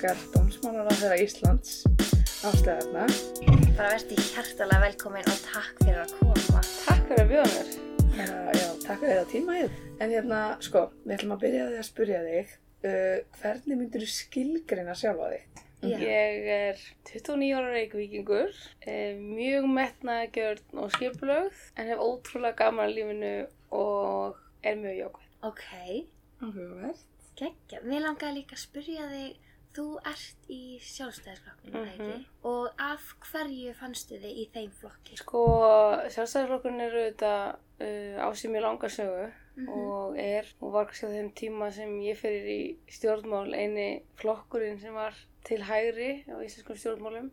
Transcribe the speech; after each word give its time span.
okkar 0.00 0.20
dómsmálar 0.32 0.86
á 0.88 0.94
þeirra 0.96 1.16
Íslands 1.20 1.72
ástæðarna. 2.48 3.02
Bara 3.76 3.88
verði 3.98 4.16
hjartalega 4.30 4.78
velkomin 4.86 5.26
og 5.28 5.40
takk 5.44 5.82
fyrir 5.82 5.98
að 6.00 6.14
koma. 6.16 6.62
Takk 6.86 7.02
fyrir 7.10 7.20
að 7.20 7.32
bjóða 7.34 7.50
mér. 7.50 7.74
Já, 8.16 8.30
já, 8.56 8.64
takk 8.86 9.02
fyrir 9.02 9.18
það 9.18 9.26
tíma 9.34 9.56
hér. 9.58 9.74
En 10.00 10.14
hérna, 10.14 10.38
sko, 10.64 10.82
við 11.04 11.12
ætlum 11.18 11.34
að 11.34 11.42
byrja 11.42 11.66
því 11.66 11.80
að 11.82 11.84
spyrja 11.90 12.20
þig, 12.28 12.54
uh, 12.92 13.18
hvernig 13.42 13.80
myndir 13.82 14.06
þú 14.06 14.08
skilgreina 14.14 14.94
sjálfa 15.02 15.28
þig? 15.34 15.60
Já. 15.90 15.98
Ég 16.06 16.48
er 16.54 16.80
29 17.10 17.50
ára 17.60 17.76
reykvíkingur, 17.76 18.56
eh, 18.86 19.20
mjög 19.20 19.68
metnaðgjörn 19.74 20.80
og 20.80 20.96
skipulögð, 20.96 21.60
en 21.76 21.92
hef 21.92 22.06
ótrúlega 22.06 22.56
gaman 22.62 22.86
að 22.88 22.96
lífinu 22.96 23.34
og 23.76 24.40
er 24.64 24.80
mjög 24.80 24.96
jákvæð. 25.02 25.30
Ok, 25.52 25.68
Áhugavert. 26.40 27.06
geggja. 27.36 27.84
Mér 27.84 28.08
langaði 28.08 28.40
líka 28.40 28.56
að 28.56 28.64
spyrja 28.64 29.12
þig, 29.12 29.38
þú 29.76 29.84
ert 30.10 30.48
í 30.50 30.78
sjálfstæðisflokknum, 30.82 31.72
mm 31.74 31.84
Mhm. 31.84 32.10
ekki? 32.10 32.24
Og 32.44 32.70
af 32.78 33.04
hverju 33.30 33.74
fannstu 33.78 34.18
þig 34.18 34.38
í 34.42 34.48
þeim 34.54 34.70
flokki? 34.80 35.16
Sko, 35.20 35.42
sjálfstæðarflokkurinn 36.10 36.80
eru 36.86 37.04
auðvitað 37.04 37.56
uh, 37.80 38.16
á 38.24 38.28
sér 38.34 38.50
mjög 38.54 38.62
langa 38.66 38.88
sögu 38.90 39.28
Mhm. 39.60 39.68
og 39.68 40.16
er, 40.18 40.46
og 40.62 40.72
var 40.72 40.86
kannski 40.86 41.06
á 41.06 41.14
þeim 41.14 41.30
tíma 41.34 41.72
sem 41.72 41.90
ég 42.00 42.16
fyrir 42.16 42.46
í 42.48 42.76
stjórnmál 42.88 43.52
eini 43.54 44.02
flokkurinn 44.16 44.80
sem 44.80 44.94
var 44.94 45.14
til 45.44 45.60
hægri 45.62 46.24
á 46.30 46.36
íslenskum 46.40 46.76
stjórnmálum 46.78 47.30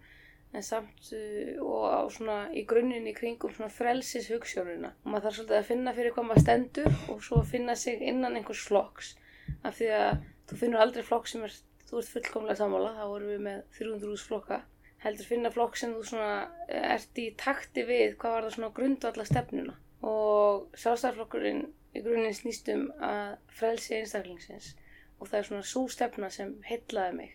en 0.54 0.64
samt 0.64 1.12
uh, 1.14 1.62
og 1.64 1.84
á 1.94 2.02
svona 2.10 2.38
í 2.54 2.66
grunninn 2.66 3.08
í 3.08 3.14
kringum 3.16 3.52
svona 3.54 3.70
frelsis 3.70 4.30
hugssjónuna 4.32 4.94
og 5.06 5.12
maður 5.12 5.28
þarf 5.28 5.36
svolítið 5.38 5.58
að 5.60 5.70
finna 5.70 5.94
fyrir 5.94 6.12
hvað 6.16 6.28
maður 6.30 6.42
stendur 6.42 6.92
og 7.10 7.22
svo 7.24 7.42
finna 7.44 7.76
sig 7.76 8.02
innan 8.02 8.36
einhvers 8.36 8.66
flokks 8.68 9.16
af 9.64 9.78
því 9.80 9.90
að 9.94 10.24
þú 10.48 10.58
finnur 10.58 10.80
aldrei 10.82 11.04
flokk 11.04 11.28
sem 11.28 11.44
er, 11.44 11.52
þú 11.88 12.02
ert 12.02 12.12
fullkomlega 12.14 12.60
sammála 12.60 12.94
þá 12.98 13.04
erum 13.06 13.32
við 13.32 13.44
með 13.48 13.60
300 13.78 14.26
flokka. 14.30 14.60
Heldur 15.04 15.30
finna 15.30 15.52
flokk 15.54 15.78
sem 15.78 15.94
þú 15.94 16.04
svona 16.10 16.32
eh, 16.68 16.88
ert 16.96 17.20
í 17.22 17.28
takti 17.40 17.86
við 17.88 18.18
hvað 18.20 18.34
var 18.36 18.48
það 18.48 18.56
svona 18.56 18.74
grundvalla 18.80 19.26
stefnuna 19.28 19.76
og 20.08 20.68
sjálfstæðarflokkurinn 20.78 21.64
í 21.98 22.04
grunninn 22.06 22.36
snýst 22.36 22.70
um 22.74 22.88
að 23.04 23.38
frelsi 23.60 23.98
einstaklingsins. 24.00 24.74
Og 25.18 25.30
það 25.30 25.40
er 25.40 25.48
svona 25.50 25.68
svo 25.72 25.86
stefna 25.90 26.30
sem 26.34 26.54
heillaði 26.68 27.16
mig. 27.18 27.32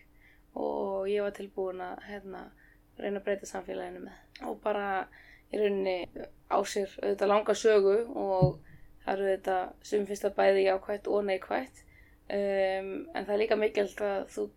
Og 0.55 1.09
ég 1.11 1.25
var 1.25 1.33
tilbúin 1.35 1.81
að 1.83 2.03
hérna, 2.07 2.43
reyna 2.99 3.19
að 3.19 3.25
breyta 3.25 3.49
samfélaginu 3.49 4.05
með. 4.05 4.19
Og 4.47 4.59
bara 4.63 5.07
í 5.51 5.59
rauninni 5.59 5.97
á 6.47 6.57
sér 6.63 6.93
auðvitað 7.01 7.31
langa 7.31 7.55
sögu 7.57 7.97
og 8.13 8.61
það 9.03 9.13
eru 9.13 9.27
auðvitað 9.27 9.89
sem 9.89 10.05
finnst 10.07 10.29
að 10.29 10.37
bæði 10.37 10.67
jákvætt 10.67 11.09
og 11.11 11.25
neikvætt 11.27 11.83
um, 12.33 12.91
en 13.13 13.25
það 13.25 13.33
er 13.35 13.41
líka 13.43 13.59
mikilvægt 13.59 14.03
að 14.07 14.23
þú 14.33 14.47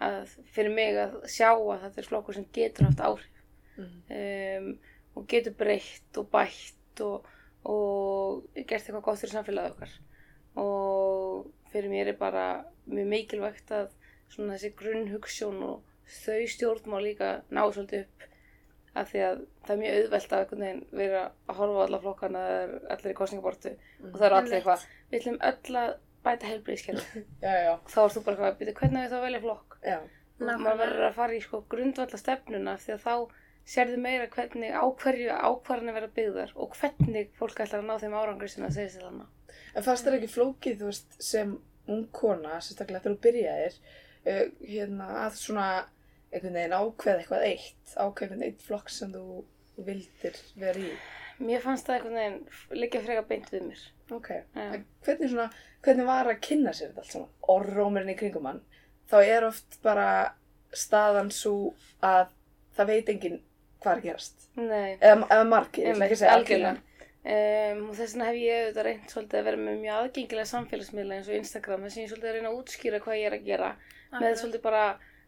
að 0.00 0.32
fyrir 0.54 0.72
mig 0.72 0.96
að 0.96 1.18
sjá 1.28 1.50
að 1.52 1.82
þetta 1.84 2.00
er 2.00 2.08
flokkur 2.08 2.36
sem 2.36 2.48
getur 2.56 2.88
haft 2.88 3.04
áhrif. 3.04 3.36
Mm. 3.80 3.92
um, 4.16 4.70
og 5.16 5.26
getur 5.28 5.54
breytt 5.58 6.18
og 6.20 6.28
bætt 6.32 7.02
og, 7.04 7.28
og 7.68 8.44
gert 8.54 8.84
eitthvað 8.84 9.04
gott 9.06 9.20
fyrir 9.20 9.34
samfélagið 9.34 9.74
okkar. 9.74 9.94
Og 10.60 11.48
fyrir 11.72 11.92
mér 11.92 12.12
er 12.12 12.18
bara 12.20 12.46
mjög 12.90 13.10
mikilvægt 13.14 13.72
að 13.74 13.90
svona 14.30 14.56
þessi 14.56 14.72
grunnhugsjón 14.78 15.62
og 15.66 15.86
þau 16.10 16.42
stjórnmál 16.50 17.02
líka 17.04 17.30
ná 17.50 17.62
svolítið 17.66 18.06
upp 18.06 18.26
af 19.00 19.10
því 19.12 19.20
að 19.22 19.42
það 19.66 19.72
er 19.74 19.80
mjög 19.80 19.98
auðvelt 19.98 20.32
að 20.36 20.54
vera 20.98 21.24
að 21.46 21.58
horfa 21.60 21.82
á 21.82 21.84
alla 21.86 22.00
flokkana 22.02 22.44
allir 22.94 23.12
í 23.12 23.18
kostningabortu 23.18 23.74
og 23.74 24.16
það 24.16 24.26
eru 24.28 24.38
allir 24.40 24.56
eitthvað. 24.58 24.86
Við 25.10 25.20
ætlum 25.20 25.38
öll 25.50 25.80
að 25.82 25.92
bæta 26.24 26.50
já, 27.42 27.76
þá 27.88 28.00
ert 28.04 28.16
þú 28.16 28.24
bara 28.26 28.48
að 28.50 28.58
byrja 28.60 28.78
hvernig 28.80 29.04
við 29.04 29.14
þá 29.14 29.20
velja 29.26 29.44
flokk 29.44 29.78
já. 29.84 29.98
og 30.00 30.48
maður 30.50 30.80
verður 30.84 31.06
að 31.08 31.16
fara 31.20 31.36
í 31.36 31.44
sko 31.44 31.62
grundvalla 31.72 32.20
stefnuna 32.20 32.76
því 32.80 32.96
að 32.96 33.06
þá 33.06 33.14
sérðu 33.70 34.00
meira 34.02 34.28
hvernig 34.32 34.74
á 34.74 34.84
hverju 35.02 35.30
ákvarðanir 35.30 35.96
verða 35.96 36.14
byggðar 36.16 36.54
og 36.56 36.76
hvernig 36.78 37.30
fólk 37.38 37.60
ætlar 37.62 37.82
að 37.82 37.88
ná 37.90 38.02
þeim 38.02 38.16
árangri 38.18 38.50
sem 38.50 38.64
það 38.64 38.76
segir 38.76 38.92
sér 38.94 39.06
þannig. 39.06 39.28
En 39.74 39.86
fannst 39.86 40.06
þér 40.06 40.16
ekki 40.18 40.30
flókið, 40.32 40.76
þú 40.80 40.90
veist, 40.90 41.16
sem 41.22 41.52
ung 41.90 42.04
kona, 42.14 42.58
sérstaklega 42.64 43.04
þegar 43.04 43.16
þú 43.16 43.22
byrjaðir, 43.26 43.78
uh, 44.24 44.42
hérna, 44.64 45.08
að 45.26 45.38
svona 45.38 45.68
einhvern 46.30 46.58
veginn 46.58 46.76
ákveða 46.76 47.22
eitthvað 47.22 47.46
eitt, 47.46 47.94
ákveða 47.94 48.26
einhvern 48.26 48.46
eitt 48.48 48.66
flokk 48.66 48.92
sem 48.94 49.14
þú 49.14 49.24
vildir 49.86 50.42
vera 50.60 50.84
í? 50.84 50.92
Mér 51.40 51.64
fannst 51.64 51.88
það 51.88 51.96
einhvern 51.96 52.20
veginn 52.20 52.82
liggja 52.82 53.04
freka 53.06 53.26
beint 53.30 53.50
við 53.54 53.66
mér. 53.70 53.86
Ok. 54.16 54.30
En 54.58 54.84
Hvernig 55.06 55.30
svona, 55.30 55.48
hvernig 55.84 56.06
var 56.08 56.28
að 56.30 56.40
kynna 56.44 56.72
sér 56.76 56.90
þetta 56.90 57.04
allt 57.04 57.14
saman? 57.14 57.30
Orrómurinn 57.54 58.12
í 58.12 58.18
kringum 58.18 58.48
hann. 58.50 58.60
Þá 59.10 59.16
er 59.22 59.46
oft 59.48 59.80
bara 59.82 60.08
staðan 60.76 61.30
svo 61.34 61.72
að 62.06 62.28
það 62.76 62.92
veit 62.92 63.08
enginn 63.14 63.40
hvað 63.80 63.96
er 63.96 64.02
gerast. 64.04 64.46
Nei, 64.60 64.98
Eða, 65.00 65.26
eða 65.30 65.44
margir, 65.48 65.84
ég 65.86 65.94
ætla 65.94 66.06
ekki 66.06 66.18
segja 66.20 66.36
algjörlega. 66.36 66.82
Um, 67.20 67.80
og 67.90 67.96
þess 67.98 68.14
vegna 68.14 68.26
hef 68.30 68.36
ég 68.40 68.60
auðvitað 68.60 68.86
reynt 68.86 69.10
svolítið 69.12 69.38
að 69.40 69.44
vera 69.50 69.58
með 69.60 69.74
mjög 69.82 69.96
aðgengilega 70.00 70.48
samfélagsmiðla 70.48 71.16
eins 71.18 71.26
og 71.28 71.34
Instagram 71.36 71.82
þess 71.84 71.96
að 71.98 72.00
ég 72.02 72.12
svolítið 72.12 72.30
að 72.30 72.36
reyna 72.38 72.48
að 72.50 72.60
útskýra 72.60 73.00
hvað 73.04 73.18
ég 73.20 73.26
er 73.28 73.36
að 73.36 73.44
gera 73.50 73.68
með 74.14 74.38
svolítið 74.40 74.62
bara, 74.64 74.84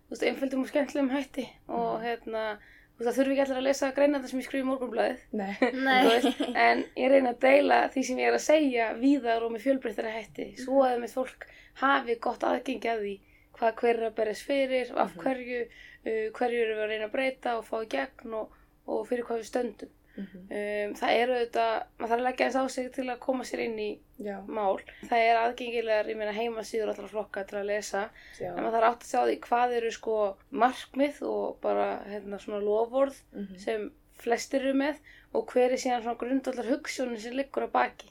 þú 0.06 0.14
veist, 0.14 0.24
einföldum 0.30 0.62
og 0.62 0.70
skemmtilegum 0.70 1.10
hætti 1.12 1.44
og 1.68 1.90
hérna, 2.00 2.44
þú 2.56 2.62
veist, 2.62 2.81
það 3.00 3.16
þurfi 3.16 3.32
ekki 3.34 3.42
allir 3.44 3.58
að 3.60 3.66
lesa 3.66 3.90
greina 3.96 4.20
það 4.22 4.30
sem 4.32 4.40
ég 4.42 4.46
skrifa 4.46 4.62
í 4.64 4.68
morgunblæðið 4.68 5.22
Nei. 5.40 5.52
Þú 5.62 5.84
Nei. 5.86 6.06
veist, 6.08 6.42
en 6.66 6.82
ég 7.02 7.12
reyna 7.12 7.32
að 7.34 7.40
deila 7.46 7.78
því 7.94 8.04
sem 8.08 8.20
ég 8.22 8.30
er 8.30 8.36
að 8.38 8.44
segja 8.46 8.88
víðar 9.00 9.46
og 9.46 9.54
með 9.54 9.64
fjölbreyttari 9.66 10.12
hætti 10.18 10.48
svo 10.60 10.82
að 10.86 10.98
mitt 11.02 11.14
fólk 11.16 11.46
hafi 11.82 12.18
gott 12.26 12.44
aðgengi 12.44 12.92
að 12.92 13.04
því 13.06 13.14
hvað 13.58 13.80
hver 13.82 13.96
er 14.00 14.06
að 14.10 14.14
berjast 14.20 14.46
fyrir 14.48 14.92
af 15.02 15.16
hverju, 15.22 15.64
uh, 16.04 16.26
hverju 16.36 16.62
eru 16.66 16.76
við 16.76 16.84
að 16.84 16.92
reyna 16.92 17.08
að 17.08 17.16
breyta 17.16 17.56
og 17.58 17.66
fá 17.68 17.76
í 17.82 17.90
gegn 17.96 18.36
og, 18.38 18.54
og 18.86 19.04
fyrir 19.08 19.26
hvað 19.28 19.42
við 19.42 19.50
stöndum 19.50 19.92
Mhm. 20.16 20.40
um, 20.50 20.94
það 21.00 21.12
eru 21.22 21.32
auðvitað, 21.38 21.74
maður 21.98 22.10
þarf 22.10 22.18
að 22.20 22.26
leggja 22.26 22.46
eins 22.46 22.56
á 22.60 22.64
sig 22.68 22.90
til 22.92 23.04
að 23.08 23.18
koma 23.18 23.44
sér 23.48 23.60
inn 23.64 23.78
í 23.78 23.90
Já, 24.22 24.36
mál. 24.46 24.76
Það 25.08 25.18
er 25.28 25.38
aðgengilegar, 25.40 26.06
ég 26.12 26.16
meina 26.20 26.32
heimasíður 26.36 26.92
allra 26.92 27.08
flokka 27.08 27.44
til 27.48 27.58
að 27.58 27.66
lesa. 27.72 28.02
Já. 28.38 28.50
en 28.54 28.62
maður 28.62 28.76
þarf 28.76 28.90
átt 28.92 29.02
að 29.02 29.10
sjá 29.12 29.20
því 29.26 29.38
hvað 29.48 29.72
eru 29.78 29.90
sko 29.90 30.16
markmið 30.52 31.22
og 31.22 31.56
bara 31.62 31.88
hérna 32.06 32.38
svona 32.38 32.60
lofórð 32.62 33.16
Mhm. 33.32 33.58
sem 33.58 33.90
flestir 34.18 34.60
eru 34.60 34.74
með 34.78 34.96
og 35.34 35.46
hver 35.50 35.72
er 35.72 35.76
síðan 35.80 36.02
svona 36.04 36.18
grundvallar 36.20 36.68
hugssjónin 36.70 37.18
sem 37.18 37.32
liggur 37.32 37.64
að 37.66 37.72
baki. 37.72 38.08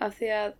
Af 0.00 0.16
því 0.18 0.28
að 0.32 0.52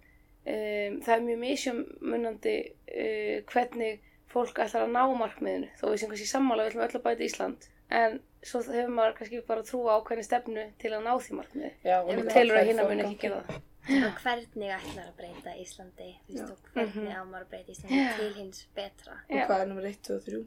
um, 0.47 1.01
það 1.01 1.15
er 1.17 1.21
mjög 1.25 1.39
misjömunandi 1.41 2.57
uh, 2.69 3.43
hvernig 3.51 4.01
fólk 4.29 4.59
ætlar 4.59 4.85
að 4.87 4.93
ná 4.95 5.03
markmiðinu. 5.19 5.69
Þó 5.81 5.85
við 5.91 5.99
sem 6.03 6.11
kannski 6.11 6.27
sammála 6.31 6.65
við 6.67 6.71
ætlum 6.75 6.85
öll 6.87 6.99
að 6.99 7.05
bæta 7.07 7.25
Ísland. 7.25 7.69
En 7.91 8.21
svo 8.45 8.61
hefur 8.63 8.91
maður 8.95 9.15
kannski 9.19 9.41
bara 9.49 9.63
trú 9.67 9.79
á 9.89 9.97
ákveðni 9.99 10.25
stefnu 10.27 10.65
til 10.79 10.91
að 10.93 11.05
ná 11.07 11.13
því 11.21 11.37
markmiði 11.39 11.71
en 11.85 12.19
líka 12.21 12.35
telur 12.35 12.59
að 12.61 12.67
hinna 12.71 12.83
mun 12.83 12.91
forgangi. 12.99 13.15
ekki 13.15 13.29
gera 13.29 13.43
það 13.49 13.63
Og 13.85 14.15
hvernig 14.25 14.71
ætlar 14.73 15.09
að 15.11 15.17
breyta 15.19 15.51
Íslandi, 15.61 16.11
þú 16.33 16.45
og 16.53 16.69
hvernig 16.73 16.95
Mhm. 16.95 17.17
á 17.21 17.23
maður 17.29 17.43
að 17.45 17.51
breyta 17.51 17.73
Íslandi 17.75 17.99
Já. 18.01 18.17
til 18.17 18.33
hins 18.35 18.67
betra. 18.75 19.13
Og 19.29 19.37
Já. 19.37 19.47
hvað 19.47 19.61
er 19.61 19.67
nummer 19.67 19.85
1, 19.85 20.03
2 20.03 20.15
og 20.17 20.23
3? 20.25 20.47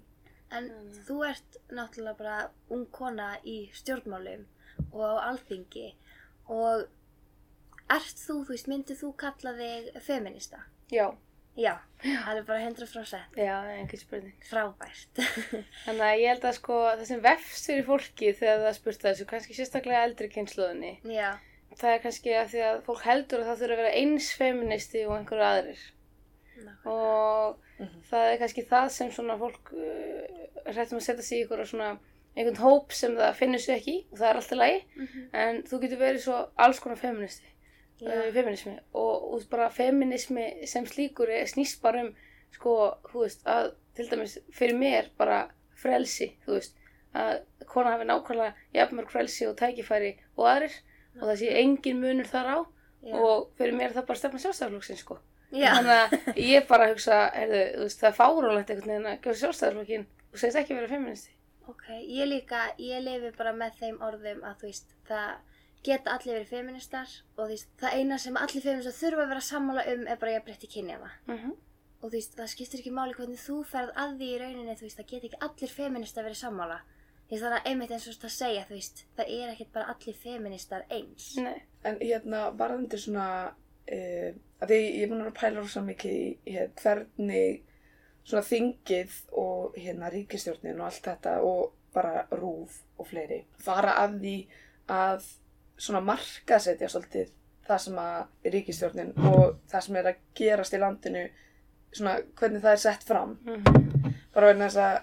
En 0.52 0.70
þú 1.06 1.18
ert 1.30 1.58
náttúrulega 1.70 2.18
bara 2.18 2.50
ung 2.72 2.86
kona 2.92 3.38
í 3.46 3.70
stjórnmálum 3.74 4.46
og 4.92 5.02
á 5.06 5.30
alþingi 5.30 5.94
og 6.50 6.88
ert 7.90 8.18
þú, 8.26 8.42
þú 8.46 8.50
veist, 8.50 8.68
myndið 8.68 9.02
þú 9.04 9.16
kalla 9.18 9.54
þig 9.54 10.02
feminista? 10.02 10.58
Já, 10.92 11.14
Já, 11.58 11.74
það 12.04 12.38
er 12.38 12.44
bara 12.46 12.60
100% 12.70 13.38
já, 13.42 13.56
engin 13.80 14.00
spurning 14.00 14.44
frábært. 14.46 15.22
Þannig 15.88 16.06
að 16.06 16.20
ég 16.22 16.28
held 16.30 16.44
að 16.46 16.56
sko 16.60 16.76
það 16.92 17.06
sem 17.10 17.22
vefst 17.26 17.66
fyrir 17.72 17.86
fólki 17.88 18.34
þegar 18.38 18.62
það 18.68 18.76
spurt 18.78 19.06
þessu, 19.08 19.26
kannski 19.32 19.58
sérstaklega 19.58 20.04
eldri 20.06 20.30
kynnslóðinni, 20.36 20.92
Já, 21.10 21.32
það 21.82 21.94
er 21.96 22.04
kannski 22.06 22.36
að 22.38 22.52
því 22.54 22.62
að 22.68 22.82
fólk 22.86 23.02
heldur 23.10 23.42
að 23.42 23.50
það 23.50 23.62
þurfa 23.64 23.74
að 23.78 23.82
vera 23.84 23.96
eins 24.04 24.30
feministi 24.38 25.06
og 25.08 25.16
einhverju 25.18 25.48
aðrir 25.50 25.82
nákvæmlega. 26.58 26.92
og 26.94 27.64
Mhm. 27.78 28.00
það 28.10 28.28
er 28.32 28.38
kannski 28.42 28.64
það 28.66 28.88
sem 28.90 29.10
svona 29.14 29.36
fólk 29.38 29.74
uh, 29.74 30.72
hrættum 30.74 30.98
að 30.98 31.04
setja 31.06 31.22
sig 31.24 31.38
í 31.38 31.42
einhverja 31.44 31.66
svona 31.70 31.90
einhvern 32.38 32.58
hóp 32.64 32.92
sem 32.94 33.14
það 33.18 33.36
finnur 33.38 33.60
sig 33.62 33.76
ekki 33.78 33.94
í 33.98 34.06
og 34.12 34.18
það 34.18 34.30
er 34.30 34.36
alltaf 34.40 34.58
lægi 34.58 34.80
Mhm. 34.96 35.28
en 35.34 35.60
þú 35.64 35.80
getur 35.84 35.98
verið 36.02 36.22
svo 36.24 36.40
alls 36.58 36.80
konar 36.80 36.98
feministi 36.98 37.46
Já. 37.46 37.52
Uh, 38.06 38.30
feminismi 38.34 38.78
og, 38.94 39.34
og 39.34 39.46
bara 39.52 39.70
feminismi 39.74 40.68
sem 40.70 40.88
slíkur 40.90 41.32
er 41.34 41.50
snýst 41.50 41.82
bara 41.84 42.06
um 42.06 42.12
sko, 42.56 42.74
þú 43.12 43.24
veist, 43.26 43.46
að 43.48 43.74
til 43.98 44.10
dæmis 44.12 44.38
fyrir 44.54 44.78
mér 44.78 45.12
bara 45.18 45.48
frelsi 45.78 46.32
þú 46.46 46.58
veist, 46.58 46.78
að 47.18 47.40
kona 47.70 47.96
hafi 47.96 48.08
nákvæmlega 48.10 48.54
jafnmörg 48.78 49.12
frelsi 49.14 49.48
og 49.50 49.58
tækifæri 49.60 50.16
og 50.38 50.50
aðrir 50.50 50.76
og 51.18 51.24
það 51.30 51.40
sé 51.42 51.54
engin 51.62 52.02
munur 52.02 52.30
þar 52.30 52.52
á. 52.54 52.60
Já. 53.08 53.14
og 53.14 53.52
fyrir 53.56 53.76
mér 53.78 53.92
er 53.92 53.94
það 53.96 54.08
bara 54.10 54.20
stefna 54.20 54.40
sjálfstæðarflokksins 54.42 55.02
sko. 55.04 55.20
Já. 55.54 55.70
þannig 55.78 55.92
að 55.94 56.40
ég 56.42 56.66
bara 56.68 56.88
hugsa 56.90 57.20
heyrðu, 57.36 57.60
veist, 57.84 58.00
það 58.02 58.10
er 58.10 58.16
fáránlegt 58.18 58.72
einhvern 58.74 58.92
veginn 58.92 59.10
að 59.12 59.20
gefa 59.24 59.42
sjálfstæðarflokkin 59.42 60.08
og 60.34 60.42
segist 60.42 60.60
ekki 60.62 60.76
vera 60.76 60.90
feministi 60.92 61.36
Ok, 61.68 61.86
ég 62.00 62.28
líka, 62.28 62.64
ég 62.80 63.04
lifi 63.04 63.32
bara 63.38 63.54
með 63.56 63.78
þeim 63.80 64.02
orðum 64.08 64.44
að 64.48 64.60
þú 64.62 64.70
veist, 64.70 64.92
það 65.08 65.47
geta 65.86 66.14
allir 66.16 66.40
verið 66.40 66.52
feministar 66.52 67.14
og 67.38 67.52
veist, 67.52 67.70
það 67.80 67.96
eina 68.00 68.18
sem 68.22 68.38
allir 68.38 68.64
feministar 68.64 68.96
þurfa 68.98 69.24
að 69.24 69.32
vera 69.34 69.46
sammála 69.48 69.86
um 69.94 70.04
er 70.08 70.20
bara 70.22 70.36
ég 70.36 70.46
breytti 70.46 70.70
kynjaða. 70.72 71.10
Mhm. 71.28 71.56
Og 71.98 72.12
þú 72.12 72.14
veist, 72.14 72.36
það 72.38 72.52
skiptir 72.54 72.80
ekki 72.80 72.94
máli 72.94 73.16
hvernig 73.18 73.42
þú 73.42 73.64
ferð 73.66 73.94
að 73.98 74.18
því 74.18 74.28
í 74.30 74.40
rauninni, 74.42 74.76
þú 74.78 74.86
veist, 74.86 74.98
það 74.98 75.08
geta 75.12 75.28
ekki 75.28 75.42
allir 75.48 75.72
feministar 75.74 76.24
verið 76.24 76.42
sammála. 76.44 76.80
Veist, 77.30 77.44
þannig 77.44 77.58
að 77.58 77.70
einmitt 77.72 77.92
eins 77.92 78.08
og 78.08 78.20
það 78.22 78.36
segja, 78.36 78.66
veist, 78.70 79.06
það 79.18 79.32
er 79.38 79.54
ekkert 79.54 79.72
bara 79.74 79.94
allir 79.94 80.20
feministar 80.22 80.84
eins. 80.90 81.32
Nei. 81.38 81.62
En 81.84 81.98
hérna, 82.00 82.52
varðandi 82.60 83.00
svona, 83.02 83.54
uh, 83.92 84.30
að 84.62 84.70
því 84.70 84.80
ég 85.02 85.10
búin 85.10 85.26
að 85.26 85.32
að 85.32 85.40
pæla 85.42 85.60
rosa 85.60 85.82
mikið 85.82 86.14
í 86.14 86.54
hér, 86.54 86.70
hvernig 86.76 87.64
svona 88.28 88.44
þingið 88.44 89.18
og 89.40 89.76
hérna 89.80 90.12
ríkistjórnin 90.12 90.80
og 90.82 90.90
allt 90.90 91.04
þetta 91.08 91.36
og 91.48 91.74
bara 91.96 92.26
rúf 92.36 92.82
og 93.00 93.08
fleiri 93.10 93.42
fara 93.64 93.96
að 94.04 94.18
því 94.22 94.38
að 94.92 95.30
svona 95.78 96.02
markasetja 96.02 96.90
svolítið 96.90 97.30
það 97.68 97.78
sem 97.84 97.98
að 98.00 98.52
ríkistjórnin 98.54 99.14
og 99.30 99.58
það 99.72 99.82
sem 99.88 99.96
er 100.00 100.10
að 100.12 100.20
gerast 100.40 100.74
í 100.74 100.80
landinu 100.82 101.24
svona 101.92 102.18
hvernig 102.40 102.62
það 102.64 102.72
er 102.78 102.82
sett 102.84 103.04
fram 103.04 103.38
Mhm. 103.46 104.14
bara 104.34 104.48
vegna 104.52 104.68
þess 104.70 104.78
að 104.78 105.02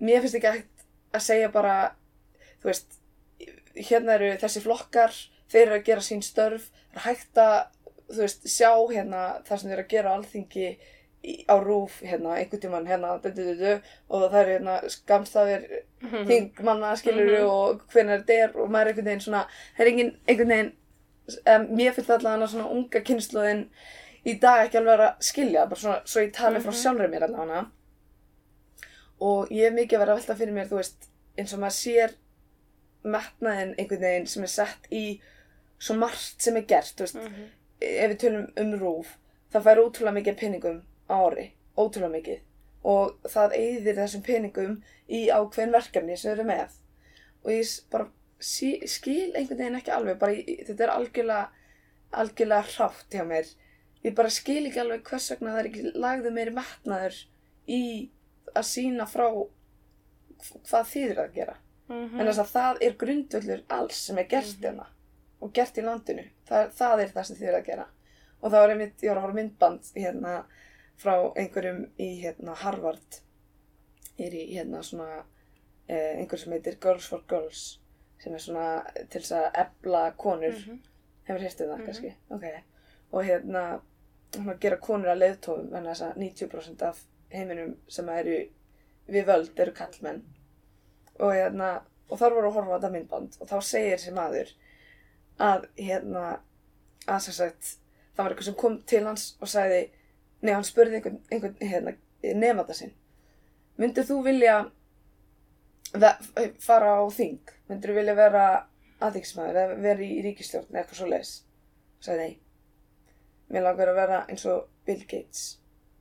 mér 0.00 0.20
finnst 0.24 0.34
ekki 0.38 0.52
hægt 0.56 0.84
að 1.14 1.20
segja 1.26 1.48
bara 1.52 1.76
þú 2.62 2.70
veist 2.70 2.98
hérna 3.76 4.14
eru 4.18 4.32
þessi 4.42 4.60
flokkar 4.64 5.12
þeir 5.52 5.62
eru 5.66 5.78
að 5.78 5.84
gera 5.84 6.00
sín 6.00 6.22
störf 6.22 6.70
það 6.92 6.96
er 6.96 7.06
hægt 7.08 7.36
að 7.36 7.66
þú 8.12 8.18
veist 8.24 8.48
sjá 8.48 8.70
hérna 8.92 9.22
það 9.46 9.58
sem 9.58 9.70
þeir 9.70 9.78
eru 9.78 9.84
að 9.86 9.92
gera 9.94 10.10
á 10.12 10.16
alþingi 10.18 10.78
á 11.22 11.54
rúf 11.62 12.00
hérna 12.02 12.34
einhvern 12.34 12.60
tímann 12.60 12.86
hérna 12.86 13.12
du, 13.22 13.30
du, 13.30 13.54
du, 13.58 13.72
og 14.10 14.24
það 14.32 14.38
eru 14.40 14.52
hérna 14.56 14.76
skamstafir 14.90 15.66
Mhm. 16.02 16.24
þingmanna 16.26 16.96
skilur 16.98 17.30
Mhm. 17.38 17.46
og 17.50 17.82
hvenær 17.92 18.22
þetta 18.24 18.32
er 18.42 18.56
og 18.60 18.70
maður 18.70 18.80
er 18.86 18.88
einhvern 18.92 19.04
veginn 19.06 19.20
svona 19.20 19.44
það 19.76 19.80
er 19.84 19.86
engin, 19.92 20.16
einhvern 20.28 20.48
veginn 20.48 20.72
um, 21.46 21.66
mér 21.76 21.92
finnst 21.94 22.10
allavega 22.10 22.46
svona 22.48 22.66
unga 22.70 23.00
kynnslóðin 23.00 23.68
í 24.26 24.34
dag 24.40 24.66
ekki 24.66 24.78
alveg 24.80 25.00
að 25.00 25.14
skilja 25.20 25.66
bara 25.66 25.80
svona, 25.80 26.00
svo 26.04 26.20
ég 26.20 26.32
tali 26.32 26.58
frá 26.58 26.72
Mhm. 26.72 26.80
sjálfur 26.82 27.08
mér 27.14 27.22
allavega 27.28 27.66
og 29.20 29.48
ég 29.54 29.68
hef 29.70 29.72
mikið 29.76 29.94
að 29.96 29.98
vera 30.02 30.12
að 30.16 30.18
velta 30.20 30.34
fyrir 30.40 30.54
mér 30.56 30.68
þú 30.68 30.76
veist, 30.80 31.08
eins 31.38 31.52
og 31.54 31.60
maður 31.60 31.78
sér 31.78 32.14
metnaðin 33.04 33.74
einhvern 33.78 34.00
veginn 34.00 34.26
sem 34.26 34.42
er 34.42 34.52
sett 34.52 34.88
í 34.90 35.20
svo 35.78 35.94
margt 35.98 36.42
sem 36.42 36.56
er 36.56 36.62
gert 36.70 36.94
þú 36.96 37.06
veist, 37.06 37.16
ef 37.82 38.10
við 38.12 38.18
tölum 38.24 38.48
um 38.62 38.72
rúf 38.80 39.16
það 39.54 39.62
fær 39.68 39.80
ótrúlega 39.84 40.16
mikið 40.18 40.34
á 40.34 40.42
ári 41.16 41.46
ótrúlega 41.78 42.12
mikið. 42.16 42.40
Og 42.84 43.28
það 43.30 43.54
eyðir 43.58 43.98
þessum 44.00 44.22
peningum 44.26 44.76
í 45.08 45.28
ákveðin 45.30 45.72
verkefni 45.76 46.16
sem 46.18 46.32
erum 46.34 46.48
með. 46.50 46.72
Og 47.44 47.50
ég 47.54 47.72
bara 47.90 48.08
sí, 48.42 48.72
skil 48.90 49.32
einhvern 49.38 49.58
veginn 49.60 49.78
ekki 49.78 49.92
alveg 49.94 50.18
bara, 50.18 50.32
í- 50.34 50.64
þetta 50.66 50.84
er 50.88 50.94
algjörlega 50.96 51.48
algjörlega 52.12 52.68
hrátt 52.74 53.14
hjá 53.14 53.24
mér. 53.24 53.46
Ég 54.04 54.14
bara 54.18 54.28
skil 54.34 54.66
ekki 54.66 54.80
alveg 54.82 55.04
hvers 55.06 55.30
vegna 55.30 55.52
það 55.54 55.60
er 55.62 55.68
ekki 55.70 55.92
lagðu 56.02 56.32
meiri 56.34 56.50
metnaður 56.56 57.20
í 57.68 57.82
að 58.54 58.66
sína 58.66 59.06
frá 59.06 59.28
hvað 60.68 60.88
þýðir 60.92 61.20
að 61.26 61.34
gera. 61.38 61.56
Mhm. 61.92 62.20
en 62.20 62.26
þess 62.26 62.38
að 62.40 62.52
það 62.56 62.78
er 62.86 62.92
grundvöllur 62.96 63.62
alls 63.68 63.96
sem 64.06 64.18
er 64.18 64.24
gert 64.24 64.56
Mhm. 64.56 64.62
hérna 64.64 64.86
og 65.42 65.52
gert 65.52 65.76
í 65.78 65.82
landinu. 65.82 66.24
Það, 66.48 66.70
það 66.78 67.00
er 67.02 67.08
það 67.08 67.24
sem 67.26 67.36
þið 67.36 67.48
er 67.48 67.56
að 67.60 67.66
gera. 67.66 67.86
Og 68.42 68.50
það 68.52 68.60
var 68.62 68.70
einmitt, 68.70 69.02
ég 69.02 69.08
var 69.14 69.18
að 69.22 69.28
á 69.28 69.34
myndband 69.34 69.82
hérna 69.96 70.44
frá 71.00 71.14
einhverjum 71.36 71.84
í 71.98 72.08
hérna 72.22 72.54
Harvard. 72.54 73.20
Er 74.18 74.30
í 74.36 74.46
hérna 74.54 74.82
svona 74.82 75.24
eh, 75.88 76.18
einhver 76.20 76.38
sem 76.38 76.52
heitir 76.52 76.76
Girls 76.80 77.06
for 77.08 77.22
Girls 77.28 77.78
sem 78.22 78.34
er 78.34 78.38
svona 78.38 78.66
til 79.10 79.20
þess 79.20 79.32
að 79.32 79.48
ebla 79.64 80.12
konur. 80.16 80.52
Mhm. 80.54 80.80
hefur 81.26 81.40
hérstu 81.42 81.66
það 81.68 81.78
Mhm. 81.78 81.86
kannski? 81.86 82.14
Ok, 82.30 82.44
og 83.12 83.24
hérna 83.24 83.80
svona 84.32 84.54
gera 84.60 84.76
konur 84.76 85.06
að 85.12 85.18
leiðtófum 85.22 85.74
en 85.76 85.84
þess 85.84 86.02
að 86.02 86.16
90% 86.16 86.82
af 86.82 87.04
heiminum 87.30 87.76
sem 87.88 88.08
eru 88.08 88.48
við 89.08 89.24
völd 89.26 89.60
eru 89.60 89.72
kallmenn 89.72 90.22
og 91.20 91.32
hérna 91.32 91.82
og 92.10 92.18
þar 92.18 92.30
voru 92.34 92.48
að 92.48 92.52
horfa 92.54 92.74
á 92.74 92.78
þetta 92.80 92.92
myndband 92.92 93.36
og 93.40 93.48
þá 93.48 93.60
segir 93.62 93.96
þessi 93.98 94.12
maður 94.14 94.52
að 95.40 95.66
hérna 95.78 96.40
að 97.08 97.20
sem 97.20 97.34
sagt 97.34 97.62
það 98.16 98.24
var 98.24 98.30
eitthvað 98.32 98.44
sem 98.44 98.54
kom 98.54 98.82
til 98.82 99.04
hans 99.04 99.36
og 99.40 99.48
sagði 99.48 99.90
nei, 100.42 100.52
hann 100.52 100.66
spurði 100.66 100.98
einhvern, 100.98 101.20
einhvern 101.30 101.56
hérna, 101.60 101.94
nefnda 102.22 102.76
sinn. 102.76 102.92
Myndir 103.80 104.06
þú 104.06 104.18
vilja 104.26 104.58
fara 106.62 106.98
á 106.98 107.02
þing? 107.12 107.40
Myndir 107.70 107.92
þú 107.92 107.96
vilja 108.00 108.18
vera 108.18 108.44
aðeinsmaður 109.02 109.62
eða 109.62 109.80
vera 109.86 110.06
í 110.06 110.20
ríkistjórn 110.26 110.68
eða 110.70 110.82
eitthvað 110.82 111.00
svo 111.00 111.08
leis 111.10 111.32
sagði 112.02 112.24
nei. 112.24 112.38
Mér 113.52 113.66
langar 113.66 113.92
að 113.92 114.00
vera 114.00 114.22
eins 114.30 114.46
og 114.50 114.66
Bill 114.86 115.04
Gates. 115.06 115.42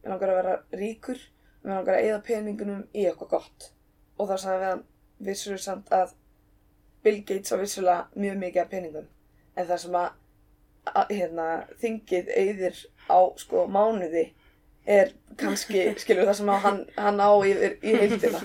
Mér 0.01 0.15
langar 0.15 0.31
að 0.31 0.39
vera 0.39 0.55
ríkur. 0.79 1.19
Mér 1.61 1.77
langar 1.77 1.97
að 1.97 2.07
eyða 2.07 2.21
peningunum 2.25 2.81
í 2.94 3.05
eitthvað 3.05 3.33
gott. 3.35 3.67
Og 4.17 4.29
þá 4.29 4.35
sagði 4.37 4.61
við 4.61 4.69
hann 4.69 4.83
vissulega 5.27 5.65
samt 5.65 5.94
að 5.94 6.15
Bill 7.05 7.19
Gates 7.27 7.53
á 7.53 7.57
vissulega 7.61 8.23
mjög 8.23 8.41
mikið 8.45 8.63
af 8.63 8.71
peningum. 8.71 9.07
En 9.55 9.67
það 9.67 9.83
sem 9.83 9.97
að, 9.99 10.09
að 10.94 11.13
hérna, 11.17 11.47
þingið 11.81 12.33
eyðir 12.41 12.83
á 13.11 13.19
sko 13.37 13.65
mánuði 13.67 14.29
er 14.87 15.11
kannski, 15.37 15.83
skilur 16.01 16.25
það 16.29 16.37
sem 16.39 16.49
að 16.49 16.61
hann, 16.65 16.79
hann 16.97 17.19
á 17.21 17.31
yfir 17.45 17.75
í 17.83 17.95
heildina 17.99 18.41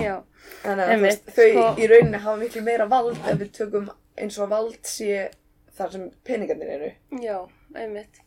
Já. 0.00 0.14
Þannig 0.62 0.88
að 0.94 1.02
veist, 1.04 1.26
þau 1.36 1.48
sko- 1.52 1.74
í 1.82 1.86
rauninni 1.90 2.18
hafa 2.22 2.36
miklu 2.40 2.62
meira 2.64 2.86
vald 2.90 3.18
ef 3.18 3.36
við 3.42 3.50
tökum 3.58 3.90
eins 4.18 4.38
og 4.42 4.48
vald 4.50 4.78
sé 4.88 5.28
þar 5.76 5.90
sem 5.92 6.06
peningarnir 6.24 6.70
eru. 6.78 6.88
Já, 7.22 7.36
einmitt. 7.76 8.20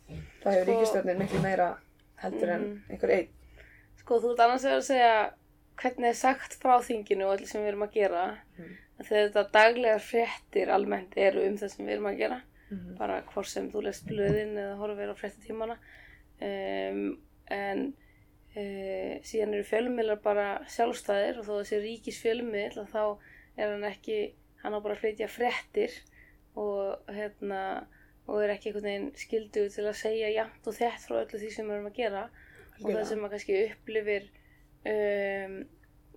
Það 0.44 0.52
hefur 0.54 0.62
Sko- 0.62 0.70
ríkistjórnin 0.70 1.18
miklu 1.18 1.40
meira 1.42 1.66
heldur 2.22 2.52
en 2.54 2.62
Mhm. 2.62 2.82
einhver 2.94 3.10
einn. 3.16 3.28
Sko, 3.98 4.20
þú 4.20 4.30
ert 4.32 4.40
annars 4.46 4.62
vegar 4.64 4.78
að 4.78 4.86
segja 4.90 5.30
hvernig 5.82 6.08
er 6.08 6.14
sagt 6.14 6.54
frá 6.62 6.78
þinginu 6.86 7.24
og 7.26 7.32
allir 7.36 7.48
sem 7.48 7.62
við 7.64 7.68
erum 7.72 7.82
að 7.88 7.92
gera. 7.98 8.24
En 8.60 9.04
Þegar 9.04 9.28
þetta 9.30 9.50
daglegar 9.52 10.00
fréttir 10.00 10.68
almennt 10.70 11.14
eru 11.16 11.42
um 11.48 11.56
það 11.58 11.70
sem 11.70 11.86
við 11.86 11.92
erum 11.92 12.06
að 12.12 12.18
gera. 12.18 12.40
Mhm. 12.70 12.96
Bara 12.98 13.22
hvort 13.32 13.50
sem 13.50 13.70
þú 13.70 13.84
lest 13.86 14.06
blöðin 14.06 14.56
eða 14.56 14.78
horfir 14.78 15.12
á 15.12 15.16
fréttatímana. 15.18 15.76
Um, 16.40 17.18
en 17.50 17.86
uh, 18.56 19.14
síðan 19.26 19.56
eru 19.56 19.66
fjölmiðlar 19.66 20.20
bara 20.24 20.48
sjálfstæðir 20.70 21.40
og 21.40 21.48
þó 21.48 21.54
þessi 21.58 21.80
ríkis 21.82 22.20
fjölmiðl 22.22 22.86
þá 22.88 23.02
er 23.58 23.74
hann 23.74 23.88
ekki, 23.90 24.20
hann 24.62 24.76
á 24.76 24.80
bara 24.80 24.94
að 24.96 25.02
flytja 25.02 25.28
fréttir 25.28 25.96
og 26.58 27.10
hérna 27.10 27.86
og 28.30 28.44
er 28.44 28.54
ekki 28.54 28.70
einhvern 28.70 28.86
veginn 28.86 29.10
skilduð 29.18 29.68
til 29.74 29.86
að 29.88 29.98
segja 29.98 30.30
jafnt 30.32 30.68
og 30.70 30.76
þett 30.76 31.04
frá 31.06 31.16
öllu 31.20 31.40
því 31.40 31.50
sem 31.54 31.66
við 31.66 31.76
erum 31.76 31.90
að 31.90 31.98
gera 31.98 32.24
og 32.80 32.86
það 32.86 33.06
sem 33.08 33.20
maður 33.20 33.34
kannski 33.34 33.58
upplifir 33.66 34.26
um, 34.92 35.56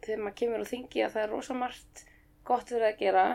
þegar 0.03 0.23
maður 0.23 0.37
kemur 0.41 0.63
á 0.63 0.71
þingi 0.71 1.03
að 1.03 1.15
það 1.15 1.23
er 1.23 1.33
rosa 1.33 1.57
margt 1.57 2.03
gott 2.47 2.73
verið 2.73 2.89
að 2.89 3.01
gera 3.01 3.25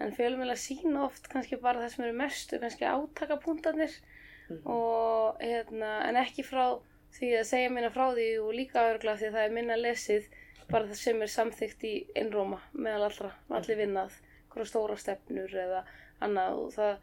en 0.00 0.12
fjölumil 0.14 0.50
að 0.52 0.60
sína 0.62 1.04
oft 1.06 1.28
kannski 1.32 1.58
bara 1.62 1.80
það 1.84 1.94
sem 1.94 2.04
eru 2.04 2.16
mestu 2.18 2.58
kannski 2.62 2.84
átakapunktarnir 2.88 3.98
Mhm. 4.48 4.60
og 4.64 5.36
hérna, 5.44 6.08
en 6.08 6.16
ekki 6.16 6.42
frá 6.42 6.80
því 7.12 7.32
að 7.40 7.44
segja 7.50 7.70
minna 7.70 7.90
frá 7.90 8.14
því 8.14 8.28
og 8.40 8.54
líka 8.54 8.84
örgla 8.94 9.16
því 9.18 9.26
að 9.28 9.34
það 9.36 9.44
er 9.44 9.50
minna 9.52 9.76
lesið 9.76 10.28
bara 10.70 10.86
það 10.86 10.94
sem 11.02 11.22
er 11.22 11.26
samþykkt 11.26 11.84
í 11.84 11.92
einróma 12.16 12.60
meðal 12.72 13.04
allra, 13.10 13.32
allir 13.50 13.76
vinnað 13.76 14.16
hverja 14.48 14.70
stóra 14.70 14.96
stefnur 14.96 15.52
eða 15.52 15.84
annað. 16.22 16.58
Og 16.62 16.72
það 16.72 16.98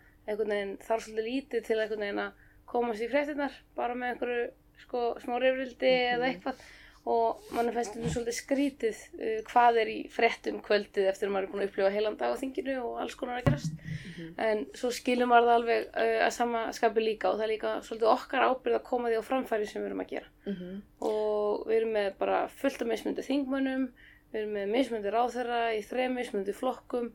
þarf 0.82 1.06
svolítið 1.06 1.30
lítið 1.30 1.64
til 1.66 1.78
að 1.78 2.32
komast 2.66 3.02
í 3.02 3.10
fréttinnar 3.10 3.52
bara 3.76 3.94
með 3.94 4.16
einhverju 4.16 4.52
sko, 4.82 5.02
smá 5.22 5.38
reyfrildi 5.40 5.92
eða 6.16 6.30
eitthvað 6.32 6.56
og 7.06 7.44
mann 7.54 7.70
finnst 7.70 7.94
þetta 7.94 8.12
svolítið 8.16 8.36
skrítið 8.40 9.02
uh, 9.20 9.42
hvað 9.50 9.80
er 9.84 9.92
í 9.92 9.98
fréttum 10.10 10.58
kvöldið 10.66 11.10
eftir 11.12 11.30
að 11.30 11.36
maður 11.36 11.46
er 11.46 11.52
búin 11.52 11.64
að 11.64 11.70
upplifa 11.70 11.92
heilan 11.94 12.18
dag 12.18 12.34
á 12.34 12.42
þinginu 12.42 12.78
og 12.82 12.96
alls 13.04 13.18
konar 13.20 13.42
að 13.42 13.50
gerast. 13.52 13.84
En 14.42 14.66
svo 14.74 14.90
skilur 14.96 15.30
maður 15.30 15.52
það 15.52 15.60
alveg 15.60 15.86
uh, 15.92 16.18
að 16.26 16.34
sama 16.40 16.64
skapi 16.74 17.06
líka 17.06 17.30
og 17.30 17.38
það 17.38 17.46
er 17.46 17.54
líka 17.54 17.76
svolítið 17.86 18.12
okkar 18.16 18.48
ábyrgð 18.50 18.80
að 18.80 18.90
koma 18.90 19.12
því 19.12 19.22
á 19.22 19.30
framfæri 19.30 19.70
sem 19.70 19.84
við 19.84 19.92
erum 19.92 20.04
að 20.06 20.12
gera. 20.16 20.32
Mhm. 20.50 20.76
og 21.06 21.64
við 21.70 21.78
erum 21.80 21.96
með 21.96 22.12
bara 22.20 22.42
fullt 22.48 22.82
af 22.82 22.90
mismundi 22.90 23.24
þingmönnum, 23.26 23.88
við 24.34 24.42
erum 24.42 24.54
með 24.58 24.74
mismundi 24.74 25.14
ráðherra 25.14 25.62
í 25.78 25.82
þreim 25.86 26.18
mismundi 26.20 26.54
flokkum 26.54 27.12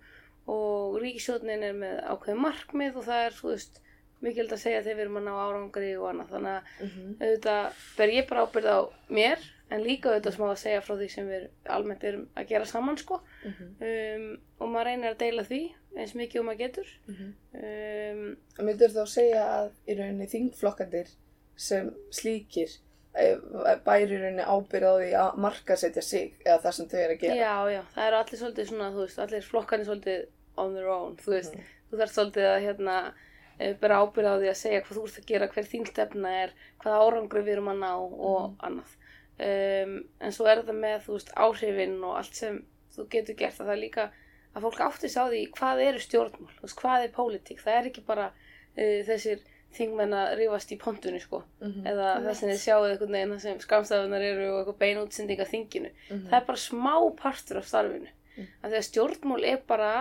og 0.51 0.99
ríkisjóðnin 1.03 1.63
er 1.67 1.77
með 1.79 2.01
ákveðin 2.11 2.43
markmið 2.43 2.99
og 2.99 3.07
það 3.07 3.27
er, 3.27 3.37
þú 3.39 3.53
veist, 3.53 3.81
mikilvægt 4.23 4.53
að 4.53 4.63
segja 4.65 4.83
þegar 4.83 4.97
við 4.97 5.05
erum 5.07 5.17
að 5.21 5.25
ná 5.29 5.33
árangri 5.45 5.91
og 6.01 6.09
annað, 6.11 6.29
þannig 6.35 6.55
að 6.57 6.63
Mhm. 6.81 7.17
auðvitað 7.21 7.73
ber 7.97 8.09
ég 8.09 8.29
bara 8.29 8.47
ábyrgð 8.47 8.69
á 8.69 8.81
mér 9.11 9.39
en 9.71 9.85
líka 9.85 10.11
auðvitað 10.11 10.35
smá 10.37 10.47
að 10.51 10.59
segja 10.65 10.81
frá 10.83 10.95
því 10.99 11.09
sem 11.11 11.29
við 11.29 11.49
almennt 11.67 12.05
erum 12.05 12.29
að 12.37 12.49
gera 12.49 12.65
saman 12.65 12.97
sko 12.99 13.21
Mhm. 13.45 13.67
um, 13.81 14.41
og 14.61 14.69
maður 14.69 14.85
reynir 14.85 15.15
að 15.15 15.19
deila 15.19 15.43
því 15.45 15.73
eins 15.97 16.15
mikið 16.15 16.41
og 16.41 16.45
maður 16.47 16.59
getur 16.59 16.87
Mhm. 17.09 17.35
um, 17.55 18.37
Myndur 18.67 18.89
þá 18.95 19.05
segja 19.09 19.43
að 19.47 19.71
í 19.89 19.97
rauninni 19.99 20.27
þingflokkandir 20.31 21.09
sem 21.57 21.91
slíkir 22.11 22.79
eh, 23.15 23.37
bæri 23.85 24.15
í 24.15 24.21
rauninni 24.21 24.45
ábyrð 24.47 24.87
á 24.87 24.95
því 25.01 25.09
að 25.19 25.39
markasetja 25.43 26.03
sig 26.03 26.35
eða 26.47 26.61
það 26.63 26.73
sem 26.77 26.87
þau 26.87 26.99
eru 27.01 27.15
að 27.15 27.21
gera? 27.21 27.35
Já, 27.35 27.57
já, 27.75 27.83
það 27.95 28.07
eru 28.07 28.17
allir 28.21 28.39
svolítið 28.41 28.69
svona, 28.71 28.91
þú 28.95 29.01
veist, 29.07 29.19
allir 29.19 29.43
flokkarnir 29.49 29.87
svolítið 29.89 30.27
on 30.59 30.75
their 30.75 30.89
own, 30.89 31.17
þú 31.17 31.33
veist, 31.35 31.55
Mhm. 31.55 31.65
þú 31.91 31.99
þarf 31.99 32.15
svolítið 32.15 32.47
að 32.47 32.63
hérna 32.67 33.13
eh, 33.61 33.75
bera 33.81 34.01
ábyrða 34.03 34.33
á 34.35 34.41
því 34.41 34.49
að 34.51 34.59
segja 34.63 34.81
hvað 34.87 34.97
þú 34.99 35.05
ert 35.11 35.21
að 35.21 35.29
gera, 35.31 35.49
hver 35.55 35.69
þín 35.71 35.87
stefna 35.91 36.33
er, 36.45 36.55
hvaða 36.83 37.03
árangri 37.05 37.43
við 37.47 37.55
erum 37.59 37.71
að 37.75 37.81
ná 37.85 37.93
og 38.01 38.67
annað. 38.67 38.97
Um, 39.41 39.93
en 40.21 40.35
svo 40.37 40.45
er 40.51 40.59
þetta 40.61 40.75
með, 40.77 40.99
þú 41.07 41.15
veist, 41.17 41.31
áhrifin 41.41 41.95
og 42.05 42.17
allt 42.21 42.35
sem 42.37 42.59
þú 42.93 43.07
getur 43.15 43.37
gert 43.39 43.61
að 43.63 43.71
það 43.71 43.79
líka 43.81 44.05
að 44.51 44.67
fólk 44.67 44.81
átti 44.85 45.09
sig 45.09 45.23
á 45.23 45.27
því 45.31 45.41
hvað 45.57 45.81
eru 45.87 46.03
stjórnmál, 46.05 46.51
þú 46.59 46.67
veist, 46.67 46.77
hvað 46.83 47.05
er 47.07 47.15
pólitík. 47.15 47.63
Það 47.65 47.79
er 47.79 47.89
ekki 47.89 48.03
bara 48.11 48.27
uh, 48.35 49.01
þessir 49.09 49.41
þingmenn 49.71 50.13
að 50.19 50.33
rífast 50.41 50.73
í 50.75 50.79
pontunni, 50.83 51.21
sko, 51.23 51.45
Mhm. 51.63 51.85
eða 51.87 52.07
það 52.27 52.35
sem 52.41 52.49
þið 52.51 52.61
sjáuð 52.65 52.95
veginn 53.07 53.31
það 53.37 53.41
sem 53.45 53.61
skamstafunar 53.63 54.25
eru 54.27 54.49
og 54.51 54.57
eitthvað 54.65 54.79
bein 54.83 54.99
útsending 55.05 55.41
af 55.41 55.51
þinginu. 55.55 55.91
Mhm. 56.11 56.25
Það 56.29 56.39
er 56.41 56.47
bara 56.49 56.59
smá 56.59 56.95
partur 57.17 57.61
af 57.63 57.69
starfinu. 57.71 58.09
Mm. 58.37 58.47
Af 58.65 58.71
því 58.71 58.77
að 58.81 58.89
stjórnmál 58.91 59.45
er 59.47 59.61
bara, 59.69 59.93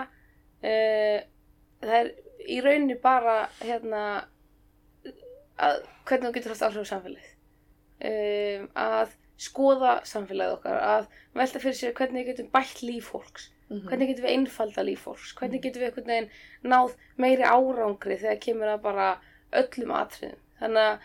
uh, 0.64 1.20
það 1.86 1.96
er 2.02 2.12
í 2.48 2.60
rauninni 2.64 2.96
bara, 3.02 3.50
hérna, 3.62 4.04
að, 5.60 5.82
hvernig 6.08 6.30
þú 6.30 6.34
getur 6.38 6.54
haft 6.56 6.66
áhrif 6.68 6.86
á 6.88 6.92
samfélagið. 6.94 7.32
Um, 8.10 8.68
að 8.80 9.16
skoða 9.40 9.94
samfélagið 10.08 10.58
okkar, 10.58 10.78
að 10.84 11.08
velta 11.36 11.62
fyrir 11.64 11.78
sér 11.80 11.96
hvernig 11.98 12.24
við 12.26 12.30
getum 12.34 12.52
bætt 12.54 12.84
líf 12.84 13.10
fólks, 13.14 13.50
Mhm. 13.70 13.86
hvernig 13.88 14.08
getum 14.10 14.26
við 14.26 14.36
einfalda 14.38 14.84
líf 14.84 15.04
fólks, 15.06 15.34
hvernig 15.38 15.62
getum 15.62 15.82
við 15.82 15.90
einhvern 15.92 16.08
veginn 16.08 16.30
náð 16.64 16.96
meiri 17.18 17.44
árangri 17.44 18.18
þegar 18.18 18.40
kemur 18.42 18.72
að 18.74 18.82
bara 18.82 19.10
öllum 19.54 19.92
atriðum. 19.94 20.40
Þannig 20.60 20.86
að 20.88 21.00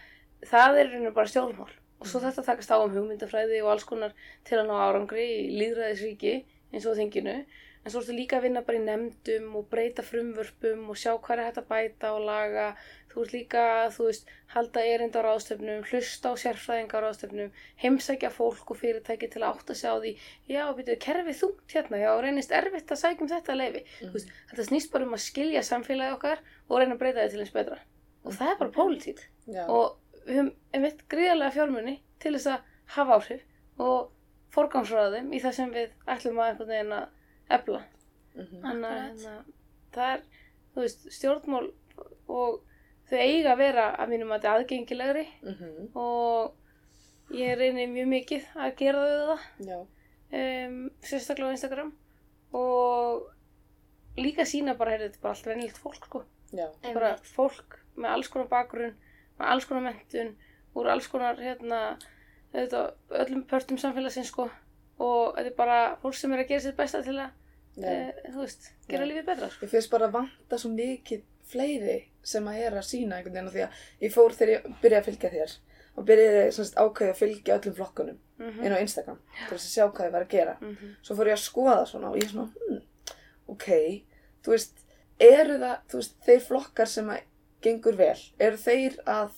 það 0.49 0.79
er 0.79 0.89
rauninni 0.89 1.15
bara 1.15 1.27
stjórnmál. 1.27 1.71
Og 2.01 2.07
svo 2.07 2.21
þetta 2.21 2.45
takast 2.45 2.71
á 2.73 2.77
um 2.83 2.91
hugmyndafræði 2.95 3.63
og 3.63 3.71
alls 3.71 3.85
konar 3.85 4.13
til 4.45 4.59
að 4.59 4.67
ná 4.69 4.75
árangri 4.81 5.25
í 5.25 5.53
líðræðisríki 5.61 6.45
eins 6.73 6.87
og 6.87 6.97
þinginu. 6.97 7.45
En 7.85 7.93
svo 7.93 8.01
ertu 8.01 8.15
líka 8.17 8.39
að 8.39 8.47
vinna 8.47 8.63
bara 8.65 8.79
í 8.81 8.85
nefndum 8.85 9.57
og 9.59 9.67
breyta 9.69 10.03
frumvörpum 10.05 10.87
og 10.89 10.97
sjá 10.97 11.11
hvað 11.13 11.35
er 11.35 11.49
hægt 11.49 11.59
að 11.61 11.67
bæta 11.69 12.13
og 12.17 12.23
laga. 12.25 12.69
Þú 13.13 13.23
ert 13.23 13.35
líka, 13.37 13.65
þú 13.95 14.07
veist, 14.09 14.31
halda 14.55 14.85
erind 14.89 15.15
á 15.15 15.21
ráðstöfnum, 15.23 15.85
hlusta 15.91 16.33
á 16.33 16.35
sérfræðinga 16.41 16.99
á 16.99 17.05
ráðstöfnum, 17.05 17.53
heimsækja 17.85 18.31
fólk 18.35 18.73
og 18.73 18.81
fyrirtæki 18.81 19.29
til 19.31 19.43
að 19.45 19.51
átta 19.53 19.77
sig 19.79 19.93
á 19.93 19.97
því, 20.01 20.13
já, 20.51 20.63
byrju, 20.75 20.97
kerfið 21.05 21.39
þungt 21.43 21.77
hérna, 21.77 22.01
já, 22.03 22.11
reynist 22.25 22.57
erfitt 22.59 22.91
að 22.91 23.03
sækja 23.05 23.23
um 23.23 23.31
þetta 23.31 23.59
leifi. 23.61 23.85
Þú 24.01 24.11
veist, 24.17 24.35
þetta 24.51 24.67
snýst 24.71 24.93
bara 24.97 25.07
um 25.07 25.15
að 25.15 25.25
skilja 25.29 25.63
samfélagi 25.69 26.17
okkar 26.17 26.43
og 26.67 26.81
reyna 26.81 26.97
að 26.97 27.05
breyta 27.05 27.21
þetta 27.21 27.37
til 27.37 27.45
eins 27.45 27.55
betra. 27.55 27.79
Og 28.25 28.35
það 28.35 28.51
er 28.51 28.61
bara 28.65 28.75
pólitík 28.81 29.23
Já. 29.47 29.65
og 29.69 30.25
við 30.25 30.41
höfum 30.41 30.53
einmitt 30.75 31.05
gríðarlega 31.13 31.55
fjármunni 31.55 31.99
til 32.25 32.33
þess 32.35 32.51
að 32.55 32.71
hafa 32.97 33.19
áhrif 33.21 33.45
og 33.85 34.11
forgangsraða 34.55 35.19
þeim 35.19 35.35
í 35.35 35.43
það 35.45 35.57
sem 35.59 35.75
við 35.75 35.93
ætlum 36.09 36.41
að 36.41 36.51
einhvern 36.51 36.73
veginn 36.73 36.97
að 36.99 37.13
efla. 37.51 37.83
Mhm. 38.35 38.61
Þannig 38.63 38.85
að 38.91 39.01
Akkurat. 39.01 39.25
hérna, 39.25 39.45
það 39.93 40.15
er, 40.15 40.23
þú 40.75 40.81
veist, 40.81 41.07
stjórnmál 41.11 41.73
og 42.29 42.63
þau 43.11 43.19
eiga 43.21 43.53
að 43.53 43.59
vera 43.59 43.97
að 43.97 44.09
mínum 44.09 44.33
að 44.33 44.41
þetta 44.41 44.55
aðgengilegri 44.59 45.27
Mhm. 45.43 45.89
og 45.97 46.55
ég 47.31 47.57
reynir 47.59 47.89
mjög 47.89 48.09
mikið 48.09 48.45
að 48.57 48.77
gera 48.77 48.99
þau 49.05 49.27
það, 49.29 49.41
Já. 49.69 49.79
um, 50.33 50.91
sérstaklega 51.03 51.49
á 51.51 51.55
Instagram 51.57 51.93
og 52.53 53.31
líka 54.17 54.45
sína 54.47 54.75
bara, 54.79 54.91
heyrðu, 54.93 55.09
þetta 55.11 55.19
er 55.19 55.23
bara 55.23 55.35
allt 55.35 55.47
venjulegt 55.47 55.79
fólk, 55.79 56.05
sko 56.07 56.25
Já. 56.53 56.69
bara 56.95 57.17
fólk 57.17 57.79
með 57.97 58.09
alls 58.11 58.29
konar 58.29 58.49
bakgrunn, 58.49 58.95
með 59.39 59.47
alls 59.47 59.65
konar 59.67 59.83
mentun, 59.93 60.37
úr 60.75 60.87
alls 60.91 61.07
konar 61.09 61.37
hérna, 61.37 61.99
öllum 62.55 63.45
pörtum 63.47 63.79
samfélagsins 63.79 64.27
sko 64.31 64.51
og 64.99 65.37
þetta 65.37 65.51
er 65.51 65.57
bara 65.59 65.79
fólk 66.03 66.19
sem 66.19 66.33
er 66.33 66.45
að 66.45 66.51
gera 66.53 66.65
sér 66.65 66.77
besta 66.79 67.03
til 67.03 67.17
að, 67.19 67.31
e, 67.79 67.95
þú 68.31 68.41
veist, 68.41 68.73
gera 68.89 69.09
lífið 69.11 69.31
betra 69.31 69.51
sko. 69.51 69.67
Ég 69.67 69.75
finnst 69.75 69.91
bara 69.91 70.09
að 70.09 70.19
vanta 70.19 70.59
svo 70.59 70.73
mikið 70.75 71.25
fleiri 71.51 71.97
sem 72.25 72.47
að 72.49 72.61
er 72.67 72.79
að 72.79 72.89
sína 72.89 73.19
einhvern 73.19 73.35
veginn 73.35 73.49
af 73.51 73.57
því 73.57 73.65
að 73.67 74.05
ég 74.07 74.15
fór 74.15 74.37
þegar 74.37 74.55
ég 74.55 74.69
byrjaði 74.83 75.01
að 75.01 75.09
fylgja 75.09 75.33
þér 75.35 75.57
og 75.95 76.07
byrjaði 76.09 76.69
ákveði 76.85 77.11
að 77.11 77.21
fylgja 77.21 77.59
öllum 77.59 77.77
flokkunum 77.79 78.21
Mm 78.39 78.65
inn 78.67 78.75
á 78.75 78.83
Instagram 78.83 79.19
til 79.47 79.57
þess 79.57 79.67
að 79.67 79.75
sjá 79.75 79.85
hvað 79.87 80.07
ég 80.07 80.13
var 80.13 80.25
að 80.25 80.33
gera. 80.33 80.57
-hmm. 80.61 80.95
Svo 81.03 81.17
fór 81.17 81.29
ég 81.31 81.37
að 81.37 81.45
skoða 81.45 81.87
svona 81.87 82.11
og 82.11 82.17
ég 82.17 82.31
svona, 82.31 82.49
hmm, 82.69 82.81
ok, 83.47 83.69
þú 84.43 84.51
veist, 84.51 84.75
eru 85.21 85.59
það, 85.59 85.77
þú 85.89 85.97
veist, 86.01 86.17
þeir 86.27 86.41
flokkar 86.41 86.87
sem 86.87 87.11
að 87.11 87.21
gengur 87.63 87.97
vel, 87.97 88.19
eru 88.39 88.57
þeir 88.57 88.99
að 89.07 89.31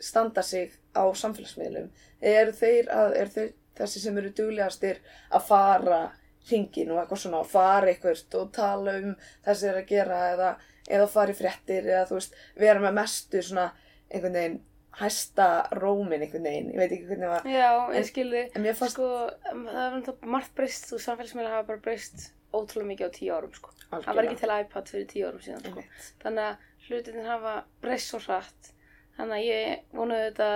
standa 0.00 0.42
sig 0.42 0.72
á 0.96 1.04
samfélagsmiðlum, 1.12 1.90
eru 2.20 2.52
þeir 2.52 2.88
að, 2.88 3.16
eru 3.16 3.30
þeir 3.30 3.52
þessi 3.78 4.02
sem 4.04 4.18
eru 4.20 4.30
duglegastir 4.36 5.00
að 5.34 5.46
fara 5.48 6.02
hringin 6.48 6.92
og 6.92 7.00
eitthvað 7.00 7.22
svona, 7.24 7.40
að 7.40 7.50
fara 7.54 7.90
eitthvað 7.92 8.36
og 8.40 8.52
tala 8.52 8.98
um 9.00 9.14
það 9.46 9.58
sem 9.60 9.70
er 9.72 9.80
að 9.80 9.90
gera 9.94 10.20
eða, 10.34 10.50
eða 10.98 11.08
fara 11.14 11.32
í 11.34 11.38
fréttir 11.38 11.88
eða 11.88 12.06
þú 12.10 12.18
veist, 12.20 12.38
vera 12.60 12.84
með 12.84 12.96
mestu 13.00 13.42
svona 13.42 13.70
einhvern 14.10 14.38
veginn 14.38 14.60
hæsta 14.94 15.46
rómin 15.80 16.22
einhvern 16.22 16.44
veginn, 16.46 16.68
ég 16.74 16.78
veit 16.82 16.92
ekki 16.94 17.08
hvernig 17.08 17.32
það 17.32 17.48
Já, 17.50 17.70
En- 17.88 17.96
ég 17.98 18.08
skilði, 18.10 18.42
fannst 18.78 18.94
sko, 18.94 19.08
um, 19.52 19.64
það 19.66 19.80
er 19.86 19.96
náttúrulega 19.96 20.32
margt 20.36 20.54
breyst, 20.58 20.86
þú 20.90 21.00
samfélagsmiðla 21.02 21.54
hafa 21.56 21.68
bara 21.72 21.82
breyst 21.88 22.28
ótrúlega 22.54 22.90
mikið 22.92 23.10
á 23.10 23.16
tíu 23.16 23.32
árum 23.34 23.54
sko. 23.56 23.72
Það 23.90 24.14
var 24.14 24.28
ekki 24.28 24.38
til 24.38 24.52
iPad 24.54 24.90
fyrir 24.92 25.08
tíu 25.10 25.26
árum 25.26 25.42
síðan 25.42 25.64
sko. 25.66 25.82
Þannig 26.22 26.44
að 26.44 26.86
hlutinir 26.86 27.26
hafa 27.26 27.54
breyst 27.82 28.12
svo 28.12 28.20
hratt. 28.22 28.70
Þannig 29.16 29.34
að 29.40 29.48
ég 29.48 29.82
vonaði 29.98 30.28
þetta 30.28 30.50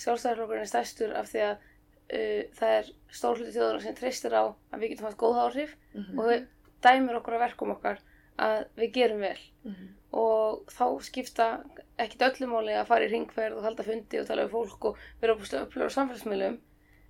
sjálfstæðarflokkurinn 0.00 0.64
er 0.64 0.70
stærstur 0.70 1.14
af 1.16 1.28
því 1.32 1.42
að 1.50 1.66
uh, 2.12 2.42
það 2.58 2.74
er 2.78 2.90
stór 3.10 3.36
hluti 3.38 3.52
þjóðurinn 3.56 3.82
sem 3.82 3.94
treystir 3.94 4.32
á 4.36 4.44
að 4.72 4.78
við 4.80 4.88
getum 4.94 5.06
haft 5.08 5.18
góð 5.18 5.40
áhrif 5.46 5.76
Mhm. 5.94 6.18
og 6.18 6.26
við 6.30 6.46
dæmir 6.82 7.16
okkur 7.20 7.34
að 7.34 7.44
verkum 7.46 7.70
okkar 7.76 7.98
að 8.38 8.66
við 8.76 8.92
gerum 8.92 9.20
vel 9.20 9.38
Mhm. 9.64 9.88
og 10.12 10.66
þá 10.70 10.84
skipta 11.02 11.64
ekkit 11.98 12.22
öllu 12.28 12.46
máli 12.52 12.72
að 12.76 12.86
fara 12.86 13.04
í 13.04 13.10
ringferð 13.10 13.56
og 13.56 13.62
halda 13.64 13.82
fundi 13.82 14.20
og 14.20 14.26
tala 14.26 14.44
við 14.46 14.50
fólk 14.52 14.84
og 14.84 14.96
vera 15.20 15.34
upplega 15.34 15.64
upplöður 15.66 15.90
á 15.90 15.96
samfélagsmiðlum 15.96 16.58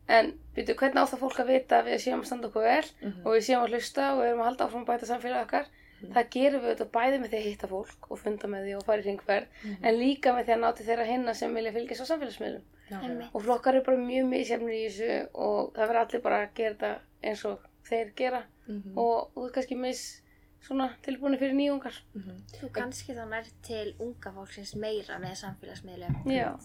en 0.09 0.33
byrju, 0.55 0.75
hvernig 0.79 1.03
á 1.03 1.11
það 1.11 1.19
fólk 1.19 1.39
að 1.43 1.47
vita 1.51 1.81
að 1.83 1.87
við 1.91 1.99
séum 2.05 2.21
að 2.23 2.27
standa 2.27 2.49
okkur 2.49 2.63
vel 2.63 2.85
Mhm. 3.03 3.27
og 3.27 3.33
við 3.35 3.43
séum 3.49 3.63
að 3.65 3.71
hlusta 3.75 4.13
og 4.13 4.19
við 4.23 4.29
erum 4.31 4.41
að 4.41 4.45
halda 4.51 4.65
áfram 4.67 4.85
að 4.85 4.91
bæta 4.93 5.07
samfélagi 5.07 5.45
okkar 5.47 5.67
Mhm. 6.03 6.13
það 6.13 6.29
gerum 6.31 6.61
við 6.63 6.71
þetta 6.77 6.87
bæði 6.97 7.19
með 7.21 7.29
því 7.31 7.39
að 7.41 7.47
hitta 7.49 7.67
fólk 7.69 8.11
og 8.11 8.19
funda 8.19 8.49
með 8.49 8.65
því 8.67 8.77
og 8.77 8.85
fara 8.85 9.03
í 9.03 9.05
ringferð 9.07 9.47
Mhm. 9.65 9.85
en 9.85 9.95
líka 9.95 10.35
með 10.37 10.45
því 10.47 10.53
að 10.57 10.61
náti 10.65 10.85
þeirra 10.89 11.07
hinna 11.07 11.35
sem 11.35 11.55
vilja 11.55 11.73
fylgjast 11.73 12.03
á 12.05 12.11
samfélagsmiðlum 12.11 12.63
Einmitt. 13.03 13.31
og 13.35 13.43
flokkar 13.43 13.75
eru 13.75 13.85
bara 13.85 13.97
mjög 13.97 14.27
misjafnir 14.29 14.75
í 14.77 14.87
þessu 14.89 15.29
og 15.35 15.73
það 15.75 15.89
verður 15.89 16.03
allir 16.05 16.23
bara 16.23 16.43
að 16.47 16.55
gera 16.55 16.75
þetta 16.75 16.99
eins 17.25 17.45
og 17.45 17.59
þeir 17.89 18.13
gera 18.17 18.43
Mhm. 18.69 18.93
og 18.99 19.31
þú 19.35 19.47
er 19.47 19.53
kannski 19.53 19.77
mis 19.79 20.23
svona 20.63 20.89
tilbúinir 21.03 21.39
fyrir 21.39 21.55
nýjungar 21.55 21.95
Mhm. 22.15 22.37
Þú 22.61 22.71
kannski 22.73 23.15
þá 23.15 23.25
nær 23.29 23.45
til 23.63 23.95
unga 24.01 24.33
fólksins 24.33 24.75
meira 24.77 25.19
með 25.19 25.35
samfélagsmiðlum. 25.43 26.17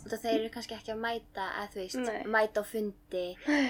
Þeir 0.07 0.39
eru 0.39 0.49
kannski 0.49 0.73
ekki 0.75 0.93
að 0.93 1.01
mæta, 1.03 1.45
eða 1.59 1.69
þú 1.73 1.79
veist, 1.81 1.95
Nei. 1.95 2.23
mæta 2.23 2.61
á 2.61 2.65
fundi 2.65 3.25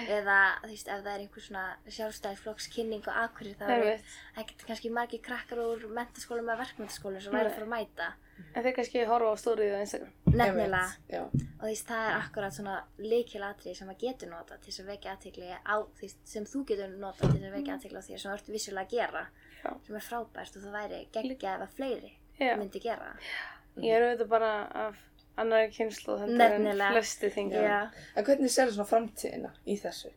eða 0.08 0.40
þú 0.64 0.70
veist, 0.72 0.88
ef 0.88 1.04
það 1.04 1.14
er 1.16 1.20
einhver 1.26 1.42
svona 1.42 1.66
sjálfstæðisflokkskinning 1.88 3.08
og 3.08 3.14
akkurir 3.26 3.56
þá 3.60 3.64
er 3.70 3.82
eru 3.82 4.02
ekkert 4.38 4.66
kannski 4.68 4.90
margir 4.94 5.22
krakkar 5.26 5.58
úr 5.64 5.86
mentaskólum 5.90 6.48
eða 6.50 6.62
verkmyndaskólum 6.64 7.22
sem 7.22 7.34
væri 7.34 7.50
að 7.50 7.56
fara 7.58 7.66
að 7.68 7.74
mæta. 7.76 8.14
en 8.56 8.64
þeir 8.64 8.76
kannski 8.76 9.06
horfa 9.06 9.32
á 9.32 9.36
stórið 9.38 9.76
á 9.76 9.80
Instagram 9.86 10.14
Nefnilega. 10.32 10.86
Og 11.22 11.32
þú 11.62 11.68
veist, 11.70 11.88
það 11.88 12.08
er 12.10 12.16
akkurat 12.22 12.54
svona 12.54 12.84
líkilatri 12.98 13.76
sem 13.76 13.88
maður 13.88 14.00
getur 14.00 14.30
nota 14.30 14.58
til 14.58 14.72
þess 14.72 14.82
að 14.82 14.90
vekja 14.92 15.12
aðtegli 15.16 15.50
á 15.66 15.76
því 16.00 16.14
sem 16.24 16.44
þú 16.46 16.66
getur 16.66 16.88
nota 16.98 17.28
til 17.28 17.38
þess 17.38 17.50
að 17.52 17.58
vekja 17.60 17.74
aðtegli 17.76 17.98
á 17.98 18.04
því 18.08 18.18
sem 18.18 18.32
þú 18.32 18.36
ert 18.38 18.48
vissulega 18.56 18.86
að 18.88 18.92
gera. 18.96 19.24
Já. 19.62 19.72
Sem 19.86 19.96
er 20.00 20.06
frábært 20.06 20.58
og 20.58 20.64
það 20.66 20.76
væri 20.80 21.00
geggja 21.14 21.56
ef 21.58 21.66
að 21.68 21.76
fleiri 21.78 22.12
Já, 22.42 22.56
myndi 22.58 22.82
gera. 22.82 23.12
ég 23.78 23.94
er 23.96 24.06
auðvitað 24.08 24.30
bara 24.32 24.52
af 24.88 25.02
annari 25.42 25.70
kynslu 25.76 26.18
heldur 26.20 26.42
en 26.42 26.66
Nefnilega. 26.66 26.92
flesti 26.96 27.30
þingum 27.36 27.66
Já. 27.68 27.80
En 28.16 28.26
hvernig 28.28 28.52
sér 28.52 28.72
svona 28.74 28.90
framtíðina 28.90 29.52
í 29.66 29.78
þessu? 29.80 30.12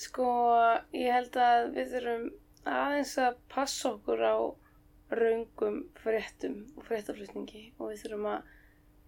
Sko, 0.00 0.26
ég 0.96 1.12
held 1.12 1.36
að 1.36 1.70
við 1.76 1.94
þurfum 1.94 2.26
aðeins 2.70 3.14
að 3.20 3.38
passa 3.52 3.92
okkur 3.94 4.22
á 4.24 4.36
raungum 5.10 5.80
fréttum 6.02 6.60
og 6.78 6.84
fréttaflutningi 6.86 7.64
og 7.78 7.90
við 7.90 8.02
þurfum 8.04 8.28
að 8.30 8.50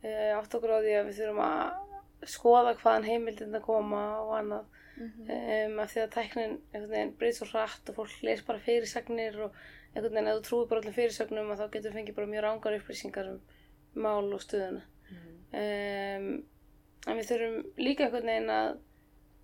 e, 0.03 0.13
átta 0.37 0.59
okkur 0.59 0.75
á 0.75 0.79
því 0.83 0.95
að 0.99 1.09
við 1.11 1.19
þurfum 1.21 1.43
að 1.47 2.29
skoða 2.33 2.75
hvaðan 2.81 3.07
heimildin 3.09 3.57
að 3.59 3.65
koma 3.67 4.03
og 4.23 4.33
annað 4.39 4.81
Mhm. 4.97 5.29
um, 5.29 5.79
af 5.81 5.93
því 5.93 6.03
að 6.03 6.11
tæknin 6.17 7.15
breyðs 7.19 7.39
svo 7.41 7.47
hratt 7.49 7.89
og 7.89 7.97
fólk 7.97 8.19
les 8.23 8.43
bara 8.45 8.61
fyrirsagnir 8.61 9.39
og 9.47 9.55
einhvern 9.95 10.15
veginn 10.15 10.31
ef 10.31 10.39
þú 10.39 10.45
trúir 10.47 10.69
bara 10.71 10.81
öllum 10.83 10.97
fyrirsögnum 10.97 11.51
að 11.53 11.61
þá 11.61 11.67
getur 11.73 11.91
þú 11.91 11.97
fengið 11.99 12.17
bara 12.17 12.31
mjög 12.33 12.45
rángar 12.47 12.77
upplýsingar 12.79 13.29
um 13.33 13.41
mál 13.95 14.33
og 14.33 14.41
stöðuna. 14.41 14.83
Um, 15.53 16.29
en 17.05 17.19
við 17.19 17.29
þurfum 17.29 17.57
líka 17.77 18.07
einhvern 18.07 18.31
veginn 18.31 18.53
að 18.55 18.71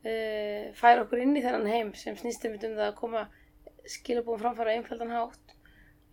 uh, 0.09 0.71
færa 0.79 1.03
okkur 1.05 1.25
inn 1.25 1.37
í 1.37 1.43
þennan 1.45 1.69
heim 1.69 1.93
sem 2.01 2.17
snýst 2.17 2.47
einmitt 2.47 2.65
um 2.65 2.79
það 2.79 2.87
að 2.87 3.01
koma 3.03 3.27
skilabúum 3.89 4.41
framfæra 4.41 4.77
einfaldan 4.77 5.13
hátt. 5.13 5.57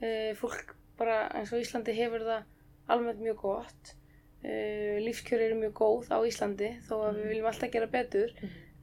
Uh, 0.03 0.33
fólk 0.39 0.75
bara 0.99 1.29
eins 1.35 1.53
og 1.55 1.63
Íslandi 1.63 1.95
hefur 1.95 2.27
það 2.27 2.43
almennt 2.91 3.23
mjög 3.23 3.39
gott. 3.45 3.95
Uh, 4.43 4.99
lífskjör 5.05 5.47
eru 5.47 5.61
mjög 5.63 5.77
góð 5.79 6.11
á 6.11 6.19
Íslandi 6.27 6.73
þó 6.89 6.95
að 7.05 7.21
við 7.21 7.31
viljum 7.31 7.49
alltaf 7.53 7.71
gera 7.71 7.91
betur 7.93 8.35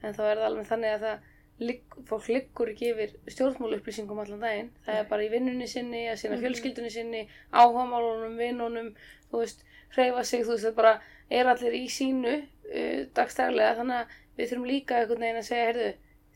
en 0.02 0.14
þá 0.14 0.20
er 0.30 0.36
það 0.36 0.46
alveg 0.50 0.66
þannig 0.66 0.94
að 0.96 1.00
það 1.06 1.18
ligg, 1.62 1.82
fólk 2.08 2.28
liggur 2.28 2.68
ekki 2.72 2.88
yfir 2.92 3.10
stjórnmálu 3.30 3.76
upplýsingum 3.78 4.18
allan 4.18 4.40
daginn. 4.42 4.70
Það 4.86 4.96
er 4.98 5.04
bara 5.10 5.22
í 5.22 5.30
vinnunni 5.30 5.68
sinni, 5.68 6.06
að 6.10 6.16
sinna 6.18 6.36
Mhm. 6.36 6.42
fjölskyldunni 6.46 6.90
sinni, 6.90 7.28
áhagamálunum, 7.52 8.36
vinnunum, 8.40 8.94
þú 9.30 9.42
veist, 9.44 9.62
hreyfa 9.96 10.24
sig, 10.24 10.42
þú 10.44 10.54
veist, 10.56 10.64
það 10.66 10.74
bara 10.80 10.94
er 11.30 11.46
allir 11.46 11.72
í 11.76 11.84
sínu 11.88 12.32
uh, 12.72 13.04
dagstaglega, 13.14 13.76
þannig 13.76 13.98
að 14.00 14.06
við 14.38 14.48
þurfum 14.50 14.66
líka 14.66 14.96
einhvern 14.96 15.20
veginn 15.20 15.40
að 15.42 15.48
segja, 15.50 15.66
heyrðu, 15.68 15.92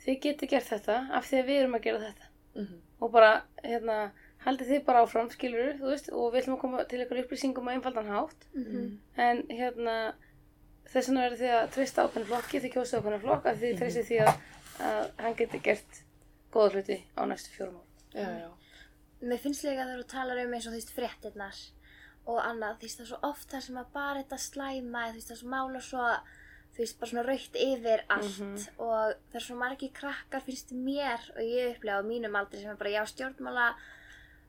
þið 0.07 0.21
getið 0.27 0.51
gert 0.51 0.71
þetta 0.71 0.97
af 1.17 1.25
því 1.31 1.39
að 1.41 1.47
við 1.51 1.61
erum 1.63 1.75
að 1.79 1.83
gera 1.83 1.99
þetta 1.99 2.27
Mhm. 2.57 2.81
og 3.01 3.13
bara, 3.13 3.31
hérna, 3.65 3.97
haldið 4.47 4.69
þið 4.71 4.85
bara 4.87 5.03
áfram, 5.03 5.31
skilur 5.31 5.73
þú 5.81 5.91
veist, 5.91 6.13
og 6.13 6.33
við 6.33 6.43
ætlum 6.43 6.57
að 6.57 6.61
koma 6.61 6.85
til 6.85 7.01
ykkur 7.05 7.23
upplýsingum 7.25 7.67
á 7.69 7.73
einfaldan 7.75 8.07
hátt, 8.13 8.47
Mhm. 8.55 8.99
en 9.17 9.43
hérna, 9.49 10.15
þess 10.93 11.09
vegna 11.09 11.23
verður 11.27 11.41
þið 11.43 11.55
að 11.61 11.71
treysta 11.77 12.05
ákveðin 12.07 12.29
flokki, 12.31 12.61
þið 12.65 12.73
kjósið 12.77 12.99
ákveðin 13.01 13.25
flokk, 13.27 13.45
að 13.51 13.57
þið 13.63 13.73
Mhm. 13.73 13.79
treystið 13.81 14.07
því 14.11 14.19
að, 14.27 14.35
að 14.91 15.11
hann 15.25 15.35
geti 15.41 15.59
gert 15.69 16.03
góða 16.53 16.73
hluti 16.73 16.99
á 17.17 17.23
næstu 17.27 17.51
fjórum 17.57 17.77
ár. 17.81 17.87
Já, 18.15 18.29
já. 18.41 18.51
Mér 19.23 19.39
finnst 19.41 19.65
líka 19.65 19.85
þegar 19.87 20.03
þú 20.03 20.07
talar 20.13 20.45
um 20.45 20.53
eins 20.55 20.67
og 20.67 20.73
þú 20.73 20.77
veist 20.81 20.95
fréttinnar 20.97 21.59
og 22.27 22.39
annað, 22.43 22.77
þú 22.79 22.83
veist 22.87 22.99
það 22.99 23.05
er 23.07 23.11
svo 23.13 23.19
oft 23.31 23.49
það 23.51 23.63
sem 23.67 23.77
að 23.77 23.93
bara 23.93 24.23
þetta 24.23 24.39
slæma, 24.39 25.03
þú 25.11 25.15
veist 25.15 25.31
það 25.31 25.39
sem 25.41 25.49
mála 25.51 25.81
svo, 25.81 26.07
þú 26.77 26.79
veist 26.85 26.99
bara 27.01 27.11
svona 27.11 27.27
raukt 27.27 27.57
yfir 27.57 28.01
allt 28.11 28.41
Mhm. 28.41 28.69
og 28.79 29.15
það 29.33 29.35
er 29.41 29.41
svo 29.47 29.57
margir 29.57 29.93
krakkar 29.93 30.43
finnst 30.43 30.73
mér 30.73 31.21
og 31.37 31.43
ég 31.43 31.77
upplega 31.77 32.01
á 32.01 32.05
mínum 32.05 32.37
aldri 32.37 32.61
sem 32.61 32.71
er 32.71 32.77
bara 32.77 32.91
já 32.91 33.03
stjórnmála 33.07 33.75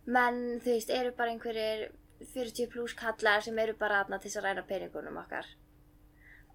menn 0.08 0.60
þú 0.60 0.72
veist 0.76 0.90
eru 0.90 1.12
bara 1.12 1.32
einhverjir 1.32 1.90
40 2.34 2.68
pluss 2.72 2.94
kallar 2.94 3.42
sem 3.44 3.58
eru 3.60 3.74
bara 3.74 4.04
aðna 4.04 4.20
til 4.20 4.30
þess 4.32 4.38
að 4.42 4.44
ræna 4.48 4.64
peningunum 4.68 5.18
okkar 5.24 5.46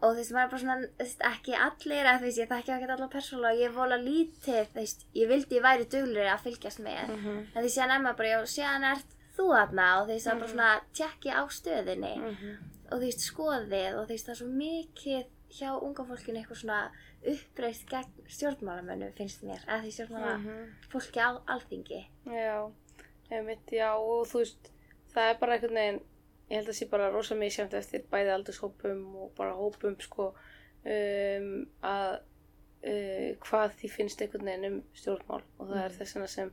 og 0.02 0.12
þú 0.12 0.16
veist 0.18 0.32
maður 0.34 0.44
er 0.44 0.50
bara 0.50 0.62
svona 0.62 0.76
þú 0.82 0.98
veist, 0.98 1.20
ekki 1.28 1.54
allir 1.66 2.06
að 2.10 2.18
þú 2.20 2.26
veist 2.26 2.38
ég 2.42 2.48
þekki 2.52 2.72
ekki 2.76 2.90
alla 2.96 3.08
persónulega 3.12 3.60
ég 3.62 3.74
vola 3.76 3.96
lítið 4.02 4.66
þú 4.72 4.78
veist 4.80 5.04
ég 5.14 5.28
vildi 5.30 5.58
ég 5.58 5.62
væri 5.62 5.84
duglir 5.94 6.26
að 6.32 6.44
fylgjast 6.46 6.80
með 6.82 7.08
Mhm. 7.12 7.36
En 7.54 7.62
því 7.64 7.70
síðan 7.76 7.94
er 7.96 8.02
maður 8.02 8.16
bara, 8.16 8.28
já, 8.28 8.40
síðan 8.56 8.84
ert 8.92 9.06
þú 9.36 9.46
þarna 9.56 9.86
og 10.02 10.08
því 10.08 10.16
það 10.22 10.32
er 10.32 10.40
bara 10.40 10.48
Mhm. 10.48 10.54
svona 10.54 10.80
tjekki 10.92 11.30
á 11.30 11.42
stöðinni 11.58 12.14
Mhm. 12.18 12.56
og 12.92 12.98
því 12.98 13.06
veist 13.06 13.24
skoðið 13.30 13.92
og 13.98 14.04
því 14.06 14.08
veist 14.12 14.26
það 14.26 14.34
er 14.34 14.40
svo 14.42 14.50
mikið 14.64 15.24
hjá 15.52 15.70
unga 15.82 16.04
fólkinu 16.04 16.38
eitthvað 16.42 16.60
svona 16.62 16.90
uppreist 17.22 17.86
gegn 17.86 18.10
stjórnmálamönnu 18.28 19.12
finnst 19.14 19.42
mér, 19.44 19.60
eða 19.68 19.82
því 19.84 19.90
stjórnmála 19.94 20.36
Mhm. 20.38 20.72
fólki 20.90 21.20
á 21.20 21.38
alþingi. 21.46 22.06
Já, 22.26 22.70
einmitt, 23.30 23.66
já, 23.70 23.94
og 23.94 24.26
þú 24.26 24.38
veist, 24.42 24.70
það 25.14 25.30
er 25.30 25.38
bara 25.38 25.52
einhvern 25.58 25.74
veginn, 25.74 26.00
ég 26.50 26.56
held 26.58 26.68
að 26.68 26.76
sé 26.78 26.88
bara 26.90 27.10
rosa 27.10 27.34
misjæmt 27.34 27.74
eftir 27.74 28.02
bæði 28.12 28.32
aldurshópum 28.34 29.16
og 29.16 29.32
bara 29.36 29.54
hópum, 29.56 29.96
sko, 30.00 30.34
um, 30.84 31.48
að 31.82 32.18
uh, 32.82 33.30
hvað 33.46 33.76
því 33.78 33.90
finnst 33.94 34.22
einhvern 34.24 34.44
veginn 34.48 34.68
um 34.72 34.82
stjórnmál 34.98 35.42
og 35.58 35.68
það 35.68 35.84
er 35.84 35.88
Mhm. 35.88 35.98
þess 35.98 36.14
vegna 36.16 36.28
sem 36.28 36.52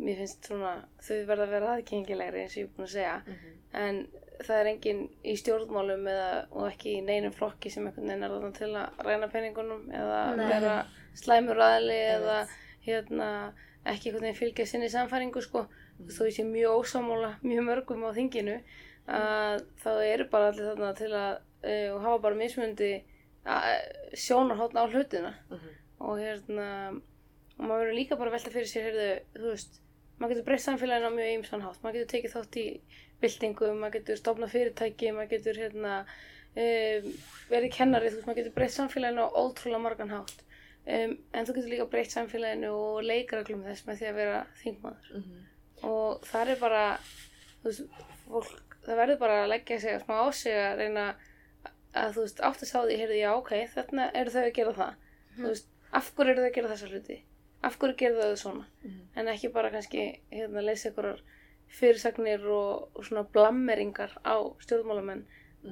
mér 0.00 0.16
finnst 0.16 0.46
svona, 0.48 0.84
þau 1.04 1.26
verða 1.28 1.44
að 1.46 1.50
vera 1.50 1.74
aðgengilegri 1.76 2.40
eins 2.40 2.54
og 2.56 2.62
ég 2.62 2.64
er 2.64 2.74
búin 2.76 2.86
að 2.86 2.94
segja, 2.94 3.22
Mhm. 3.26 3.56
en 3.74 4.08
það 4.40 4.60
er 4.60 4.66
enginn 4.70 5.08
í 5.24 5.34
stjórnmálum 5.36 6.06
eða, 6.08 6.46
og 6.52 6.70
ekki 6.72 6.94
í 6.96 7.04
neinum 7.04 7.32
flokki 7.32 7.70
sem 7.70 7.86
einhvern 7.86 8.06
veginn 8.08 8.22
er 8.24 8.30
þarna 8.30 8.52
til 8.56 8.68
að 8.72 9.04
ræna 9.04 9.28
peningunum 9.30 9.90
eða 9.92 10.36
Nei. 10.36 10.48
vera 10.48 10.86
slæmur 11.14 11.56
aðli 11.60 11.98
eða 12.16 12.48
hérna, 12.86 13.52
ekki 13.84 14.08
einhvern 14.08 14.22
veginn 14.22 14.40
fylgja 14.40 14.66
sinni 14.66 14.88
samfæringu 14.88 15.42
sko, 15.42 15.66
Mhm. 15.98 16.08
þó 16.08 16.24
ég 16.24 16.32
sé 16.32 16.44
mjög 16.44 16.80
ósámála 16.80 17.34
mjög 17.42 17.64
mörgum 17.68 18.04
á 18.08 18.10
þinginu 18.16 18.62
að 19.10 19.64
þá 19.82 19.90
eru 20.06 20.26
bara 20.32 20.48
allir 20.52 20.68
þarna 20.70 20.90
til 20.98 21.10
að 21.12 21.32
uh, 21.64 22.00
hafa 22.04 22.18
bara 22.26 22.38
mismundi 22.38 22.92
sjónarhóttn 24.14 24.78
á 24.80 24.84
hlutina 24.90 25.32
Mhm. 25.50 25.70
og 26.00 26.18
hérna 26.20 26.66
og 27.58 27.64
maður 27.68 27.80
verður 27.84 27.96
líka 27.98 28.16
bara 28.16 28.30
velta 28.30 28.50
fyrir 28.50 28.68
sér 28.68 28.84
heyrðu, 28.88 29.08
þú 29.36 29.50
veist, 29.52 29.80
maður 30.18 30.30
getur 30.34 30.46
breytt 30.46 30.64
samfélaginu 30.64 31.08
á 31.10 31.16
mjög 31.16 31.32
ýmsan 31.36 31.62
hátt, 31.64 31.80
maður 31.82 31.96
getur 31.98 32.12
tekið 32.14 32.34
þátt 32.36 32.56
í 32.56 32.66
byltingum, 33.20 33.80
maður 33.80 33.92
getur 33.98 34.16
stofnað 34.20 34.52
fyrirtæki 34.54 35.10
maður 35.12 35.30
getur 35.34 35.58
hérna 35.60 35.94
um, 36.56 37.10
verið 37.50 37.74
kennari, 37.76 38.08
þú 38.10 38.16
veist, 38.16 38.26
maður 38.28 38.40
getur 38.40 38.54
breytt 38.56 38.76
samfélaginu 38.76 39.26
á 39.26 39.28
ótrúlega 39.42 39.82
margan 39.84 40.10
hátt 40.14 40.36
um, 40.86 41.18
en 41.32 41.44
þú 41.46 41.54
getur 41.58 41.70
líka 41.74 41.88
breytt 41.92 42.14
samfélaginu 42.16 42.70
og 42.72 43.02
leikreglum 43.04 43.64
þess 43.68 43.84
með 43.88 44.00
því 44.00 44.08
að 44.12 44.18
vera 44.22 44.40
þingmaður 44.62 45.12
Mhm. 45.20 45.36
og 45.90 46.20
það 46.32 46.48
er 46.54 46.60
bara 46.60 46.84
þú 47.60 47.68
veist, 47.68 47.82
fólk, 48.24 48.69
það 48.86 48.96
verður 49.02 49.18
bara 49.18 49.42
að 49.44 49.48
leggja 49.54 49.80
sig 49.80 50.00
smá 50.04 50.14
á 50.24 50.26
sig 50.32 50.54
að 50.56 50.76
reyna 50.80 51.06
að 51.94 52.12
þú 52.14 52.20
veist, 52.24 52.40
átt 52.40 52.62
að 52.62 52.68
sá 52.70 52.78
því, 52.86 52.96
heyrðu, 53.00 53.18
já, 53.18 53.30
ok 53.34 53.50
þarna 53.74 54.10
eru 54.14 54.30
þau 54.30 54.42
að 54.44 54.52
gera 54.54 54.72
það 54.72 54.94
þú 55.36 55.46
veist, 55.48 55.66
af 55.92 56.12
hverju 56.14 56.30
eru 56.32 56.40
þau 56.44 56.48
að 56.50 56.54
gera 56.58 56.70
þessa 56.74 56.90
hluti 56.92 57.18
af 57.62 57.76
hverju 57.78 57.96
gera 57.98 58.28
þau 58.30 58.36
svona 58.44 58.66
Mhm. 58.84 59.00
en 59.16 59.26
ekki 59.28 59.52
bara 59.52 59.70
kannski, 59.70 60.04
hérna, 60.32 60.62
leysa 60.62 60.88
einhverjar 60.88 61.20
fyrirsagnir 61.70 62.46
og, 62.50 62.88
og 62.96 63.04
svona 63.04 63.24
blammeringar 63.34 64.14
á 64.24 64.34
stjórnmálamenn 64.64 65.24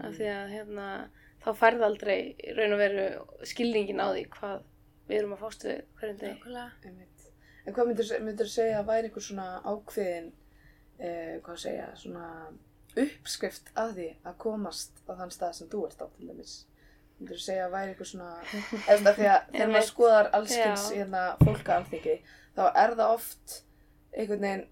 af 0.04 0.12
því 0.18 0.26
að, 0.30 0.50
hérna, 0.52 0.88
þá 1.42 1.48
færð 1.56 1.82
aldrei 1.86 2.18
í 2.44 2.52
raun 2.54 2.74
og 2.76 2.78
veru 2.82 3.06
skilningin 3.48 4.02
á 4.02 4.12
því 4.12 4.26
hvað 4.36 4.62
við 5.08 5.18
erum 5.18 5.32
að 5.32 5.40
fást 5.42 5.64
við 5.64 5.78
hverjum. 5.98 6.18
Einmitt. 6.84 7.24
En 7.66 7.74
hvað 7.74 7.86
myndir, 7.88 8.10
myndir 8.26 8.50
segja 8.52 8.82
að 8.82 8.86
væri 8.90 9.08
einhver 9.08 9.24
svona 9.24 9.46
ákveðin, 9.64 10.28
eh, 10.98 11.38
hvað 11.46 11.58
segja, 11.64 11.86
svona 11.96 12.26
uppskrift 12.96 13.70
að 13.78 13.94
því 13.98 14.08
að 14.26 14.38
komast 14.44 15.02
á 15.08 15.12
þann 15.18 15.32
stað 15.34 15.54
sem 15.58 15.70
þú 15.72 15.84
ert 15.88 16.02
á 16.02 16.06
til 16.14 16.28
dæmis? 16.30 16.56
Myndir 17.18 17.40
segja 17.42 17.66
að 17.66 17.74
væri 17.74 17.92
einhver 17.92 18.08
svona, 18.08 18.32
eða 18.86 19.14
því 19.16 19.28
að 19.32 19.46
þegar 19.54 19.72
maður 19.72 19.88
skoðar 19.88 20.30
allskins 20.38 20.84
Já. 20.86 20.96
hérna, 21.00 21.22
fólka 21.42 21.78
alþingi, 21.78 22.16
þá 22.54 22.62
er 22.68 22.94
það 23.00 23.14
oft 23.16 23.56
einhvern 24.14 24.44
veginn, 24.46 24.66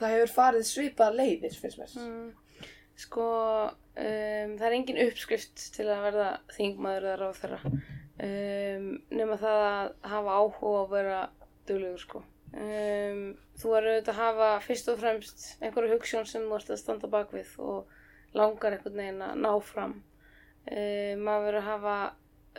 það 0.00 0.14
hefur 0.14 0.32
farið 0.38 0.68
svipað 0.70 1.18
leiðir, 1.20 1.58
finnst 1.60 1.82
mér. 1.82 1.98
Mm, 2.00 2.70
sko, 2.96 3.26
um, 3.72 4.56
það 4.56 4.66
er 4.70 4.78
engin 4.78 5.02
uppskrift 5.04 5.66
til 5.76 5.86
að 5.90 6.06
verða 6.08 6.30
þingmaður 6.56 7.10
eða 7.10 7.20
ráðherra 7.22 7.60
um, 7.66 8.88
nema 9.12 9.36
það 9.40 9.66
að 9.66 9.92
hafa 10.14 10.38
áhuga 10.40 10.80
að 10.80 10.94
vera 10.96 11.20
duglegur 11.68 12.02
sko. 12.02 12.24
Um, 12.54 13.22
þú 13.58 13.72
er 13.76 13.88
auðvitað 13.90 14.12
að 14.12 14.20
hafa 14.20 14.50
fyrst 14.64 14.90
og 14.92 15.00
fremst 15.00 15.46
einhverju 15.60 15.96
hugssjón 15.96 16.28
sem 16.28 16.44
þú 16.46 16.58
ert 16.58 16.70
að 16.70 16.80
standa 16.80 17.10
bak 17.10 17.32
við 17.34 17.50
og 17.58 18.36
langar 18.36 18.76
einhvern 18.76 19.00
veginn 19.00 19.24
að 19.26 19.42
ná 19.42 19.50
fram. 19.64 19.98
Um, 20.66 21.26
maður 21.26 21.44
verður 21.48 21.58
að 21.60 21.68
hafa 21.70 21.96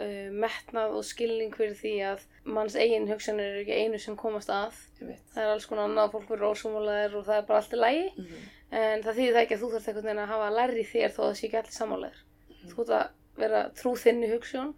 uh, 0.04 0.30
metnað 0.44 0.98
og 1.00 1.08
skilning 1.08 1.56
fyrir 1.56 1.78
því 1.80 1.94
að 2.12 2.28
manns 2.58 2.78
eigin 2.78 3.08
hugssjónir 3.10 3.50
eru 3.54 3.64
ekki 3.64 3.80
einu 3.82 4.02
sem 4.02 4.20
komast 4.20 4.52
að. 4.54 4.78
Það 5.00 5.42
er 5.44 5.54
alls 5.54 5.68
konar 5.70 5.90
annað, 5.90 6.14
fólk 6.14 6.30
verður 6.34 6.54
ósumulaðir 6.54 7.18
og 7.20 7.28
það 7.28 7.42
er 7.42 7.50
bara 7.50 7.62
allt 7.64 7.76
í 7.76 7.82
lægi. 7.82 8.08
Mhm. 8.18 8.46
En 8.78 9.04
það 9.04 9.20
þýðir 9.22 9.36
það 9.38 9.44
ekki 9.46 9.56
að 9.56 9.62
þú 9.64 9.72
þarf 9.74 9.88
einhvern 9.88 10.10
veginn 10.10 10.24
að 10.24 10.32
hafa 10.34 10.54
lærri 10.58 10.86
þér 10.92 11.12
þó 11.16 11.20
að 11.22 11.28
það 11.30 11.38
sé 11.40 11.48
ekki 11.48 11.60
allir 11.62 11.78
samálegar. 11.78 12.24
Þú 12.68 12.82
ert 12.84 12.96
að 12.98 13.10
vera 13.38 13.62
trú 13.78 13.94
þinni 13.96 14.32
hugssjón, 14.34 14.74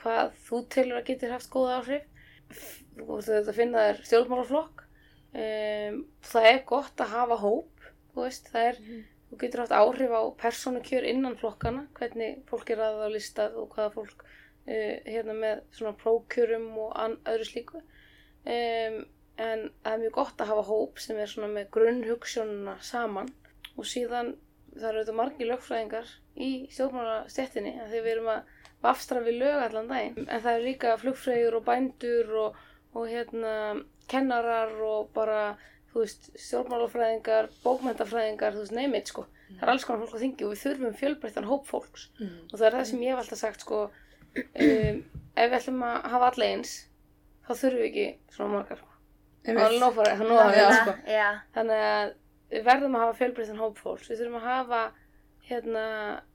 hvað 0.00 0.32
þú 0.48 0.62
telur 0.74 0.98
að 0.98 1.06
getur 1.10 1.34
haft 1.36 1.50
góða 1.52 1.76
áhrif. 1.80 2.06
Þú 3.00 3.16
auðvitað 3.16 3.52
að 3.52 3.60
finna 3.60 3.86
þér 3.86 4.02
stjórnmálaflokk. 4.08 4.84
Um, 5.30 6.02
það 6.26 6.48
er 6.50 6.60
gott 6.66 7.02
að 7.04 7.14
hafa 7.14 7.38
hóp, 7.44 7.88
þú 8.10 8.24
veist, 8.24 8.50
það 8.50 8.68
er, 8.70 8.80
þú 9.30 9.38
getur 9.44 9.62
haft 9.62 9.76
áhrif 9.78 10.14
á 10.16 10.22
persónukjör 10.42 11.06
innan 11.06 11.38
flokkana, 11.38 11.86
hvernig 11.98 12.40
fólk 12.50 12.72
er 12.74 12.82
aðað 12.82 13.06
á 13.06 13.14
listað 13.14 13.56
og 13.62 13.70
hvaða 13.76 13.94
fólk 13.94 14.26
uh, 14.26 14.96
hérna 15.06 15.38
með 15.38 15.64
svona 15.78 15.94
prókjörum 16.02 16.68
og 16.82 16.92
an, 16.98 17.16
öðru 17.30 17.48
slíku. 17.52 17.82
Um, 18.40 19.02
en 19.40 19.66
það 19.84 19.92
er 19.92 20.00
mjög 20.02 20.16
gott 20.18 20.42
að 20.42 20.50
hafa 20.52 20.64
hóp 20.68 21.00
sem 21.00 21.18
er 21.20 21.30
svona 21.30 21.50
með 21.52 21.68
grunnhugssjónuna 21.76 22.76
saman 22.84 23.30
og 23.76 23.86
síðan 23.88 24.34
það 24.74 24.88
eru 24.88 25.00
auðvitað 25.00 25.18
margir 25.20 25.48
lögfræðingar 25.50 26.10
í 26.40 26.50
stjórnmálastjettinni 26.74 27.76
að 27.80 27.94
því 27.94 28.02
við 28.04 28.12
erum 28.14 28.32
að 28.34 28.50
vafstra 28.84 29.22
við 29.24 29.40
lög 29.42 29.62
allan 29.64 29.88
daginn 29.90 30.26
en 30.26 30.42
það 30.44 30.52
eru 30.52 30.66
líka 30.66 30.96
flugfræður 31.00 31.58
og 31.58 31.64
bændur 31.66 32.34
og, 32.42 32.60
og 32.94 33.06
hérna 33.08 33.52
kennarar 34.10 34.72
og 34.82 35.10
bara 35.14 35.56
þú 35.92 36.04
veist 36.04 36.30
stjórnmálafræðingar, 36.38 37.48
bókmentafræðingar 37.64 38.54
þú 38.54 38.62
veist 38.64 38.74
neymit 38.76 39.10
sko, 39.10 39.24
það 39.56 39.62
er 39.66 39.72
alls 39.74 39.84
konar 39.86 40.04
fólk 40.06 40.18
á 40.18 40.22
þingi 40.22 40.46
og 40.46 40.52
við 40.54 40.62
þurfum 40.64 40.94
fjölbreyttan 41.00 41.48
hóp 41.50 41.66
fólks 41.66 42.08
Mhm. 42.20 42.38
og 42.52 42.58
það 42.58 42.66
er 42.66 42.76
það 42.78 42.84
sem 42.90 43.00
ég 43.00 43.10
hef 43.14 43.18
alltaf 43.24 43.38
sagt 43.38 43.60
sko 43.66 43.80
um, 43.84 45.04
ef 45.36 45.50
við 45.50 45.58
ætlum 45.58 45.82
að 45.82 46.08
hafa 46.14 46.30
alla 46.32 46.44
eins 46.52 46.74
þá 47.46 47.52
þurfum 47.54 47.80
við 47.80 47.88
ekki 47.90 48.06
svona 48.30 48.52
margar 48.54 48.78
sko. 48.78 48.86
Það 49.44 49.56
er 49.56 50.18
fyrir 50.20 50.30
það, 50.36 50.50
að 50.50 50.56
Já, 50.56 50.60
vera 50.60 50.80
sko. 50.84 50.94
Já, 51.10 51.28
Þannig 51.54 51.84
að 51.90 52.12
við 52.50 52.64
verðum 52.66 52.94
að 52.98 53.00
hafa 53.06 53.16
fjölbreyttan 53.20 53.58
hóp 53.62 53.78
fólks. 53.80 54.10
Við 54.10 54.18
þurfum 54.20 54.36
að 54.40 54.46
hafa 54.50 54.80
hérna, 55.48 55.84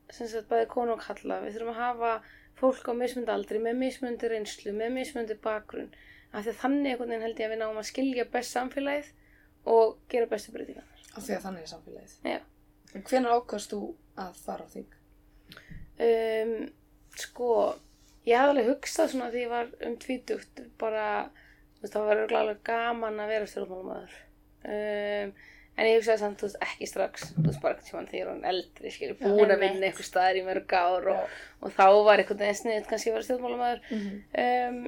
sem 0.10 0.28
sagt, 0.28 0.48
bæði 0.50 0.68
konu 0.74 0.96
og 0.96 1.04
kalla. 1.06 1.38
Við 1.46 1.54
þurfum 1.56 1.72
að 1.76 1.80
hafa 1.84 2.12
fólk 2.60 2.90
á 2.90 2.94
mismundi 2.98 3.32
aldri, 3.32 3.60
með 3.62 3.76
mismundi 3.84 4.30
reynslu, 4.32 4.74
með 4.74 4.92
mismundi 4.98 5.38
bakgrunn. 5.44 5.92
Af 6.36 6.44
því 6.44 6.52
að 6.52 6.60
þannig 6.62 6.92
einhvern 6.92 7.14
veginn 7.14 7.26
held 7.26 7.40
ég 7.40 7.48
að 7.48 7.54
við 7.56 7.62
náum 7.62 7.80
að 7.80 7.88
skilja 7.90 8.28
best 8.34 8.56
samfélagið 8.58 9.12
og 9.72 9.96
gera 10.12 10.30
bestu 10.32 10.52
breytingar. 10.52 10.92
Af 11.16 11.24
því 11.24 11.38
að 11.38 11.46
þannig 11.48 11.64
er 11.64 11.72
samfélagið. 11.72 12.16
Hvenær 13.08 13.38
ákast 13.40 13.72
þú 13.72 13.82
að 14.20 14.38
fara 14.44 14.68
á 14.68 14.74
þing? 14.74 15.00
Um, 15.96 16.54
sko, 17.16 17.50
ég 18.28 18.40
hafði 18.40 18.52
alveg 18.52 18.70
hugsað 18.74 19.12
svona 19.14 19.32
því 19.32 19.44
ég 19.46 19.52
var 19.52 19.70
um 19.88 19.98
tvítugt 20.02 20.62
bara, 20.82 21.06
það 21.86 22.08
var 22.10 22.22
örugglega 22.26 22.56
gaman 22.68 23.22
að 23.24 23.32
vera 23.32 23.48
stjórnmálamaður 23.52 24.18
um, 24.68 25.32
en 25.76 25.90
ég 25.90 25.98
hugsaði 26.00 26.22
samt, 26.24 26.42
þú 26.42 26.50
veist, 26.50 26.60
ekki 26.68 26.90
strax 26.90 27.30
þú 27.36 27.46
veist, 27.48 27.62
bara 27.64 27.80
tímann 27.88 28.10
þegar 28.12 28.20
ég 28.20 28.30
var 28.32 28.52
eldri 28.52 28.92
skilur, 28.92 29.18
búin 29.22 29.56
að 29.56 29.64
vinna 29.64 29.88
eitthvað 29.88 30.10
staðar 30.10 30.40
í 30.40 30.44
mörg 30.50 30.76
ár 30.76 31.10
og, 31.14 31.40
og 31.62 31.76
þá 31.80 31.88
var 32.10 32.24
eitthvað 32.24 32.44
veginn 32.44 32.60
sniðið 32.62 32.92
kannski 32.92 33.12
að 33.12 33.18
vera 33.18 33.28
stjórnmálamaður 33.30 33.80
um, 34.44 34.82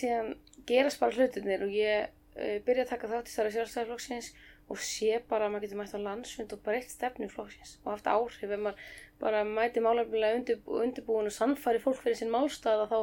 síðan 0.00 0.34
gerast 0.68 1.00
bara 1.02 1.16
hlutinir 1.16 1.64
og 1.66 1.74
ég 1.74 2.08
uh, 2.08 2.58
byrja 2.66 2.86
að 2.86 2.92
taka 2.94 3.10
þátt 3.12 3.30
í 3.30 3.34
starfi 3.34 3.56
sjálfstæðarflokksins 3.56 4.32
og 4.68 4.80
sé 4.84 5.16
bara 5.30 5.46
að 5.48 5.54
maður 5.54 5.64
getur 5.64 5.80
mætt 5.80 5.96
á 5.96 6.00
landsfund 6.04 6.52
og 6.52 6.60
breytt 6.66 6.92
stefnu 6.92 7.28
flokksins 7.32 7.78
og 7.84 7.94
haft 7.94 8.10
áhrif. 8.12 8.44
Ef 8.44 8.60
maður 8.60 8.92
bara 9.22 9.40
mæti 9.48 9.82
málefnilega 9.82 10.36
undirbú, 10.38 10.82
undirbúin 10.84 11.30
og 11.30 11.34
sannfæri 11.34 11.80
fólk 11.82 12.02
fyrir 12.02 12.18
sinn 12.20 12.32
málstað 12.32 12.84
þá 12.90 12.98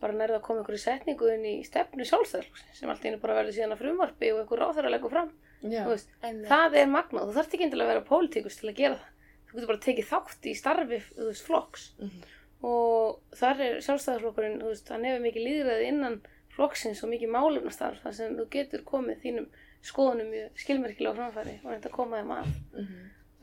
bara 0.00 0.16
nærða 0.16 0.38
að 0.40 0.46
koma 0.46 0.62
einhverju 0.62 0.80
setningu 0.80 1.28
inn 1.34 1.44
í 1.44 1.54
stefnu 1.66 2.06
sjálfstæðarflokksins 2.08 2.80
sem 2.80 2.90
allt 2.92 3.04
í 3.04 3.10
einu 3.12 3.20
bara 3.20 3.36
verður 3.36 3.56
síðan 3.58 3.76
að 3.76 3.82
frumvarpi 3.82 4.32
og 4.32 4.40
einhver 4.40 4.62
ráþæra 4.64 4.92
leggur 4.94 5.12
fram. 5.12 5.30
Já. 5.60 5.82
Þú 5.84 5.92
veist, 5.92 6.12
það 6.48 6.76
er 6.80 6.88
magnað, 6.88 7.28
þú 7.28 7.36
þarft 7.36 7.56
ekki 7.56 7.66
endilega 7.66 7.90
að 7.90 7.92
vera 7.92 8.06
pólitíkus 8.08 8.56
til 8.56 8.70
að 8.70 8.78
gera 8.80 8.96
það. 8.96 9.10
Þú 9.50 9.58
getur 9.58 9.70
bara 9.74 9.84
tekið 9.84 10.08
þátt 10.08 10.46
í 10.48 10.54
starfi 10.56 11.00
veist, 11.18 11.44
flokks. 11.44 11.90
Mhm. 12.00 12.28
og 12.60 13.36
þar 13.40 13.60
er 13.64 13.76
sjálfstæðarflokkurinn 13.84 14.58
hann 14.88 15.04
hefur 15.08 15.22
mikið 15.24 15.46
líðræði 15.46 15.84
innan 15.88 16.16
flokksins 16.56 17.02
og 17.04 17.10
mikið 17.12 17.30
málefnastarf 17.34 18.02
þar 18.04 18.16
sem 18.16 18.36
þú 18.38 18.46
getur 18.54 18.82
komið 18.88 19.20
þínum 19.24 19.46
skoðunum 19.86 20.30
mjög 20.34 20.58
skilmerkilega 20.60 21.14
á 21.14 21.18
framfæri 21.20 21.54
og 21.64 21.70
reynda 21.72 21.88
að 21.88 21.96
koma 21.96 22.18
þeim 22.20 22.32
að 22.36 22.50
Mhm. 22.76 22.98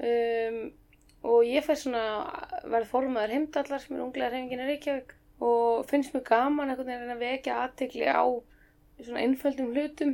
um, 0.07 0.59
og 1.27 1.39
ég 1.49 1.63
fær 1.65 1.79
svona 1.81 2.03
verð 2.69 2.91
formaður 2.91 3.33
heimdallar 3.33 3.81
sem 3.81 3.95
er 3.97 4.03
unglega 4.05 4.29
hreyfingin 4.29 4.61
í 4.61 4.67
Reykjavík 4.69 5.15
og 5.41 5.85
finnst 5.89 6.13
mér 6.13 6.23
gaman 6.27 6.69
einhvern 6.69 6.87
veginn 6.91 7.15
að 7.15 7.23
vekja 7.25 7.55
aðtekli 7.63 8.05
á 8.05 8.25
svona 9.01 9.23
einföldum 9.25 9.73
hlutum 9.73 10.13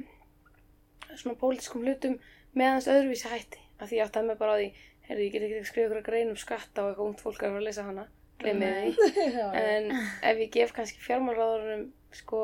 svona 1.15 1.37
pólitískum 1.39 1.83
hlutum 1.85 2.17
meðans 2.57 2.87
öðruvísi 2.91 3.29
hætti 3.31 3.59
af 3.79 3.89
því 3.89 3.99
ég 3.99 4.05
átti 4.07 4.19
að 4.21 4.27
mig 4.29 4.37
bara 4.39 4.55
á 4.55 4.59
því 4.59 4.67
heyrðu, 5.07 5.23
ég 5.27 5.31
get 5.33 5.45
ekki 5.47 5.65
skrifa 5.67 5.87
ykkur 5.89 6.01
að 6.01 6.07
greina 6.07 6.31
um 6.33 6.39
skatta 6.39 6.83
og 6.83 6.89
eitthvað 6.93 7.07
ungt 7.09 7.23
fólk 7.23 7.41
að 7.43 7.49
fara 7.53 7.61
að 7.61 7.67
lesa 7.67 7.83
hana 7.87 8.05
glemið 8.39 8.73
Nei. 8.73 8.91
því 8.93 9.33
en 9.67 9.91
ef 10.31 10.37
ég 10.43 10.51
gef 10.55 10.73
kannski 10.75 11.03
fjármálráðurinn 11.03 11.85
sko 12.15 12.41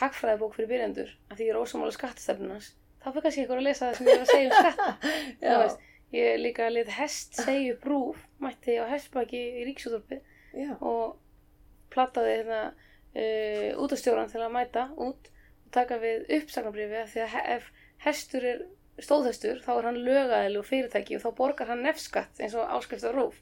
hagfræðibók 0.00 0.56
fyrir 0.56 0.70
byrjandur 0.72 1.12
af 1.30 1.38
því 1.38 1.48
ég 1.48 1.54
er 1.54 1.60
ósamála 1.60 1.94
skattastefnunans 1.94 2.72
þá 3.04 3.10
fyrir 3.10 3.24
kannski 3.26 3.44
ykkur 3.44 3.60
að 3.60 3.66
lesa 3.66 3.88
það 3.90 3.98
sem 3.98 4.08
ég 4.08 4.14
er 4.14 4.22
að 4.22 4.30
segja 4.30 4.48
um 4.48 4.56
skatta. 4.62 4.86
Veist, 5.62 5.82
ég 6.14 6.38
líka 6.40 6.64
að 6.64 6.76
leta 6.78 6.96
hest 6.96 7.40
segja 7.40 7.74
upp 7.74 7.88
rúf 7.90 8.22
mætti 8.40 8.78
á 8.80 8.84
hestbaki 8.88 9.42
í 9.60 9.66
ríksúðorfi 9.68 10.20
Já. 10.54 10.70
og 10.80 11.18
plattaði 11.92 12.38
hérna 12.38 12.60
uh, 12.70 13.82
útastjóran 13.84 14.32
til 14.32 14.40
að 14.40 14.54
mæta 14.56 14.86
út 14.96 15.28
og 15.28 15.70
taka 15.74 16.00
við 16.00 16.24
uppsagnabrifi 16.38 17.00
af 17.02 17.12
því 17.12 17.24
að 17.26 17.52
ef 17.58 17.70
hestur 18.06 18.48
er 18.54 18.66
stóðhestur 19.02 19.60
þá 19.64 19.70
er 19.74 19.88
hann 19.90 20.02
lögaðileg 20.06 20.60
og 20.62 20.68
fyrirtæki 20.68 21.18
og 21.18 21.24
þá 21.24 21.30
borgar 21.38 21.72
hann 21.72 21.84
nefskatt 21.84 22.40
eins 22.40 22.54
og 22.56 22.70
áskrift 22.78 23.04
af 23.04 23.16
rúf. 23.16 23.40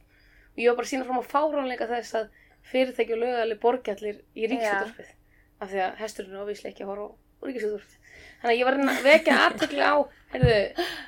Og 0.53 0.61
ég 0.61 0.73
var 0.73 0.81
bara 0.81 0.89
að 0.89 0.95
sína 0.95 1.07
fram 1.09 1.21
á 1.21 1.25
fáránleika 1.29 1.89
þess 1.91 2.17
að 2.19 2.31
fyrirtæki 2.73 3.15
og 3.15 3.21
lögaðileg 3.23 3.61
borgi 3.61 3.93
allir 3.93 4.23
í 4.33 4.49
ríksúðorfið 4.49 5.19
af 5.63 5.71
því 5.73 5.83
að 5.87 5.99
hesturinn 6.03 6.37
er 6.39 6.45
óvíslega 6.47 6.73
ekki 6.75 6.85
að 6.87 6.93
horfa 6.93 7.11
á 7.13 7.45
ríkisúðorfið 7.49 7.99
þannig 8.43 8.53
að 8.53 8.59
ég 8.59 8.67
var 8.69 8.77
að 8.79 8.91
að 8.93 9.05
vekja 9.07 9.37
aðtekli 9.47 9.83
á 9.83 9.95
heyrðu, 10.33 10.57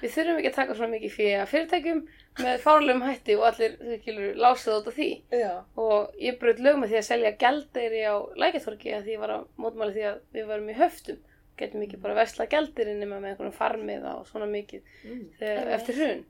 við 0.02 0.12
þurfum 0.14 0.38
ekki 0.40 0.50
að 0.50 0.56
taka 0.58 0.76
svona 0.78 0.92
mikið 0.94 1.12
fyrir 1.14 1.40
að 1.42 1.50
fyrirtækjum 1.52 2.00
með 2.44 2.56
fárlegum 2.64 3.04
hætti 3.06 3.36
og 3.38 3.44
allir, 3.48 3.76
þú 3.78 3.98
skilur, 4.00 4.32
lásið 4.42 4.72
af 4.74 4.96
því 4.96 5.08
Já. 5.38 5.52
og 5.78 6.16
ég 6.24 6.38
bröð 6.40 6.62
lög 6.66 6.80
með 6.82 6.90
því 6.94 6.98
að 7.00 7.06
selja 7.08 7.32
gældeiri 7.44 8.00
á 8.10 8.14
lækjarþorki 8.42 8.94
að 8.96 9.04
því 9.06 9.14
ég 9.14 9.22
var 9.22 9.34
að 9.36 9.44
mótmáli 9.62 9.94
því 9.94 10.04
að 10.10 10.18
við 10.34 10.48
varum 10.50 10.72
í 10.72 10.76
höftum 10.80 11.20
getum 11.60 11.84
ekki 11.86 12.00
bara 12.02 12.16
vesla 12.18 12.48
gældeiri 12.50 12.96
nema 12.98 13.20
með 13.22 13.30
einhvern 13.36 13.54
farmið 13.54 14.08
og 14.10 14.26
svona 14.30 14.50
mikið 14.50 14.82
Mm. 15.04 15.22
þegar, 15.38 15.70
eftir 15.78 15.98
hrun 16.00 16.24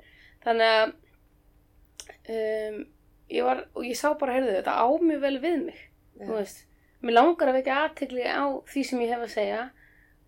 þannig 0.45 0.75
að 0.75 0.93
um, 2.29 2.79
ég 3.33 3.47
var, 3.47 3.65
og 3.75 3.87
ég 3.89 3.97
sá 3.99 4.11
bara, 4.21 4.35
heyrðu 4.37 4.59
þetta 4.59 4.75
á 4.77 4.87
mjög 5.01 5.23
vel 5.25 5.37
við 5.43 5.59
mig 5.71 5.79
Já. 6.21 6.27
þú 6.29 6.37
veist, 6.39 6.65
mér 7.05 7.19
langar 7.19 7.51
að 7.51 7.59
vekja 7.61 7.81
aðtegli 7.83 8.27
á 8.27 8.45
því 8.71 8.85
sem 8.89 9.03
ég 9.05 9.13
hef 9.15 9.25
að 9.27 9.35
segja 9.35 9.63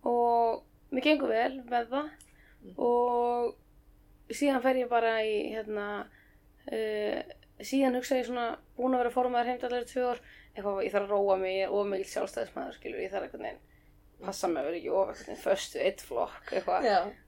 og 0.06 0.62
mér 0.94 1.06
gengur 1.06 1.32
vel 1.32 1.60
með 1.66 1.92
það 1.92 2.76
og 2.82 4.34
síðan 4.34 4.62
fer 4.64 4.80
ég 4.82 4.90
bara 4.90 5.18
í 5.24 5.36
hérna 5.54 5.86
uh, 6.04 7.20
síðan 7.62 7.96
hugsa 7.98 8.18
ég 8.18 8.28
svona 8.28 8.48
búin 8.76 8.96
að 8.96 9.04
vera 9.04 9.14
formaður 9.14 9.52
heimdallar 9.52 9.86
í 9.86 9.90
tvö 9.90 10.10
ár 10.10 10.20
eitthvað, 10.56 10.82
ég 10.86 10.92
þarf 10.92 11.06
að 11.06 11.12
róa 11.12 11.36
mig, 11.40 11.54
ég 11.58 11.66
er 11.66 11.74
of 11.76 11.88
mikil 11.90 12.08
sjálfstæðismæður 12.10 12.76
skilur, 12.78 13.02
ég 13.04 13.12
þarf 13.12 13.26
einhvern 13.28 13.46
veginn 13.46 13.64
passa 14.24 14.48
mig 14.48 14.62
að 14.62 14.68
vera 14.70 14.78
ekki 14.80 14.92
of 14.96 15.10
einhvern 15.10 15.28
veginn 15.28 15.42
föstu 15.42 15.80
eitt 15.84 16.02
flokk 16.04 16.52
eitthvað. 16.56 16.86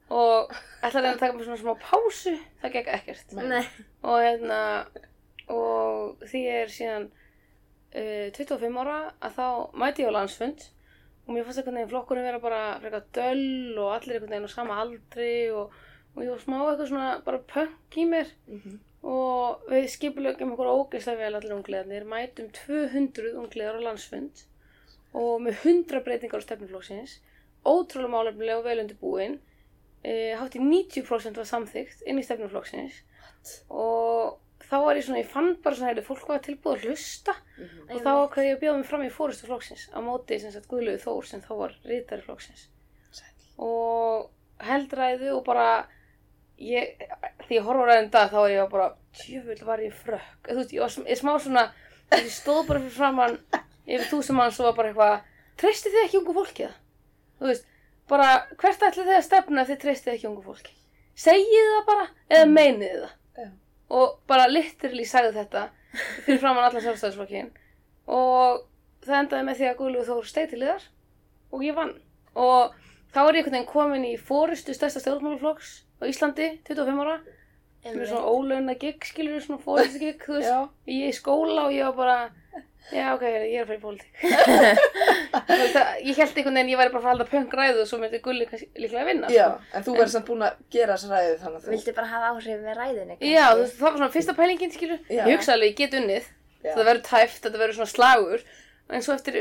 Og 0.09 0.55
ætla 0.81 0.89
að 0.89 1.05
reyna 1.05 1.13
að 1.13 1.21
taka 1.21 1.37
mér 1.37 1.49
svona 1.49 1.61
smá 1.61 1.75
pásu 1.83 2.35
það 2.63 2.75
gekk 2.79 2.93
ekkert. 2.97 3.35
Og 4.09 4.23
hérna 4.25 4.61
og 5.53 6.25
því 6.29 6.45
ég 6.47 6.63
er 6.65 6.73
síðan 6.73 7.09
uh, 7.95 8.29
25 8.37 8.81
ára 8.83 8.99
að 9.25 9.39
þá 9.39 9.47
mæti 9.83 10.05
ég 10.05 10.13
á 10.13 10.17
landsfund 10.19 10.67
og 11.29 11.35
mér 11.35 11.45
fannst 11.45 11.61
einhvern 11.61 11.79
veginn 11.79 11.93
flokkurinn 11.93 12.27
vera 12.29 12.41
bara 12.43 12.61
frekar 12.83 13.07
döll 13.17 13.77
og 13.77 13.95
allir 13.95 14.17
einhvern 14.17 14.35
veginn 14.35 14.49
á 14.49 14.53
sama 14.53 14.79
aldri 14.83 15.33
og, 15.53 15.75
og 16.15 16.23
ég 16.25 16.31
var 16.33 16.45
smá 16.45 16.59
eitthvað 16.63 16.91
svona 16.93 17.09
bara 17.27 17.43
punk 17.55 17.99
í 18.01 18.07
mér. 18.09 18.31
Mhm. 18.49 18.85
og 19.09 19.69
við 19.71 19.85
skipulögjum 19.93 20.57
okkur 20.57 20.69
ógeðslega 20.75 21.21
vel 21.23 21.37
allir 21.39 21.53
ungliðarnir, 21.55 22.07
mætum 22.11 22.49
200 22.51 23.37
ungliðar 23.39 23.79
á 23.79 23.87
landsfund 23.87 24.41
og 25.15 25.45
með 25.45 25.61
100 25.63 26.03
breytingar 26.05 26.43
á 26.43 26.47
stefnuflokksins 26.47 27.21
ótrúlega 27.63 28.11
málefnilega 28.11 28.59
og 28.59 28.67
vel 28.67 28.83
undirbúin. 28.83 29.39
E, 30.03 30.35
hátt 30.39 30.55
í 30.59 30.63
90% 30.63 31.39
var 31.39 31.49
samþykkt 31.49 32.05
inn 32.07 32.21
í 32.21 32.27
stefnuflokksins 32.27 33.01
og 33.71 34.39
þá 34.65 34.75
var 34.85 34.97
ég 34.99 35.05
svona, 35.07 35.21
ég 35.23 35.29
fann 35.31 35.55
bara 35.63 35.77
svona, 35.79 36.03
fólk 36.07 36.27
var 36.29 36.41
tilbúið 36.45 36.75
að 36.79 36.87
hlusta. 36.89 37.35
Mhm. 37.59 37.85
og 37.91 38.01
þá 38.03 38.11
ákveði 38.25 38.49
ég 38.49 38.57
að 38.57 38.61
bjóða 38.63 38.77
mig 38.81 38.87
fram 38.87 39.03
í 39.07 39.11
fórustu 39.11 39.47
flokksins 39.47 39.85
á 39.95 39.99
móti 40.03 40.41
sem 40.41 40.51
sagt 40.53 40.69
Guðlaugu 40.69 40.99
Þór 41.05 41.25
sem 41.27 41.41
þá 41.41 41.53
var 41.59 41.75
rítari 41.85 42.23
flokksins. 42.23 42.69
Sæll. 43.11 43.35
og 43.59 44.31
heldræðu 44.61 45.37
og 45.37 45.45
bara 45.45 45.87
ég, 46.59 46.99
því 47.47 47.55
ég 47.59 47.63
horfa 47.65 47.87
ræðin 47.87 48.11
dag 48.11 48.31
þá 48.31 48.39
er 48.45 48.51
ég 48.57 48.71
bara, 48.71 48.89
tjöfull 49.15 49.65
var 49.65 49.79
ég 49.79 49.93
frökk. 49.95 50.43
Þú 50.49 50.57
veist, 50.57 50.73
ég 50.73 50.81
var 50.81 50.89
sm- 50.91 51.07
ég 51.09 51.19
smá 51.19 51.39
svona 51.39 51.73
ég 52.13 52.31
stóð 52.33 52.67
bara 52.67 52.81
fyrir 52.81 52.97
framann 52.97 53.39
yfir 53.87 54.07
þú 54.11 54.23
sem 54.25 54.37
mann 54.37 54.51
svo 54.53 54.65
var 54.65 54.77
bara 54.77 54.89
eitthvað 54.93 55.21
treystið 55.59 55.93
þið 55.95 56.05
ekki 56.07 56.19
ungu 56.23 56.35
fólki 56.35 56.67
það? 56.67 56.75
Þú 57.39 57.47
veist, 57.53 57.65
bara 58.09 58.29
hvert 58.59 58.83
ætlið 58.89 59.07
þið 59.09 59.17
að 59.19 59.25
stefna 59.29 59.61
ef 59.63 59.69
þið 59.69 59.81
treystið 59.85 60.13
ekki 60.15 60.29
ungu 60.29 60.43
fólki 60.43 60.75
segið 61.19 61.83
og 63.89 64.19
bara 64.29 64.49
literally 64.51 65.07
sagði 65.09 65.35
þetta 65.39 65.65
fyrir 66.27 66.41
framann 66.43 66.69
allan 66.69 66.85
sjálfstæðisflokkin 66.85 67.51
og 68.09 68.65
það 69.05 69.21
endaði 69.23 69.47
með 69.49 69.61
því 69.61 69.69
að 69.71 69.79
Guðlúð 69.81 70.11
Þór 70.11 70.29
steig 70.29 70.51
til 70.51 70.61
liðar 70.63 70.85
og 71.55 71.65
ég 71.65 71.77
vann. 71.77 71.95
Og 72.39 72.75
þá 73.15 73.21
er 73.23 73.39
ég 73.39 73.41
einhvern 73.41 73.57
veginn 73.57 73.71
komin 73.73 74.07
í 74.09 74.15
fórustu 74.21 74.75
stærsta 74.77 75.03
stjórnmálaflokks 75.03 75.73
á 76.01 76.05
Íslandi, 76.09 76.51
25 76.69 77.03
ára 77.05 77.19
sem 77.85 78.01
er 78.01 78.07
svona 78.11 78.27
ólauna 78.33 78.75
gig, 78.81 79.05
skilur 79.07 79.41
svona 79.45 79.63
fórustu 79.63 79.99
gig, 80.03 80.19
þú 80.25 80.39
veist, 80.39 80.71
ég 80.91 81.05
er 81.07 81.13
í 81.13 81.17
skóla 81.17 81.69
og 81.69 81.73
ég 81.77 81.85
var 81.89 81.97
bara 81.97 82.19
já 82.89 83.11
ok, 83.15 83.23
ég 83.29 83.59
er 83.59 83.65
að 83.65 83.69
fara 83.69 83.77
í 83.77 83.83
pólitík. 83.83 84.13
Þú 85.49 85.65
það- 85.75 85.99
ég 86.09 86.17
held 86.17 86.39
einhvern 86.39 86.57
veginn 86.57 86.71
ég 86.73 86.79
væri 86.81 86.93
bara 86.93 86.99
að 86.99 87.05
fara 87.05 87.13
að 87.13 87.19
halda 87.19 87.27
punk 87.33 87.53
ræðu 87.59 87.83
og 87.83 87.89
svo 87.91 87.99
myndi 88.01 88.21
Gulli 88.25 88.47
líklega 88.49 89.05
vinna 89.09 89.29
Já, 89.33 89.45
sko. 89.51 89.77
en 89.77 89.85
þú 89.85 89.97
verður 89.99 90.13
samt 90.15 90.27
búin 90.31 90.45
að 90.47 90.55
gera 90.73 90.97
þessa 90.97 91.11
ræðið 91.13 91.37
þannig 91.43 91.59
að 91.59 91.67
þú... 91.67 91.73
Vildi 91.75 91.95
bara 91.99 92.09
hafa 92.13 92.31
áhrif 92.33 92.63
með 92.65 92.79
ræðinni 92.81 93.17
já, 93.29 93.45
þú 93.53 93.61
veist, 93.61 93.77
það 93.77 93.85
var 93.89 93.99
svona 93.99 94.15
fyrsta 94.17 94.35
pælingin 94.39 94.73
skilur, 94.73 95.01
Já. 95.09 95.23
ég 95.29 95.37
hugsa 95.37 95.53
alveg, 95.53 95.69
ég 95.69 95.77
get 95.83 95.99
unnið. 96.01 96.31
Þetta 96.65 96.87
verður 96.89 97.05
tæft, 97.07 97.43
þetta 97.45 97.61
verður 97.61 97.77
svona 97.79 97.93
slagur. 97.93 98.47
En 98.89 99.05
svo 99.05 99.13
eftir 99.15 99.37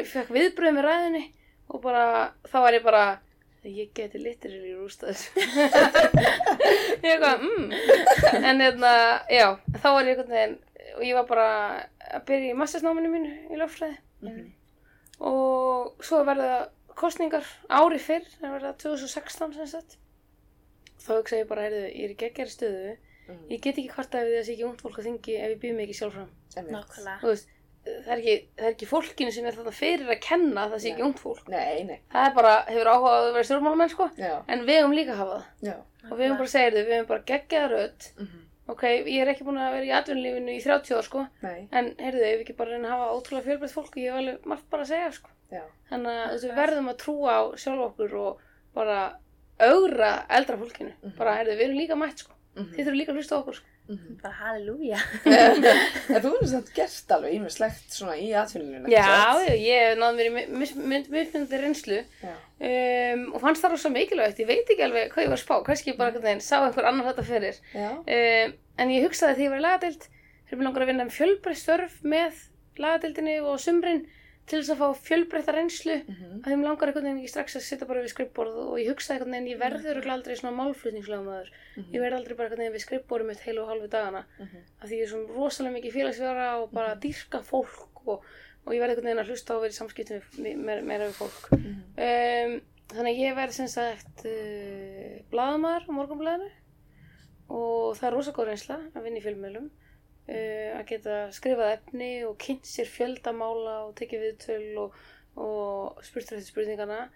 ég 3.67 3.89
geti 3.97 4.19
literally 4.21 4.73
rústa 4.77 5.07
þessu 5.11 5.29
ég 7.03 7.11
eitthvað, 7.11 7.43
mm 7.43 7.71
en 8.43 8.61
hérna, 8.63 8.91
já, 9.31 9.47
þá 9.81 9.87
var 9.93 10.07
ég 10.07 10.13
einhvern 10.17 10.33
veginn 10.33 10.57
og 10.97 11.03
ég 11.05 11.17
var 11.17 11.27
bara 11.29 11.47
að 12.17 12.25
byrja 12.29 12.53
í 12.53 12.57
mastersnáminu 12.57 13.11
mínu 13.13 13.33
í 13.53 13.59
lögfræði 13.61 13.97
Mhm. 14.17 14.45
og 15.19 15.99
svo 16.01 16.23
verða 16.25 16.69
kostningar 16.97 17.45
ári 17.69 17.99
fyrr, 18.01 18.23
það 18.41 18.53
verða 18.55 18.71
2016 18.81 19.53
sem 19.53 19.67
sagt 19.69 19.97
þá 21.03 21.11
hugsa 21.19 21.37
ég 21.43 21.47
bara, 21.51 21.67
heyrðu, 21.67 21.83
ég 21.93 22.07
er 22.07 22.13
í 22.15 22.17
geggjari 22.23 22.49
stöðu 22.55 22.95
Mhm. 23.27 23.43
ég 23.51 23.61
get 23.61 23.75
ekki 23.77 23.91
kvartað 23.93 24.25
við 24.25 24.37
þessi 24.39 24.53
ekki 24.55 24.65
ungt 24.69 24.81
fólk 24.81 24.97
að 25.01 25.07
þingi 25.09 25.33
ef 25.37 25.49
ég 25.51 25.59
býð 25.61 25.75
mig 25.75 25.85
ekki 25.89 25.97
sjálf 25.99 26.13
fram. 26.15 26.29
Nákvæmlega. 26.55 27.19
Það 28.05 28.11
er 28.13 28.21
ekki, 28.21 28.35
það 28.57 28.65
er 28.67 28.73
ekki 28.75 28.87
fólkinu 28.89 29.31
sem 29.35 29.45
er 29.49 29.55
þarna 29.57 29.73
fyrir 29.77 30.09
að 30.15 30.19
kenna 30.27 30.63
að 30.65 30.73
það 30.75 30.81
sé 30.83 30.89
ekki 30.93 31.05
ungt 31.07 31.19
fólk 31.23 31.47
Nei, 31.53 31.83
nei. 31.87 31.99
það 32.13 32.25
er 32.29 32.33
bara, 32.39 32.55
hefur 32.71 32.89
áhuga 32.93 33.13
á 33.13 33.17
að 33.21 33.29
vera 33.37 33.47
stjórnmálamenn 33.49 33.93
sko 33.93 34.09
Já. 34.17 34.33
en 34.47 34.65
við 34.67 34.81
höfum 34.81 34.95
líka 34.97 35.13
að 35.15 35.21
hafa 35.23 35.37
það 35.37 35.69
Já. 35.69 35.75
og 36.11 36.13
við 36.17 36.25
höfum 36.27 36.37
bara 36.41 36.49
að 36.49 36.55
segja 36.55 36.71
þau, 36.75 36.81
við 36.87 36.93
höfum 36.97 37.09
bara 37.13 37.27
geggjaða 37.31 37.71
rödd 37.75 38.09
Mhm. 38.17 38.43
ok, 38.67 38.83
ég 39.07 39.21
er 39.23 39.29
ekki 39.31 39.45
búin 39.47 39.57
að 39.63 39.71
vera 39.77 39.85
í 39.87 39.93
atvinnulífinu 39.95 40.51
í 40.57 40.63
30 40.63 40.97
ár, 40.97 41.03
sko, 41.07 41.21
Nei, 41.41 41.67
en 41.71 41.85
heyrðu, 42.03 42.23
ef 42.27 42.35
við 42.39 42.43
ekki 42.43 42.57
bara 42.57 42.71
reyna 42.75 42.87
að 42.89 42.95
hafa 42.97 43.13
ótrúlega 43.15 43.45
fjölbreytt 43.47 43.75
fólk, 43.77 43.95
ég 43.95 44.11
hef 44.11 44.17
alveg 44.19 44.45
margt 44.45 44.69
bara 44.69 44.83
að 44.83 44.91
segja, 44.91 45.11
sko. 45.15 45.29
já. 45.51 45.61
Þannig 45.89 46.17
að 46.27 46.43
við 46.43 46.55
verðum 46.59 46.89
að 46.91 46.97
trúa 46.99 47.31
á 47.31 47.43
sjálf 47.55 47.85
okkur 47.87 48.15
og 48.19 48.41
bara 48.75 48.97
augra 49.59 50.09
eldra 50.29 50.57
fólkinu. 50.59 50.91
Bara, 51.17 51.37
heyrðu, 51.39 51.55
sko. 53.87 53.95
Mhm. 53.95 54.17
Bara 54.21 54.33
halleluja. 54.41 54.99
En 56.11 56.21
þú 56.23 56.31
hefur 56.33 56.49
samt 56.51 56.71
gert 56.75 57.11
alveg 57.15 57.33
ímislegt 57.37 57.95
svona 57.95 58.17
í 58.19 58.27
atvinnunum, 58.35 58.89
Já, 58.91 59.07
ég, 59.47 59.63
ég 59.63 59.97
náði 60.01 60.27
mér 60.33 60.43
í 60.43 60.59
mismunandi 60.59 61.61
reynslu 61.61 61.99
Já. 62.23 62.33
um, 62.33 63.23
og 63.33 63.41
fannst 63.43 63.63
það 63.65 63.73
rosa 63.75 63.91
mikilvægt. 63.93 64.39
Ég 64.43 64.49
veit 64.51 64.67
ekki 64.75 64.85
alveg 64.87 65.11
hvað 65.13 65.23
ég 65.27 65.31
var 65.33 65.39
að 65.39 65.43
spá, 65.45 65.55
kannski 65.67 65.95
bara 65.97 66.11
einhvern 66.11 66.27
veginn 66.29 66.43
sá 66.45 66.57
einhver 66.65 66.89
annar 66.91 67.09
þetta 67.11 67.27
fyrir. 67.31 67.59
Já. 67.73 67.89
Um, 67.95 68.53
en 68.77 68.93
ég 68.93 69.07
hugsaði 69.07 69.39
þegar 69.39 69.47
ég 69.47 69.55
var 69.55 69.63
í 69.63 69.65
lagadeild, 69.67 70.07
þegar 70.47 70.59
mér 70.61 70.67
langar 70.69 70.85
að 70.85 70.91
vinna 70.93 71.07
um 71.07 71.15
fjölbreytt 71.17 71.61
störf 71.63 71.97
með 72.03 72.43
lagadeildinni 72.77 73.39
og 73.41 73.57
sumrin 73.61 74.03
til 74.47 74.61
þess 74.61 74.71
að 74.73 74.79
fá 74.79 74.87
fjölbreytta 75.07 75.53
reynslu 75.57 75.95
Mhm. 76.07 76.37
að 76.39 76.47
þeim 76.53 76.61
langar 76.63 76.87
einhvern 76.87 77.03
veginn 77.07 77.19
ekki 77.19 77.31
strax 77.33 77.55
að 77.59 77.65
sitja 77.67 77.87
bara 77.87 78.01
við 78.03 78.13
skrippborð 78.13 78.55
og 78.63 78.77
ég 78.79 78.87
hugsaði 78.93 79.17
einhvern 79.17 79.33
veginn, 79.35 79.49
ég 79.51 79.59
verður 79.59 79.89
örugglega 79.91 80.15
aldrei 80.17 80.35
svona 80.39 80.55
málflutningslögumæður. 80.59 81.49
Ég 81.91 81.99
verð 81.99 82.15
aldrei 82.19 82.35
bara 82.37 82.47
einhvern 82.47 82.63
veginn 82.63 82.77
við 82.77 82.85
skrippborðið 82.85 83.27
mitt 83.27 83.43
heilu 83.43 83.61
og 83.65 83.69
halvu 83.73 83.87
dagana 83.91 84.23
Mhm. 84.39 84.57
af 84.81 84.87
því 84.89 84.95
ég 84.95 85.03
er 85.03 85.11
svona 85.11 85.35
rosalega 85.35 85.75
mikið 85.77 85.93
félagsvera 85.97 86.47
og 86.63 86.71
bara 86.71 86.95
dýrka 86.95 87.41
fólk 87.43 88.07
og, 88.07 88.23
og 88.65 88.71
ég 88.73 88.79
verð 88.79 88.95
einhvern 88.95 89.09
veginn 89.11 89.23
að 89.25 89.29
hlusta 89.29 89.51
á 89.51 89.55
að 89.57 89.61
vera 89.61 89.75
í 89.75 89.79
samskiptum 89.81 90.21
meira, 90.85 91.07
við 91.07 91.19
fólk. 91.19 91.51
Um, 91.51 92.61
þannig 92.87 93.13
að 93.13 93.19
ég 93.19 93.35
verð 93.35 93.51
sem 93.51 93.67
sagt 93.67 94.25
uh, 94.25 95.19
blaðamaður 95.31 95.83
á 95.87 95.91
morgunblæðinu 95.91 96.49
og 97.49 97.95
það 97.97 98.07
er 98.07 98.13
rosa 98.15 98.31
góð 98.31 98.47
reynsla 98.51 98.77
að 98.95 99.03
vinna 99.03 99.19
í 99.19 99.23
fjölmjölum 99.23 99.69
að 100.27 100.85
geta 100.89 101.17
skrifað 101.31 101.73
efni 101.77 102.11
og 102.27 102.35
kynnt 102.43 102.67
sér 102.67 102.89
fjöldamála 102.91 103.75
og 103.87 103.93
tekið 103.99 104.25
viðtöl 104.25 104.77
og, 104.83 104.97
og 105.39 106.01
spurt 106.03 106.31
eftir 106.33 106.45
spurningana. 106.49 107.07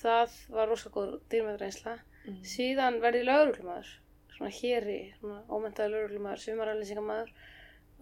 Það 0.00 0.34
var 0.52 0.68
rosa 0.68 0.90
góð 0.94 1.18
dýrmætt 1.30 1.60
reynsla 1.62 1.98
Mhm. 2.28 2.42
síðan 2.44 2.98
verði 3.00 3.20
ég 3.22 3.28
lauruglumæður 3.28 3.90
svona 4.34 4.50
héri, 4.52 4.96
svona 5.16 5.38
ómentaði 5.48 5.92
lauruglumæður 5.94 6.42
sumaralýsingamæður 6.42 7.30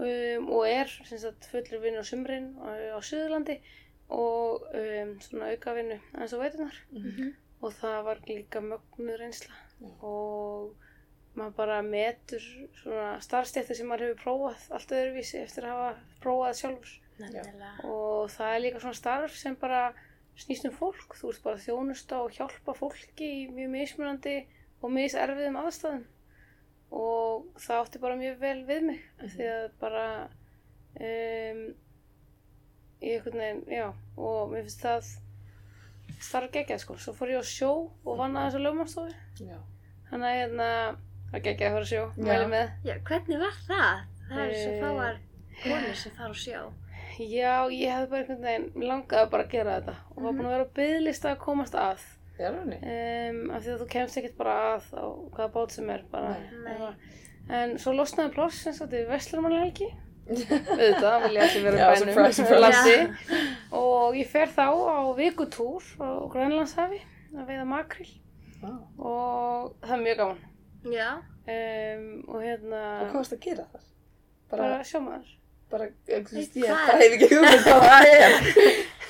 um, 0.01 0.49
og 0.57 0.64
er 0.66 0.88
sagt 1.07 1.47
fullur 1.53 1.81
vinnu 1.85 2.01
á 2.03 2.07
sumrin 2.09 2.49
á, 2.59 2.97
á 2.97 3.01
Suðurlandi 3.07 3.61
og 4.11 4.66
um, 4.75 5.12
svona 5.21 5.53
aukavinnu 5.53 6.01
eins 6.19 6.35
og 6.35 6.42
veitunar 6.42 6.75
og 7.62 7.73
það 7.79 8.03
var 8.09 8.19
líka 8.27 8.61
mögnuð 8.61 9.16
reynsla. 9.21 9.55
Já. 9.81 9.88
og 10.03 10.75
maður 11.37 11.55
bara 11.59 11.79
metur 11.85 12.42
svona 12.81 13.09
starfstéttir 13.25 13.79
sem 13.79 13.88
maður 13.90 14.11
hefur 14.11 14.22
prófað 14.25 14.66
allt 14.79 14.94
öðruvísi 14.99 15.40
eftir 15.42 15.66
að 15.68 15.77
hafa 15.77 16.18
prófað 16.25 16.59
sjálfur. 16.61 16.94
Nefnilega. 17.16 17.70
og 17.88 18.27
það 18.29 18.51
er 18.55 18.61
líka 18.61 18.81
svona 18.83 18.99
starf 18.99 19.37
sem 19.40 19.55
bara 19.57 19.81
snýst 20.37 20.66
um 20.68 20.75
fólk, 20.77 21.14
þú 21.16 21.31
ert 21.33 21.44
bara 21.46 21.57
að 21.57 21.64
þjónusta 21.64 22.18
og 22.20 22.35
hjálpa 22.37 22.75
fólki 22.77 23.31
í 23.38 23.46
mjög 23.57 23.70
mismunandi 23.72 24.37
og 24.83 24.92
miserfiðum 24.92 25.57
aðstæðum. 25.62 26.05
Og 26.96 27.46
það 27.64 27.81
átti 27.81 28.03
bara 28.03 28.20
mjög 28.20 28.37
vel 28.42 28.59
við 28.68 28.85
mig 28.90 29.01
af 29.16 29.33
því 29.33 29.49
að 29.55 29.64
bara 29.81 30.05
um, 31.01 31.62
ég 33.01 33.16
einhvern 33.16 33.40
veginn, 33.40 33.64
já 33.72 33.87
og 34.16 34.53
mér 34.53 34.66
finnst 34.66 34.85
það 34.85 35.09
starf 36.22 36.53
geggjað 36.55 36.83
sko, 36.83 36.96
svo 37.01 37.14
fór 37.16 37.35
ég 37.35 37.42
á 37.42 37.44
sjó 37.46 37.70
og 38.05 38.20
vann 38.20 38.37
að 38.38 38.49
þessu 38.49 38.62
lögmannstofu 38.64 39.44
Já. 39.44 39.59
þannig 40.11 40.29
að 40.29 40.38
hérna, 40.40 40.68
það 41.37 41.44
geggjað 41.46 41.68
að 41.70 41.77
fara 41.77 41.87
á 41.87 41.92
sjó, 41.92 42.03
Já. 42.16 42.25
mæli 42.31 42.51
með 42.53 42.90
Já, 42.90 42.94
hvernig 43.11 43.40
var 43.44 43.57
það? 43.68 44.03
Það 44.27 44.42
eru 44.42 44.59
svo 44.59 44.72
Eh, 44.72 44.83
fáar 44.83 45.16
konur 45.62 45.96
sem 46.03 46.12
fara 46.18 46.35
á 46.35 46.37
sjó. 46.42 46.62
Já, 47.16 47.55
ég 47.72 47.92
hefði 47.94 48.09
bara 48.12 48.20
einhvern 48.22 48.42
veginn, 48.44 48.88
langaði 48.90 49.31
bara 49.33 49.44
að 49.46 49.53
gera 49.55 49.77
þetta 49.81 49.94
og 50.16 50.22
var 50.27 50.33
búin 50.37 50.46
að 50.49 50.55
vera 50.57 50.66
á 50.68 50.75
byggðlista 50.77 51.31
að 51.33 51.38
komast 51.46 51.75
að 51.81 52.03
Já, 52.37 52.51
Rúni. 52.53 52.77
um, 52.77 53.38
af 53.57 53.62
því 53.64 53.70
að 53.72 53.79
þú 53.81 53.87
kemst 53.94 54.18
ekkert 54.20 54.35
bara 54.37 54.57
að 54.75 54.90
á 54.92 55.05
hvaða 55.33 55.53
bát 55.55 55.70
sem 55.72 55.88
er 55.94 56.03
bara, 56.12 56.35
Nei. 56.66 56.90
en 57.57 57.79
svo 57.81 57.94
losnaði 57.96 58.35
pláss 58.35 58.59
sem 58.66 58.75
sagt 58.77 58.92
við 58.92 59.07
Vestlurmannahelgi 59.09 59.88
auðvitað, 60.29 61.22
vil 61.22 61.37
ég 61.38 61.42
allir 61.46 61.64
vera 61.64 61.79
Já, 61.79 61.87
í 61.87 62.01
surprise, 62.03 62.18
bænum 62.18 62.33
surprise. 62.37 62.96
landi 62.99 63.40
og 63.81 64.16
ég 64.20 64.29
fer 64.29 64.53
þá 64.53 64.66
á 64.68 65.01
vikutúr 65.16 65.87
á 66.03 66.09
Grænlandshafi 66.35 67.01
að 67.37 67.46
veiða 67.49 67.64
makril 67.70 68.11
Vá. 68.61 68.70
og 68.99 69.72
það 69.87 69.96
er 69.96 70.05
mjög 70.05 70.20
gaman 70.20 70.44
Já. 70.92 71.09
um, 71.18 72.05
og 72.29 72.42
hérna 72.44 72.83
Og 73.03 73.09
hvað 73.11 73.18
varst 73.20 73.35
að 73.37 73.42
gera 73.49 73.66
þar? 73.72 73.87
Bara, 74.51 74.62
bara 74.62 74.85
sjómaður 74.87 75.33
bara, 75.70 75.88
ég, 76.07 76.29
þú 76.29 76.37
veist, 76.38 76.57
ég 76.62 76.70
hef 76.70 77.01
ekki 77.09 77.29
hugmynd 77.33 77.64
hvað 77.66 77.83
það 77.83 78.11
er. 78.22 78.37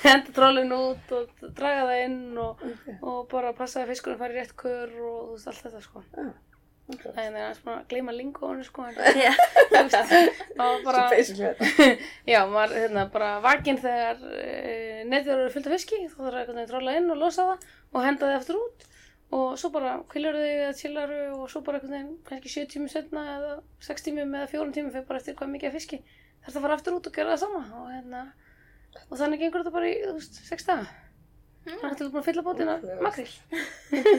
henda 0.01 0.31
trólinn 0.33 0.71
út 0.73 1.11
og 1.13 1.45
draga 1.57 1.83
það 1.85 1.99
inn 2.07 2.17
og, 2.41 2.63
Ok. 2.65 2.87
og 3.11 3.19
bara 3.29 3.51
passa 3.57 3.83
að 3.83 3.91
fiskurinn 3.93 4.17
fari 4.21 4.39
rétt 4.39 4.55
kör 4.57 4.89
og 4.97 5.19
þú 5.27 5.35
veist 5.35 5.51
allt 5.51 5.63
þetta 5.67 5.81
sko 5.85 6.01
Já. 6.17 6.27
Ok. 6.87 7.03
það 7.03 7.21
er 7.27 7.37
aðeins 7.43 7.61
bara 7.67 7.77
að 7.83 7.87
gleyma 7.91 8.15
lingóinu 8.15 8.65
sko 8.65 8.87
þú 8.95 9.77
maður 9.77 10.27
Svo 10.57 10.83
bara, 10.87 11.05
basically 11.13 11.45
þetta. 11.45 11.87
já, 12.33 12.39
maður 12.49 12.75
hérna 12.81 13.05
bara 13.13 13.31
vakinn 13.43 13.79
þegar 13.83 14.21
e, 14.33 15.03
netið 15.11 15.33
eru 15.35 15.49
fullt 15.53 15.67
af 15.69 15.75
fiski 15.77 15.99
þá 16.09 16.19
þarf 16.25 16.53
að 16.55 16.61
tróla 16.71 16.97
inn 16.97 17.11
og 17.13 17.21
losa 17.21 17.49
það 17.51 17.67
og 17.93 18.05
henda 18.07 18.31
þið 18.31 18.39
aftur 18.41 18.61
út 18.63 18.87
og 19.35 19.57
svo 19.59 19.71
bara 19.73 19.97
kviljar 20.11 20.37
þig 20.39 20.53
eða 20.61 20.75
chillaru 20.79 21.17
og 21.35 21.49
svo 21.51 21.61
bara 21.65 21.81
veginn 21.83 22.13
kannski 22.27 22.51
7 22.53 22.69
tímum 22.71 22.91
setna 22.91 23.23
eða 23.33 23.55
6 23.83 24.05
tímum 24.05 24.35
eða 24.39 24.51
4 24.53 24.75
tímum 24.77 24.93
fyrir 24.93 25.07
bara 25.09 25.19
eftir 25.19 25.35
hvað 25.39 25.51
mikið 25.55 25.71
af 25.71 25.75
fiski. 25.79 25.99
Þarf 26.45 26.53
það 26.53 26.59
að 26.59 26.67
fara 26.67 26.77
aftur 26.79 26.95
út 26.97 27.09
og 27.09 27.17
gera 27.17 27.33
það 27.33 27.41
sama 27.43 27.81
og 27.81 27.89
hérna 27.91 28.21
og 29.09 29.17
þannig 29.19 29.41
gengur 29.43 29.63
þetta 29.65 29.75
bara 29.75 29.89
í, 29.89 29.97
þú 30.05 30.13
veist, 30.15 30.39
6 30.47 30.69
daga. 30.69 30.87
Þannig 31.67 31.89
að 31.89 31.99
þú 31.99 32.09
búin 32.13 32.21
að 32.21 32.27
fylla 32.29 32.45
bótina 32.47 32.77
makril 33.03 33.33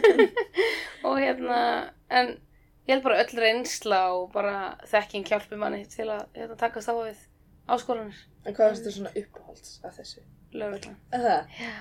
og 1.09 1.17
hérna 1.23 1.61
en 2.13 2.35
ég 2.85 2.93
held 2.93 3.05
bara 3.07 3.23
öll 3.23 3.41
reynsla 3.41 4.01
og 4.19 4.29
bara 4.35 4.59
þekking 4.91 5.25
hjálpi 5.29 5.57
manni 5.61 5.87
til 5.89 6.11
að 6.13 6.27
hérna, 6.37 6.59
takast 6.61 6.93
á 6.93 6.95
við 7.01 7.23
áskoranir. 7.73 8.21
En 8.45 8.57
hvað 8.57 8.75
varst 8.75 8.85
þið 8.85 8.99
svona 8.99 9.15
uppáhalds 9.23 9.79
af 9.85 9.97
þessu? 9.97 10.25
Er? 11.17 11.25
Já, 11.61 11.73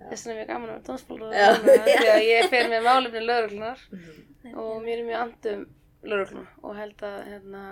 þess 0.00 0.26
vegna 0.26 0.32
er 0.32 0.38
mjög 0.38 0.48
gaman 0.48 0.70
að 0.70 1.08
vera 1.08 1.32
Já. 1.36 1.48
því 1.96 2.10
að 2.12 2.24
ég 2.34 2.48
fer 2.52 2.68
með 2.72 2.82
málefni 2.86 3.22
lögreglunar 3.24 3.80
Mhm. 3.90 4.54
og 4.62 4.82
mér 4.84 4.98
er 5.00 5.06
mjög 5.08 5.20
andum 5.24 5.66
lögregluna 6.06 6.46
og 6.62 6.76
held 6.76 7.00
að 7.02 7.16
hérna, 7.30 7.62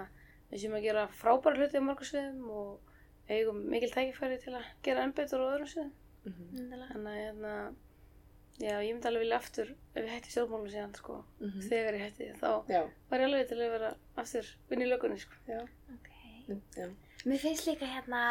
við 0.51 0.59
séum 0.65 0.75
að 0.79 0.83
gera 0.89 1.05
frábæra 1.21 1.57
hluti 1.61 1.79
á 1.79 1.87
mörgum 1.87 2.09
sviðum 2.09 2.49
og 2.51 2.81
eigum 3.31 3.61
mikil 3.71 3.91
tækifæri 3.95 4.41
til 4.43 4.55
að 4.59 4.65
gera 4.83 5.03
enn 5.05 5.13
betur 5.15 5.41
á 5.45 5.53
öðrum 5.55 5.71
sviðum 5.71 5.93
Mhm. 6.25 6.45
Nefnilega. 6.57 6.89
þannig 6.95 7.13
að 7.13 7.21
hérna, 7.25 7.75
já, 8.59 8.75
ég 8.81 8.93
myndi 8.95 9.07
alveg 9.11 9.23
vilja 9.25 9.37
aftur 9.39 9.69
ef 9.95 10.03
ég 10.05 10.09
hætti 10.15 10.31
stjórnmálum 10.33 10.71
síðan 10.73 10.95
sko, 10.97 11.25
Mhm. 11.41 11.61
þegar 11.69 11.95
ég 11.95 12.03
hætti 12.07 12.33
þá 12.41 12.51
Já. 12.69 12.83
var 13.11 13.19
ég 13.21 13.25
alveg 13.29 13.49
til 13.49 13.59
að 13.59 13.71
vera 13.71 13.95
aftur 14.17 14.47
vinna 14.71 14.85
í 14.85 14.89
lögunni 14.89 15.19
sko. 15.21 15.35
Já. 15.49 15.61
Mér 17.25 17.39
finnst 17.41 17.67
líka 17.67 17.87
hérna, 17.89 18.23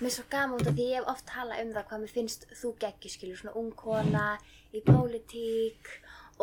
mér 0.00 0.08
er 0.10 0.14
svo 0.16 0.24
gaman 0.30 0.58
út 0.60 0.66
af 0.66 0.74
því 0.74 0.86
ég 0.90 0.96
hef 0.98 1.10
oft 1.12 1.26
talað 1.30 1.60
um 1.62 1.74
það 1.76 1.84
hvað 1.90 2.00
mér 2.04 2.14
finnst 2.16 2.46
þú 2.60 2.72
geggi, 2.82 3.12
skilur, 3.12 3.36
svona 3.38 3.54
ung 3.60 3.70
kona 3.78 4.24
í 4.74 4.80
pólitík 4.82 5.92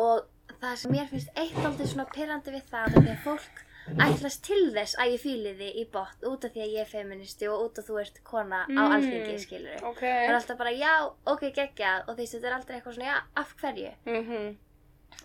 og 0.00 0.24
það 0.62 0.76
sem 0.80 0.94
mér 0.94 1.10
finnst 1.10 1.34
eitt 1.36 1.58
aldrei 1.60 1.86
svona 1.90 2.06
pyrrandi 2.14 2.54
við 2.54 2.64
það 2.70 2.88
er 2.96 2.96
þegar 3.02 3.20
fólk 3.26 3.60
ætlast 4.06 4.42
til 4.46 4.62
þess 4.76 4.94
að 5.02 5.12
ég 5.12 5.20
fýli 5.24 5.52
þig 5.58 5.78
í 5.82 5.84
botn 5.92 6.26
út 6.30 6.44
af 6.46 6.52
því 6.54 6.60
að 6.64 6.72
ég 6.76 6.80
er 6.86 6.90
feministi 6.92 7.48
og 7.50 7.64
út 7.66 7.78
af 7.82 7.88
þú 7.88 7.96
ert 8.00 8.20
kona 8.24 8.60
á 8.62 8.68
Mm. 8.72 8.92
alþingi, 8.94 9.38
skilur. 9.42 9.84
ok 9.90 10.00
Það 10.00 10.28
er 10.28 10.34
alltaf 10.38 10.58
bara, 10.58 10.70
já, 10.72 10.92
ok, 11.26 11.42
geggjað 11.56 12.08
og 12.08 12.16
því 12.16 12.26
þetta 12.32 12.46
er 12.46 12.54
aldrei 12.56 12.76
eitthvað 12.78 12.94
svona, 12.94 13.10
já, 13.10 13.18
af 13.36 13.54
hverju? 13.60 13.92
mm 14.06 14.56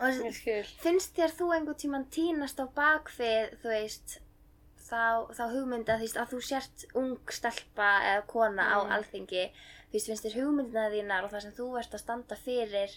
Og 0.01 0.07
ég 0.25 0.33
skil 0.35 0.63
finnst 0.83 1.15
þér 1.15 1.31
þú 1.37 1.45
einhvern 1.55 1.77
tíman 1.81 2.05
týnast 2.11 2.59
á 2.59 2.65
bakfið, 2.75 3.53
þú 3.61 3.67
veist, 3.71 4.17
þá, 4.87 5.27
þá 5.37 5.43
hugmynda, 5.53 5.97
veist, 6.01 6.17
að 6.17 6.31
þú 6.33 6.39
sért 6.47 6.85
ung 6.95 7.17
stelpa 7.33 7.89
eða 8.13 8.23
kona 8.31 8.63
á 8.71 8.77
Mm. 8.85 8.91
alþingi, 8.97 9.45
þú 9.89 9.93
veist, 9.97 10.07
finnst 10.11 10.25
þér 10.27 10.37
hugmyndina 10.41 10.89
þínar 10.93 11.23
og 11.27 11.31
það 11.31 11.41
sem 11.45 11.55
þú 11.59 11.67
ert 11.79 11.93
að 11.97 12.03
standa 12.03 12.35
fyrir, 12.35 12.95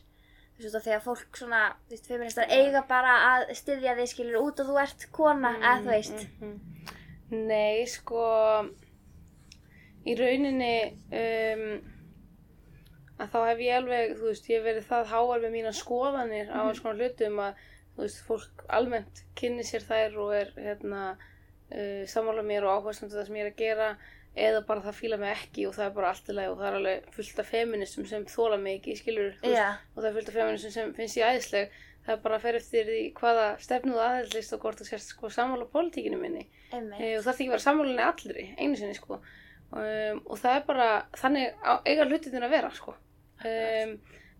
þú 0.58 0.62
veist, 0.64 0.76
og 0.76 0.84
þegar 0.86 1.02
fólk 1.06 1.36
svona, 1.40 1.62
þú 1.88 1.90
veist, 1.96 2.06
feministar 2.12 2.46
eiga 2.50 2.82
bara 2.88 3.14
að 3.32 3.54
styðja 3.58 3.96
þig, 3.98 4.08
skilur, 4.14 4.40
út 4.42 4.60
og 4.60 4.66
þú 4.70 4.78
ert 4.82 5.06
kona, 5.12 5.54
eða 5.58 5.80
þú 5.84 5.90
veist. 5.96 6.26
Mhm. 6.40 6.60
Nei, 7.46 7.86
sko 7.86 8.24
í 10.08 10.14
rauninni 10.18 10.74
um, 11.12 11.64
að 13.20 13.32
þá 13.34 13.40
hef 13.50 13.58
ég 13.66 13.76
alveg, 13.76 14.14
þú 14.18 14.30
veist, 14.30 14.48
ég 14.48 14.58
hef 14.60 14.64
verið 14.70 14.86
það 14.88 15.10
háar 15.12 15.42
með 15.44 15.52
mína 15.56 15.72
skoðanir 15.76 16.48
á 16.50 16.58
alls 16.64 16.80
konar 16.80 17.02
hlutum 17.02 17.42
að, 17.44 17.60
þú 17.96 18.04
veist, 18.06 18.22
fólk 18.26 18.64
almennt 18.78 19.22
kynni 19.36 19.66
sér 19.68 19.84
þær 19.84 20.16
og 20.24 20.32
er 20.38 20.52
hérna 20.56 21.02
uh, 21.70 22.06
sammála 22.10 22.44
mér 22.46 22.66
og 22.66 22.80
áherslu 22.80 23.10
það 23.10 23.28
sem 23.28 23.38
ég 23.40 23.46
er 23.46 23.52
að 23.52 23.60
gera 23.60 23.90
eða 24.38 24.62
bara 24.66 24.82
það 24.84 24.98
fíla 25.00 25.18
mig 25.18 25.32
ekki 25.34 25.66
og 25.66 25.74
það 25.74 25.86
er 25.88 25.94
bara 25.96 26.10
allt 26.12 26.28
í 26.30 26.34
lagi 26.36 26.50
og 26.52 26.58
það 26.60 26.68
er 26.68 26.76
alveg 26.78 27.06
fullt 27.16 27.40
af 27.42 27.48
feministum 27.50 28.06
sem 28.06 28.26
þóla 28.30 28.58
mig 28.62 28.78
ekki, 28.78 28.96
skilur, 29.00 29.32
Já, 29.42 29.68
og 29.94 30.02
það 30.02 30.08
er 30.10 30.16
fullt 30.18 30.30
af 30.30 30.36
feministum 30.38 30.74
sem 30.76 30.92
finnst 30.98 31.18
ég 31.18 31.34
æðisleg. 31.34 31.78
Það 32.00 32.14
er 32.14 32.20
bara 32.22 32.36
að 32.38 32.44
fer 32.46 32.56
eftir 32.56 32.86
því 32.88 33.00
hvaða 33.18 33.48
stefnu 33.60 33.92
þú 33.92 33.98
aðhaldist 34.04 34.54
og 34.54 34.62
hvort 34.62 34.78
þú 34.80 34.86
sérst 34.88 35.10
sko 35.12 35.30
sammála 35.34 35.66
pólitíkinu 35.72 36.20
minni. 36.20 36.46
E, 36.72 37.10
og 37.18 37.20
það 37.20 37.26
þarf 37.26 37.34
ekki 37.34 37.48
að 37.50 37.52
vera 37.56 37.64
sammálinni 37.66 38.06
allri 38.06 38.46
einu 38.56 38.78
sinni 38.78 38.96
sko. 38.96 39.18
Um, 39.70 40.22
og 40.24 40.40
það 40.40 40.56
er 40.56 40.64
bara 40.66 40.86
þannig 41.20 41.60
á, 41.60 41.72
eiga 41.86 42.06
hlutin 42.08 42.46
að 42.46 42.54
vera 42.54 42.70
sko. 42.74 42.94
Um, 43.44 43.92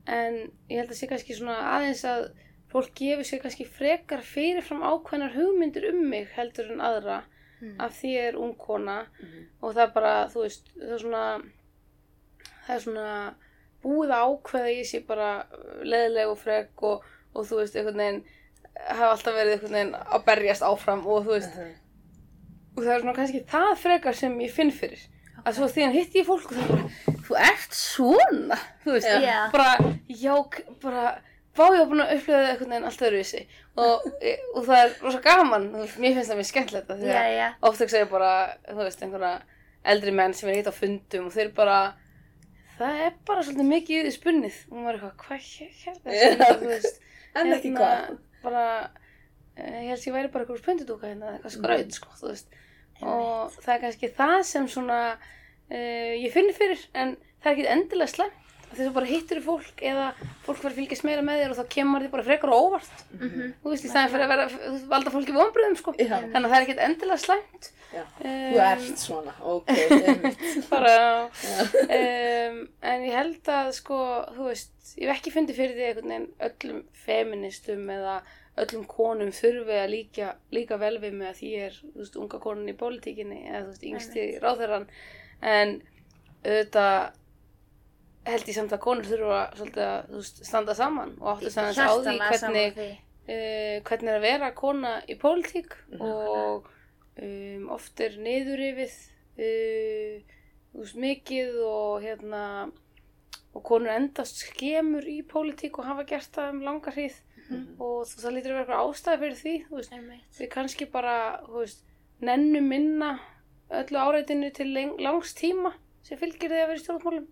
en 0.09 0.39
ég 0.71 0.81
held 0.81 0.89
að 0.89 0.97
sé 0.99 1.11
kannski 1.11 1.37
svona 1.37 1.59
aðeins 1.75 2.07
að 2.09 2.31
fólk 2.73 2.93
gefur 2.95 3.25
sér 3.27 3.41
kannski 3.43 3.65
frekar 3.67 4.23
fyrirfram 4.23 4.83
ákveðnar 4.83 5.35
hugmyndir 5.35 5.89
um 5.93 6.05
mig 6.11 6.29
heldur 6.37 6.73
en 6.73 6.81
aðra 6.81 7.23
Mm. 7.61 7.75
af 7.79 7.93
því 7.93 8.09
ég 8.17 8.29
er 8.31 8.37
ung 8.41 8.55
kona 8.57 9.03
Mhm. 9.21 9.41
og 9.63 9.75
það 9.75 9.83
er 9.83 9.91
bara, 9.93 10.13
þú 10.33 10.43
veist, 10.47 10.71
það 10.81 10.93
er 10.95 10.99
svona 11.03 11.43
það 12.67 12.75
er 12.77 12.81
svona 12.81 13.35
búið 13.85 14.13
að 14.17 14.23
ákveða 14.31 14.71
ég 14.79 14.87
sé 14.89 15.01
bara 15.07 15.47
leðileg 15.85 16.31
og 16.31 16.39
frek 16.39 16.83
og, 16.83 17.05
og 17.35 17.45
þú 17.47 17.59
veist, 17.61 17.77
einhvern 17.77 17.97
veginn 18.01 18.25
hafa 18.89 19.11
alltaf 19.11 19.35
verið 19.37 19.53
einhvern 19.59 19.77
veginn 19.77 19.95
að 19.95 20.25
berjast 20.25 20.63
áfram 20.63 21.07
og 21.07 21.25
þú 21.27 21.35
veist, 21.37 21.55
Mhm. 21.57 21.75
og 22.77 22.83
það 22.85 22.95
er 22.95 23.01
svona 23.01 23.15
kannski 23.17 23.45
það 23.45 23.77
frekar 23.85 24.15
sem 24.15 24.39
ég 24.41 24.51
finn 24.51 24.71
fyrir 24.73 25.07
að 25.45 25.53
svo 25.55 25.65
því 25.69 25.83
hann 25.85 25.93
hitti 25.93 26.19
ég 26.23 26.27
fólk 26.27 26.45
og 26.47 26.57
það 26.57 26.65
er 26.65 26.77
bara 26.77 26.89
þú 27.29 27.37
ert 27.53 27.73
svona, 27.77 28.59
þú 28.85 28.93
veist 28.97 29.07
Já. 29.07 29.51
bara, 29.53 29.77
já, 30.09 30.35
bara 30.83 31.19
Vá, 31.59 31.65
ég 31.75 31.81
var 31.83 31.89
búin 31.91 32.03
að 32.05 32.13
upplifa 32.15 32.37
það 32.39 32.49
einhvern 32.51 32.71
veginn 32.71 32.85
allt 32.89 33.01
öðruvísi 33.07 33.41
og, 33.83 34.05
og 34.57 34.67
það 34.69 34.83
er 34.85 34.93
rosa 35.03 35.21
gaman, 35.25 35.65
veist, 35.75 35.97
mér 35.99 36.15
finnst 36.17 36.31
það 36.31 36.39
mjög 36.41 36.49
skemmtilegt 36.51 36.93
af 36.95 37.01
því 37.01 37.09
að 37.11 37.17
Já, 37.17 37.33
já. 37.41 37.49
oft 37.71 37.81
ekki 37.85 37.95
segja 37.97 38.09
bara, 38.13 38.31
þú 38.69 38.79
veist, 38.85 39.03
einhverja 39.03 39.33
eldri 39.95 40.13
menn 40.15 40.37
sem 40.37 40.51
er 40.53 40.59
hitt 40.61 40.71
á 40.71 40.75
fundum 40.77 41.27
og 41.27 41.35
þeir 41.35 41.51
bara, 41.57 41.77
það 42.79 43.03
er 43.07 43.15
bara 43.27 43.43
svolítið 43.47 43.69
mikið 43.75 44.07
því 44.07 44.15
spunnið 44.19 44.59
og 44.71 44.77
maður 44.79 44.91
er 44.91 45.05
eitthvað, 45.11 45.15
hvað 45.27 45.41
hérna, 45.83 46.17
Já. 46.47 46.57
þú 46.63 46.71
veist, 46.75 47.01
En 47.41 47.53
ekki 47.55 47.71
hvað. 47.77 48.15
bara, 48.43 48.65
eh, 49.57 49.77
ég 49.85 49.91
held 49.93 50.01
að 50.01 50.07
ég 50.09 50.15
væri 50.17 50.31
bara 50.35 50.45
eitthvað 50.47 50.63
spundudúka 50.65 51.07
hérna, 51.11 51.35
eitthvað 51.37 51.55
skraut, 51.57 51.93
sko, 51.99 52.15
þú 52.21 52.31
veist, 52.33 52.57
og 53.01 53.55
það 53.63 53.75
er 53.75 53.83
kannski 53.85 54.09
það 54.17 54.39
sem 54.49 54.67
svona, 54.69 54.97
uh, 55.71 56.13
ég 56.19 56.33
finn 56.35 56.51
fyrir, 56.57 56.83
en 56.95 57.15
það 57.41 57.51
er 57.51 57.55
ekki 57.55 57.69
endilega 57.75 58.11
slæmt, 58.15 58.35
af 58.37 58.40
því 58.77 58.87
þú 58.87 58.93
bara 58.97 59.07
hittir 59.11 59.41
fólk 59.45 59.83
eða 59.83 60.07
fólk 60.47 60.61
verður 60.63 60.71
að 60.71 60.79
fylgjast 60.81 61.05
meira 61.09 61.23
með 61.27 61.41
þér 61.43 61.51
og 61.55 61.59
þá 61.61 61.69
kemur 61.75 62.05
þið 62.05 62.11
bara 62.15 62.27
frekar 62.29 62.53
og 62.55 62.65
óvart, 62.71 63.05
Mhm. 63.19 63.53
þú 63.65 63.71
veist, 63.75 63.85
í 63.85 63.91
staðin 63.91 64.13
fyrir 64.15 64.27
að 64.27 64.33
vera, 64.35 64.49
valda 64.95 65.11
fólki 65.11 65.35
vonbröðum, 65.37 65.77
sko, 65.81 65.95
Já. 65.99 66.17
þannig 66.21 66.47
að 66.47 66.51
það 66.51 66.57
er 66.61 66.67
ekkert 66.67 66.85
endilega 66.89 67.19
slæmt. 67.25 67.71
Já. 67.91 68.05
Um, 68.23 68.53
Þú 68.55 68.59
ert 68.63 68.99
svona, 69.03 69.33
ok, 69.43 69.71
bara, 70.71 71.31
um, 71.91 72.61
en 72.87 73.03
ég 73.07 73.15
held 73.17 73.51
að 73.51 73.73
sko, 73.81 73.99
þú 74.37 74.47
veist, 74.51 74.71
ég 75.01 75.09
hef 75.11 75.17
ekki 75.19 75.33
fundið 75.35 75.59
fyrir 75.59 75.75
því 75.79 75.89
einhvern 75.89 76.13
veginn 76.13 76.29
öllum 76.47 76.83
feministum 77.07 77.89
eða 77.91 78.21
öllum 78.61 78.85
konum 78.91 79.31
þurfi 79.35 79.77
að 79.81 79.91
líka, 79.95 80.33
líka 80.55 80.79
vel 80.79 80.99
við 81.03 81.15
mig 81.19 81.31
að 81.33 81.39
því 81.41 81.51
er, 81.67 81.79
þú 81.95 82.03
veist, 82.05 82.17
unga 82.23 82.41
konan 82.43 82.69
í 82.71 82.77
pólitíkinni 82.79 83.41
eða 83.49 83.63
þú 83.65 83.71
veist, 83.73 83.87
yngsti 83.91 84.27
ráðherran 84.45 84.87
en 85.43 85.77
auðvitað 86.45 87.11
held 88.27 88.49
ég 88.51 88.55
samt 88.57 88.73
að 88.77 88.83
konur 88.85 89.07
þurfa 89.09 89.39
svolítið 89.57 89.85
að 89.87 90.11
veist, 90.17 90.43
standa 90.47 90.75
saman 90.77 91.15
og 91.21 91.31
áttu 91.39 91.47
að 91.49 91.55
segja 91.55 91.87
á 91.89 91.95
því 91.97 92.17
hvernig 92.19 92.81
uh, 92.81 93.77
hvernig 93.87 94.11
er 94.13 94.19
að 94.19 94.27
vera 94.27 94.51
kona 94.59 94.93
í 95.09 95.17
pólitík 95.21 95.77
Mhm. 95.91 96.03
og 96.03 96.69
um, 97.23 97.71
oft 97.71 98.01
er 98.01 98.19
niður 98.21 98.61
yfir 98.71 98.93
uh, 99.41 100.37
þú 100.73 100.85
veist, 100.85 100.97
mikið 101.07 101.59
og 101.67 102.03
hérna 102.05 102.43
og 103.55 103.65
konur 103.67 103.91
endast 103.91 104.45
skemur 104.45 105.03
í 105.11 105.23
pólitík 105.27 105.79
og 105.81 105.89
hafa 105.89 106.05
gert 106.07 106.31
það 106.37 106.53
um 106.55 106.61
langa 106.69 106.93
hríð 106.95 107.17
Mhm. 107.51 107.81
og 107.83 108.05
þú, 108.07 108.21
það 108.23 108.35
lítur 108.37 108.53
að 108.53 108.55
vera 108.55 108.63
eitthvað 108.63 108.91
ástæði 108.93 109.19
fyrir 109.25 109.39
því 109.41 109.55
veist, 109.75 109.93
við 110.39 110.49
kannski 110.53 110.87
bara 110.93 111.17
veist, 111.51 111.81
nennum 112.21 112.69
minna 112.69 113.19
öllu 113.71 113.99
áreitinu 113.99 114.53
til 114.55 114.67
leng, 114.75 114.93
langs 115.01 115.33
tíma 115.35 115.73
sem 116.03 116.19
fylgir 116.19 116.49
því 116.51 116.61
að 116.61 116.69
vera 116.69 116.79
í 116.79 116.83
stjórnmálum 116.85 117.27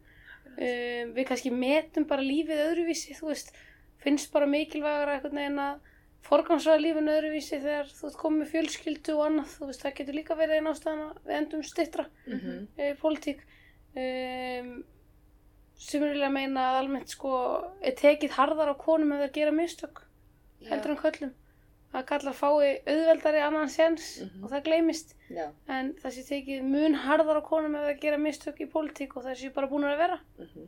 um, 0.59 1.13
við 1.17 1.29
kannski 1.31 1.53
metum 1.55 2.07
bara 2.11 2.25
lífið 2.27 2.65
öðruvísi, 2.67 3.15
þú 3.19 3.31
veist 3.33 3.53
finnst 4.03 4.33
bara 4.33 4.47
mikilvægara 4.51 5.17
einhvern 5.17 5.41
veginn 5.41 5.63
að 5.63 5.81
forgansraða 6.29 6.83
lífinu 6.83 7.13
öðruvísi 7.15 7.59
þegar 7.63 7.91
þú 7.95 8.07
ert 8.11 8.19
komið 8.21 8.51
fjölskyldu 8.53 9.15
og 9.17 9.25
annað 9.29 9.53
þú 9.55 9.67
veist, 9.71 9.83
það 9.85 9.97
getur 10.01 10.17
líka 10.19 10.37
verið 10.39 10.59
einn 10.59 10.71
ástæðan 10.73 11.03
að 11.07 11.19
við 11.29 11.37
endum 11.39 11.63
stittra 11.63 12.07
Mhm. 12.27 12.69
e, 12.79 12.95
pólitík. 13.01 13.41
Um, 13.99 14.73
að 16.27 16.33
meina 16.35 16.65
að 16.73 16.79
almennt 16.83 17.09
sko 17.15 17.33
er 17.81 17.95
tekið 17.99 18.35
harðar 18.35 18.73
á 18.75 18.77
konum 18.79 19.13
ef 19.15 19.21
þeir 19.25 19.35
gera 19.39 19.53
mistök 19.55 20.03
heldur 20.69 20.91
en 20.91 21.03
köllum 21.03 21.35
að 21.95 22.05
kallar 22.07 22.35
fái 22.37 22.81
auðveldari 22.87 23.41
annan 23.41 23.69
séns 23.73 24.21
Mhm. 24.23 24.45
og 24.45 24.51
það 24.51 24.65
gleymist 24.65 25.15
Já. 25.31 25.47
en 25.69 25.95
það 25.95 26.11
sé 26.13 26.25
tekið 26.29 26.63
mun 26.63 26.95
harðar 26.95 27.41
á 27.41 27.43
konum 27.49 27.75
ef 27.77 27.87
þeir 27.89 28.01
gera 28.01 28.19
mistök 28.19 28.61
í 28.61 28.67
pólitík 28.69 29.17
og 29.17 29.25
það 29.25 29.37
sé 29.41 29.55
bara 29.55 29.67
búin 29.69 29.85
að 29.89 29.97
vera 29.99 30.19
Mhm. 30.39 30.67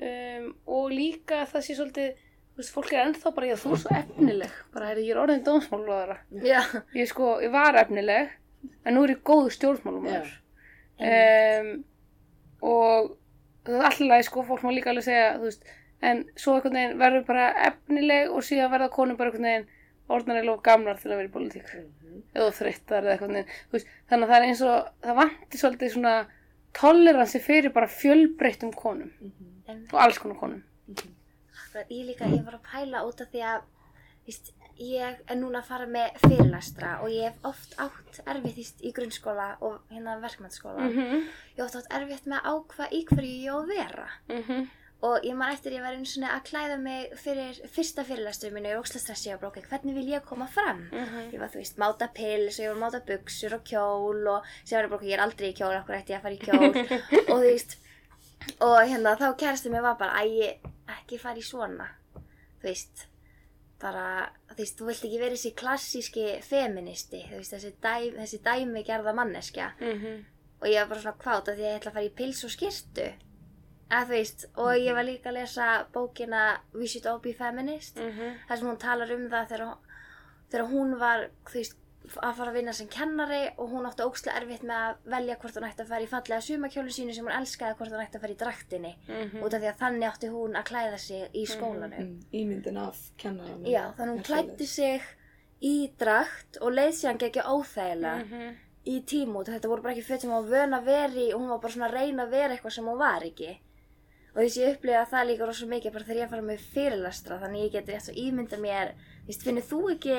um, 0.00 0.54
og 0.66 0.90
líka 0.90 1.44
það 1.46 1.62
sé 1.66 1.74
svolítið 1.76 2.14
þú 2.14 2.56
veist, 2.62 2.72
fólk 2.74 2.92
er 2.92 3.06
ennþá 3.06 3.34
bara, 3.34 3.46
já 3.46 3.54
þú 3.54 3.72
er 3.72 3.76
svo 3.76 3.90
efnileg 3.94 4.50
bara, 4.72 4.86
heyrðu, 4.86 5.04
ég 5.06 5.10
er 5.10 5.20
orðin 5.22 5.44
dómsmálóðara 5.44 6.16
Já. 6.42 6.62
ég 6.94 7.06
sko, 7.08 7.40
ég 7.42 7.50
var 7.52 7.74
efnileg 7.76 8.30
en 8.84 8.94
nú 8.94 9.04
er 9.04 9.14
ég 9.14 9.22
góður 9.22 9.52
stjórnmálumæður 9.54 10.32
um, 11.00 11.84
og 12.62 13.16
það 13.66 13.78
er 13.78 13.84
alltaf 13.90 14.24
sko, 14.24 14.42
fólk 14.48 14.62
má 14.64 14.72
líka 14.74 14.90
alveg 14.90 15.04
segja 15.04 15.36
þú 15.38 15.44
veist, 15.44 15.62
en 16.02 16.24
svo 16.36 16.60
verður 16.62 17.24
bara 17.26 17.52
efnileg 17.68 18.30
og 18.32 18.42
síðan 18.42 18.70
verða 18.72 18.88
konum 18.90 19.16
bara 19.16 19.30
einhvern 19.30 19.44
veginn 19.44 19.68
orðnarlega 20.08 20.52
of 20.54 20.62
gamlar 20.62 20.96
til 21.00 21.10
að 21.10 21.16
vera 21.16 21.28
í 21.28 21.32
pólitík 21.32 21.68
Mhm. 21.74 22.22
eða 22.34 22.50
þreyttar 22.58 23.02
eða 23.04 23.18
eitthvað 23.18 23.46
veist, 23.72 23.86
þannig 24.10 24.24
að 24.24 24.30
það 24.32 24.36
er 24.42 24.48
eins 24.48 24.62
og 24.62 24.88
það 25.02 25.16
vantir 25.22 25.58
svolítið 25.62 25.92
svona 25.94 26.26
toleransi 26.74 27.40
fyrir 27.40 27.72
bara 27.72 27.86
fjölbreyttum 27.86 28.72
konum 28.74 29.10
Mhm. 29.20 29.32
Einmitt. 29.68 29.92
og 29.94 30.00
alls 30.00 30.18
konar 30.18 30.36
konum 30.38 30.62
Akkurat, 30.88 31.88
Ég 31.90 32.06
líka, 32.06 32.24
ég 32.24 32.44
var 32.44 32.54
að 32.54 32.62
pæla 32.72 33.02
út 33.04 33.20
af 33.20 33.28
því 33.32 33.42
að 33.44 33.62
víst, 34.26 34.52
ég 34.80 35.16
er 35.28 35.36
núna 35.36 35.58
að 35.60 35.64
fara 35.64 35.86
með 35.86 36.16
fyrirlastra 36.24 37.00
og 37.02 37.08
ég 37.10 37.24
hef 37.28 37.44
oft 37.44 37.74
átt 37.78 38.20
erfitt 38.26 38.56
víst, 38.56 38.80
í 38.82 38.92
grunnskóla 38.92 39.56
og 39.60 39.80
hérna 39.90 40.18
verkmannskóla. 40.20 40.78
mhm, 40.88 41.22
Ég 41.56 41.56
hef 41.58 41.64
oft 41.66 41.76
átt 41.76 41.92
erfitt 42.00 42.24
með 42.26 42.40
að 42.40 42.48
ákvað 42.54 42.92
í 42.92 43.04
hverju 43.04 43.42
ég 43.44 43.52
á 43.52 43.56
að 43.58 43.68
vera. 43.68 44.08
mhm 44.28 44.68
Og 45.06 45.22
ég 45.22 45.34
man 45.38 45.52
eftir 45.54 45.70
ég 45.76 45.82
var 45.84 45.94
einu 45.94 46.04
svona 46.10 46.32
að 46.34 46.46
klæða 46.48 46.76
mig 46.82 47.12
fyrir 47.22 47.58
fyrsta 47.70 48.02
fyrirlastur 48.04 48.50
mínu, 48.50 48.66
ég 48.66 48.74
er 48.74 48.80
ókslega 48.80 49.04
stressið 49.04 49.34
og 49.36 49.42
brókið, 49.44 49.68
hvernig 49.70 49.94
vil 49.94 50.08
ég 50.10 50.24
koma 50.26 50.48
fram? 50.50 50.80
mhm, 50.90 51.28
Ég 51.32 51.38
var, 51.38 51.48
þú 51.52 51.60
veist, 51.60 51.76
máta 51.78 52.08
pils 52.16 52.58
og 52.58 52.64
ég 52.64 52.72
var 52.72 52.76
að 52.76 52.82
máta 52.82 53.00
buksur 53.06 53.54
og 53.54 53.62
kjól 53.64 54.26
og 54.32 54.48
sem 54.64 54.74
var 54.78 54.88
ég 54.88 54.90
bara, 54.90 55.06
ég 55.06 55.14
er 55.14 55.22
aldrei 55.22 55.52
í 55.52 55.54
kjól, 55.54 55.76
okkur 55.78 55.94
ætti 56.00 56.12
ég 56.16 56.18
að 56.18 56.24
fara 56.26 56.34
í 56.34 56.42
kjól? 56.42 56.72
Og 57.30 57.36
þú 57.36 57.44
veist, 57.44 57.76
og 58.64 58.74
hérna 58.90 59.12
þá 59.20 59.28
kærasti 59.38 59.70
mér 59.70 59.82
var 59.86 59.94
bara, 60.00 60.18
æ, 60.18 60.26
ég 60.26 60.66
ekki 60.98 61.18
fara 61.22 61.38
í 61.38 61.46
svona, 61.46 61.86
þú 62.58 62.66
veist, 62.66 63.06
bara, 63.78 64.04
þú 64.50 64.58
veist, 64.64 64.78
þú 64.80 64.88
vilt 64.90 65.04
ekki 65.06 65.22
vera 65.22 65.36
þessi 65.38 65.54
klassíski 65.62 66.26
feministi, 66.42 67.22
þú 67.30 67.38
veist, 67.38 67.54
þessi, 67.54 67.72
dæ, 67.86 67.94
þessi 68.18 68.42
dæmi 68.42 68.82
gerða 68.90 69.14
manneskja. 69.14 69.70
Mhm. 69.78 70.18
Og 70.58 70.66
ég 70.66 70.80
var 70.82 70.88
bara 70.90 71.00
svona 71.06 71.22
kváta 71.22 71.54
því 71.54 71.62
að 71.62 71.70
ég 71.70 71.76
ætla 71.78 71.90
að 71.92 71.94
fara 72.00 72.08
í 72.10 72.14
pils 72.18 72.42
og 72.44 72.50
skirtu, 72.50 73.04
eða 73.88 74.04
þú 74.04 74.14
veist, 74.14 74.46
og 74.60 74.70
ég 74.76 74.96
var 74.96 75.06
líka 75.08 75.30
að 75.30 75.40
lesa 75.40 75.66
bókina 75.94 76.44
We 76.74 76.86
Should 76.86 77.08
All 77.08 77.20
Be 77.24 77.34
Feminist, 77.36 77.98
mhm. 77.98 78.40
þar 78.48 78.60
sem 78.60 78.70
hún 78.70 78.80
talar 78.82 79.12
um 79.16 79.28
það 79.32 79.52
þegar, 79.52 80.00
þegar 80.52 80.72
hún 80.72 80.96
var 81.00 81.28
veist, 81.52 81.76
að 82.08 82.38
fara 82.38 82.52
að 82.52 82.56
vinna 82.56 82.72
sem 82.72 82.88
kennari 82.88 83.40
og 83.60 83.72
hún 83.72 83.84
átti 83.84 84.04
ókslega 84.06 84.40
erfitt 84.40 84.62
með 84.64 84.78
að 84.78 85.10
velja 85.12 85.36
hvort 85.42 85.58
hún 85.58 85.66
ætti 85.68 85.84
að 85.84 85.90
fara 85.90 86.06
í 86.06 86.08
fallega 86.08 86.44
sumakjólu 86.46 86.94
sínu 86.94 87.16
sem 87.16 87.26
hún 87.26 87.36
elskaði 87.36 87.76
hvort 87.76 87.92
hún 87.92 88.04
ætti 88.04 88.16
að 88.16 88.24
fara 88.24 88.32
í 88.32 88.38
draktinni. 88.42 88.92
Mhm. 89.08 89.42
Út 89.44 89.54
af 89.54 89.60
því 89.60 89.68
að 89.68 89.82
þannig 89.82 90.08
átti 90.08 90.30
hún 90.32 90.56
að 90.56 90.68
klæða 90.70 90.98
sig 90.98 91.28
í 91.34 91.44
skólanum. 91.44 91.98
Mm, 91.98 92.24
Ímyndin 92.32 92.80
af 92.80 93.02
kennaranum. 93.18 93.66
Já, 93.68 93.92
þannig 93.98 94.14
hún 94.14 94.24
klæddi 94.24 94.66
sig 94.66 95.02
í 95.64 95.90
drakt 95.98 96.60
og 96.62 96.74
leið 96.74 96.92
síðan 96.94 97.20
gegja 97.22 97.46
óþægilega 97.50 98.24
mhm. 98.24 98.58
í 98.86 99.00
tímút 99.10 99.50
þetta 99.50 99.70
voru 99.70 99.82
bara 99.84 99.96
ekki 99.96 100.06
föt 100.06 100.24
sem 100.24 100.30
hún 100.30 100.44
var 100.44 100.52
vön 100.52 100.76
að 100.76 100.90
vera 100.92 101.18
í 101.18 101.32
og 101.32 101.40
hún 101.42 101.50
var 101.52 101.62
bara 101.64 101.74
svona 101.74 101.88
að 101.88 101.96
reyna 101.98 102.26
að 102.26 102.36
vera 102.36 102.54
eitthvað 102.54 102.76
sem 102.76 102.90
hún 102.90 103.00
var 103.00 103.26
ekki 103.26 103.56
og 104.34 104.40
þess 104.42 104.58
ég 104.60 104.76
upplifa 104.76 105.06
það 105.10 105.28
líka 105.30 105.48
rosa 105.48 105.68
mikið 105.70 105.94
bara 105.94 106.08
þegar 106.08 106.20
ég 106.20 106.28
að 106.28 106.34
fara 106.34 106.46
með 106.48 106.66
fyrirlastra 106.74 107.40
þannig 107.42 107.64
ég 107.64 107.74
geti 107.76 107.94
rétt 107.94 108.06
svo 108.06 108.14
ímynda 108.24 108.60
mér 108.62 108.92
þú 108.98 109.30
veist, 109.30 109.44
finnir 109.46 109.66
þú 109.68 109.80
ekki 109.94 110.18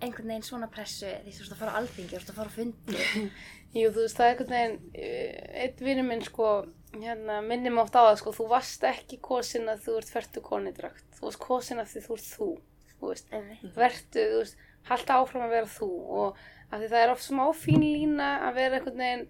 einhvern 0.00 0.32
veginn 0.32 0.46
svona 0.46 0.68
pressu 0.72 1.10
því 1.24 1.34
þú 1.36 1.44
ert 1.44 1.54
að 1.54 1.60
fara 1.60 1.72
á 1.76 1.78
alþingi, 1.80 2.10
þú 2.14 2.20
ert 2.20 2.32
að 2.32 2.38
fara 2.40 2.52
á 2.52 2.56
fundi? 2.56 3.02
Jú, 3.80 3.90
þú 3.94 4.04
veist, 4.04 4.16
það 4.16 4.26
er 4.26 4.32
einhvern 4.32 4.54
veginn, 4.56 4.78
eh, 4.96 5.50
einn 5.64 5.84
vinur 5.86 6.06
minn 6.08 6.24
sko, 6.26 6.48
hérna, 6.96 7.36
minnum 7.46 7.78
átt 7.84 7.98
á 8.00 8.02
það 8.08 8.16
sko, 8.22 8.32
þú 8.38 8.46
varst 8.50 8.86
ekki 8.88 9.20
kosin 9.22 9.68
að 9.70 9.84
þú 9.84 9.98
ert 10.00 10.14
fertu 10.14 10.42
konidrakt, 10.42 11.04
þú 11.18 11.28
varst 11.28 11.42
kosin 11.44 11.82
að 11.82 11.92
því 11.92 12.02
þú 12.06 12.16
ert 12.16 12.30
þú, 12.32 12.48
þú 12.96 13.12
veist, 13.12 13.30
Einmitt. 13.36 13.68
vertu, 13.76 14.24
þú 14.32 14.40
veist, 14.40 14.64
halda 14.88 15.20
áfram 15.20 15.46
að 15.46 15.54
vera 15.54 15.70
þú 15.76 15.90
og 16.24 16.40
að 16.70 16.82
því 16.82 16.90
það 16.90 17.04
er 17.04 17.12
oft 17.14 17.26
smá 17.26 17.44
fín 17.60 17.84
lína 17.84 18.30
að 18.48 18.58
vera 18.58 18.80
einhvern 18.80 19.04
veginn 19.04 19.26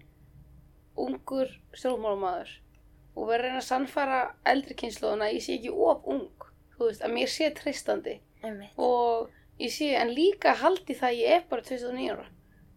ungur 1.01 1.53
stjórnmálamaður 1.75 2.55
og 3.15 3.27
vera 3.27 3.41
að 3.41 3.45
reyna 3.47 3.61
að 3.61 3.67
sannfæra 3.67 4.19
eldri 4.53 4.77
kynnslóðuna 4.79 5.27
að 5.27 5.37
ég 5.37 5.45
sé 5.45 5.57
ekki 5.57 5.71
of 5.89 6.05
ung, 6.09 6.47
þú 6.77 6.87
veist, 6.87 7.05
að 7.05 7.15
mér 7.17 7.31
sé 7.31 7.49
treystandi. 7.57 8.19
Einmitt. 8.41 8.73
og 8.81 9.29
ég 9.61 9.69
sé, 9.69 9.91
en 9.93 10.09
líka 10.15 10.55
haldi 10.57 10.95
það 10.97 11.11
að 11.11 11.19
ég 11.19 11.35
er 11.35 11.43
bara 11.49 11.61
29 11.67 12.07
ára. 12.09 12.27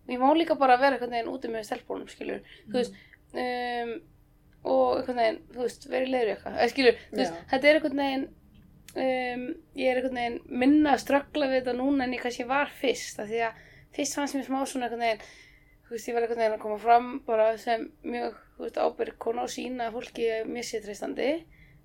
Og 0.04 0.12
ég 0.12 0.20
má 0.20 0.26
líka 0.36 0.56
bara 0.60 0.76
vera 0.76 0.98
einhvern 0.98 1.14
veginn 1.16 1.30
úti 1.32 1.48
með 1.48 1.64
stelpunum, 1.70 2.08
skilur 2.12 2.42
þú 2.68 2.74
veist, 2.76 2.98
um, 3.32 3.92
og 4.68 4.98
einhvern 4.98 5.20
veginn, 5.22 5.38
þú 5.54 5.62
veist, 5.62 5.86
verið 5.88 6.12
leiður 6.12 6.32
eitthvað, 6.34 6.58
eða 6.58 6.72
skilur, 6.74 6.98
þú 7.08 7.20
veist, 7.22 7.38
Já. 7.38 7.46
þetta 7.54 7.70
er 7.70 7.78
einhvern 7.78 8.02
veginn 8.02 8.26
um, 8.94 9.46
ég 9.80 9.88
er 9.88 10.00
einhvern 10.00 10.20
veginn 10.20 10.38
minna 10.64 10.92
að 10.94 11.02
ströggla 11.06 11.48
við 11.48 11.62
þetta 11.62 11.76
núna 11.78 12.04
en 12.04 12.14
ég 12.18 12.24
kannski 12.24 12.46
var 12.50 12.74
fyrst, 12.82 13.22
af 13.22 13.30
því 13.30 13.40
að 13.48 13.64
fyrst 13.96 14.18
fannst 14.18 14.36
mér 14.38 14.46
smá 14.50 14.60
svona 14.68 14.90
einhvern 14.90 15.06
veginn 15.06 15.24
þú 15.24 15.96
veist, 15.96 16.08
ég 16.10 16.18
var 16.18 16.26
einhvern 16.26 16.42
veginn 16.44 16.58
að 16.58 16.64
koma 16.66 16.80
fram 16.84 17.10
bara 17.26 17.48
sem 17.60 17.88
mjög, 18.04 18.36
þú 18.56 18.66
veist, 18.66 18.78
ábyrg 18.78 19.18
kona 19.22 19.44
og 19.46 19.52
sína 19.52 19.88
að 19.88 19.98
fólki 19.98 20.28
mér 20.48 20.66
sé 20.66 20.80
treystandi. 20.84 21.30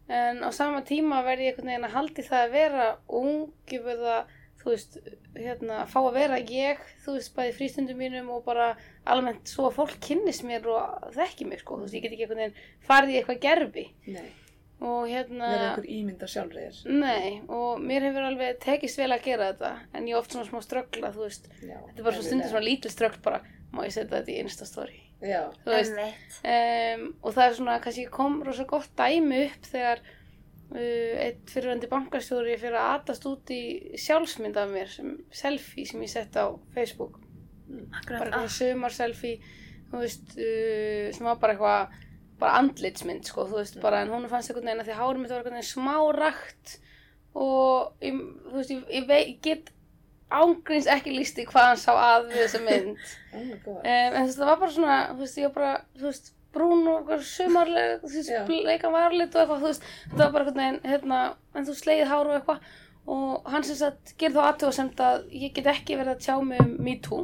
En 0.10 0.42
á 0.42 0.50
sama 0.56 0.82
tíma 0.86 1.22
verði 1.26 1.50
ég 1.50 1.54
einhvern 1.54 1.70
veginn 1.70 1.88
að 1.88 1.96
haldi 1.96 2.26
það 2.26 2.44
að 2.44 2.54
vera 2.56 2.86
ung 3.20 3.50
ég 3.70 3.84
verða, 3.86 4.18
þú 4.60 4.72
veist, 4.72 4.98
hérna 5.38 5.84
fá 5.90 6.00
að 6.02 6.18
vera 6.18 6.40
ég, 6.42 6.82
þú 7.06 7.16
veist, 7.18 7.34
bæði 7.36 7.56
frístundum 7.60 8.02
mínum 8.02 8.32
og 8.34 8.44
bara 8.48 8.72
almennt 9.06 9.50
svo 9.50 9.68
að 9.70 9.78
fólk 9.78 10.00
kynnist 10.04 10.46
mér 10.48 10.66
og 10.74 11.10
þekki 11.14 11.48
mig, 11.50 11.62
sko, 11.62 11.78
þú 11.78 11.86
veist, 11.86 11.98
ég 11.98 12.06
get 12.06 12.16
ekki 12.16 12.26
einhvern 12.26 12.44
veginn 12.44 12.62
farið 12.90 13.14
í 13.14 13.20
eitthvað 13.20 13.44
gerfi 13.46 13.86
Nei, 14.10 14.32
og 14.80 15.04
hérna 15.12 15.52
verða 15.54 15.68
einhver 15.70 15.90
ímynda 16.00 16.32
sjálfriðir. 16.34 16.82
Nei, 16.90 17.42
og 17.46 17.84
mér 17.84 18.10
hefur 18.10 18.30
alveg 18.32 18.58
tekist 18.66 19.00
vel 19.00 19.12
að 19.14 19.30
gera 19.30 19.52
þetta 19.54 19.76
en 19.94 20.10
ég 20.10 20.18
er 20.18 20.24
oft 20.24 20.34
svona 20.34 20.50
smá 20.50 20.66
ströggla, 20.66 21.14
þú 21.14 21.28
veist. 21.28 21.52
Já, 21.62 21.78
þetta 21.78 22.02
er 22.02 22.10
bara 22.10 22.18
svo 22.18 22.26
stundir 22.26 22.50
svona 22.50 22.66
lítil 22.66 22.94
ströggl 22.94 23.22
bara 23.30 23.44
má 23.70 23.86
ég 23.86 23.94
setja 23.94 24.18
þetta 24.18 24.34
í 24.34 24.42
Instastory 24.42 25.00
Já, 25.20 25.50
þú 25.66 25.74
veist, 25.74 25.98
um, 26.48 27.02
og 27.20 27.34
það 27.36 27.46
er 27.46 27.56
svona 27.58 27.78
kannski 27.84 28.06
kom 28.14 28.40
rosa 28.48 28.64
gott 28.70 28.92
dæmi 28.96 29.42
upp 29.50 29.66
þegar 29.68 30.04
uh, 30.06 31.16
eitt 31.26 31.52
fyrirvændi 31.52 31.90
bankastjóri 31.92 32.56
fyrir 32.62 32.78
að 32.80 32.92
atast 32.94 33.28
út 33.28 33.52
í 33.52 33.64
sjálfsmynd 34.00 34.60
af 34.62 34.72
mér 34.72 34.94
sem 34.94 35.18
selfie 35.36 35.90
sem 35.90 36.06
ég 36.06 36.14
sett 36.14 36.40
á 36.40 36.56
Facebook. 36.76 37.20
Akkurat, 37.70 38.16
bara 38.16 38.30
ah, 38.30 38.46
eitthvað 38.46 38.56
sumar 38.56 38.96
selfie 38.96 39.42
þú 39.90 40.04
veist, 40.06 40.38
uh, 40.38 41.10
sem 41.16 41.28
var 41.28 41.42
bara 41.42 41.58
eitthvað 41.58 41.98
bara 42.40 42.62
andlitsmynd, 42.62 43.28
sko, 43.28 43.44
þú 43.50 43.60
veist, 43.60 43.82
bara 43.84 44.06
en 44.06 44.14
hún 44.14 44.30
fannst 44.32 44.54
einhvern 44.54 44.70
veginn 44.70 44.86
að 44.86 44.88
því 44.88 45.00
hárið 45.02 45.20
mitt 45.20 45.34
var 45.34 45.42
einhvern 45.42 45.58
veginn 45.60 45.74
smá 45.74 45.96
rakt 46.16 46.78
og 47.36 48.06
ég, 48.06 48.22
þú 48.46 48.56
veist, 48.56 48.72
ég, 48.72 48.86
ég, 48.96 49.12
ég 49.12 49.34
get 49.44 49.74
ángríns 50.30 50.90
ekki 50.90 51.14
lísti 51.14 51.46
hvað 51.50 51.72
hann 51.72 51.80
sá 51.82 51.94
að 51.94 52.28
við 52.30 52.44
þessa 52.44 52.60
mynd 52.66 52.90
oh 53.36 53.78
um, 53.78 53.86
en 53.86 54.18
þú 54.18 54.26
veist, 54.26 54.42
það 54.42 54.52
var 54.52 54.60
bara 54.64 54.76
svona, 54.76 55.00
þú 55.14 55.24
veist, 55.24 55.40
ég 55.40 55.48
var 55.48 55.56
bara, 55.56 55.72
þú 55.98 56.06
veist, 56.10 56.30
brún 56.54 56.86
og 56.90 57.00
eitthvað 57.00 57.26
sumarleg, 57.30 57.96
þú 58.04 58.12
veist, 58.14 58.32
Já. 58.34 58.44
bleika 58.48 58.92
varlit 58.94 59.34
og 59.36 59.42
eitthvað, 59.42 59.64
þú 59.64 59.72
veist, 59.72 59.90
þetta 60.04 60.22
var 60.22 60.36
bara 60.36 60.46
einhvern 60.46 60.62
veginn, 60.62 60.80
hérna, 60.94 61.22
en 61.54 61.68
þú 61.68 61.76
slegið 61.80 62.12
hár 62.14 62.30
og 62.30 62.38
eitthvað 62.38 62.70
og 63.10 63.50
hann 63.50 63.66
sem 63.66 63.80
sagt, 63.80 64.14
gerði 64.22 64.38
þá 64.38 64.48
aðtöðasemt 64.52 65.02
að 65.02 65.24
ég 65.34 65.54
get 65.56 65.70
ekki 65.72 65.98
verið 65.98 66.14
að 66.14 66.26
tjá 66.28 66.36
mig 66.46 66.62
um 66.62 66.76
MeToo, 66.86 67.24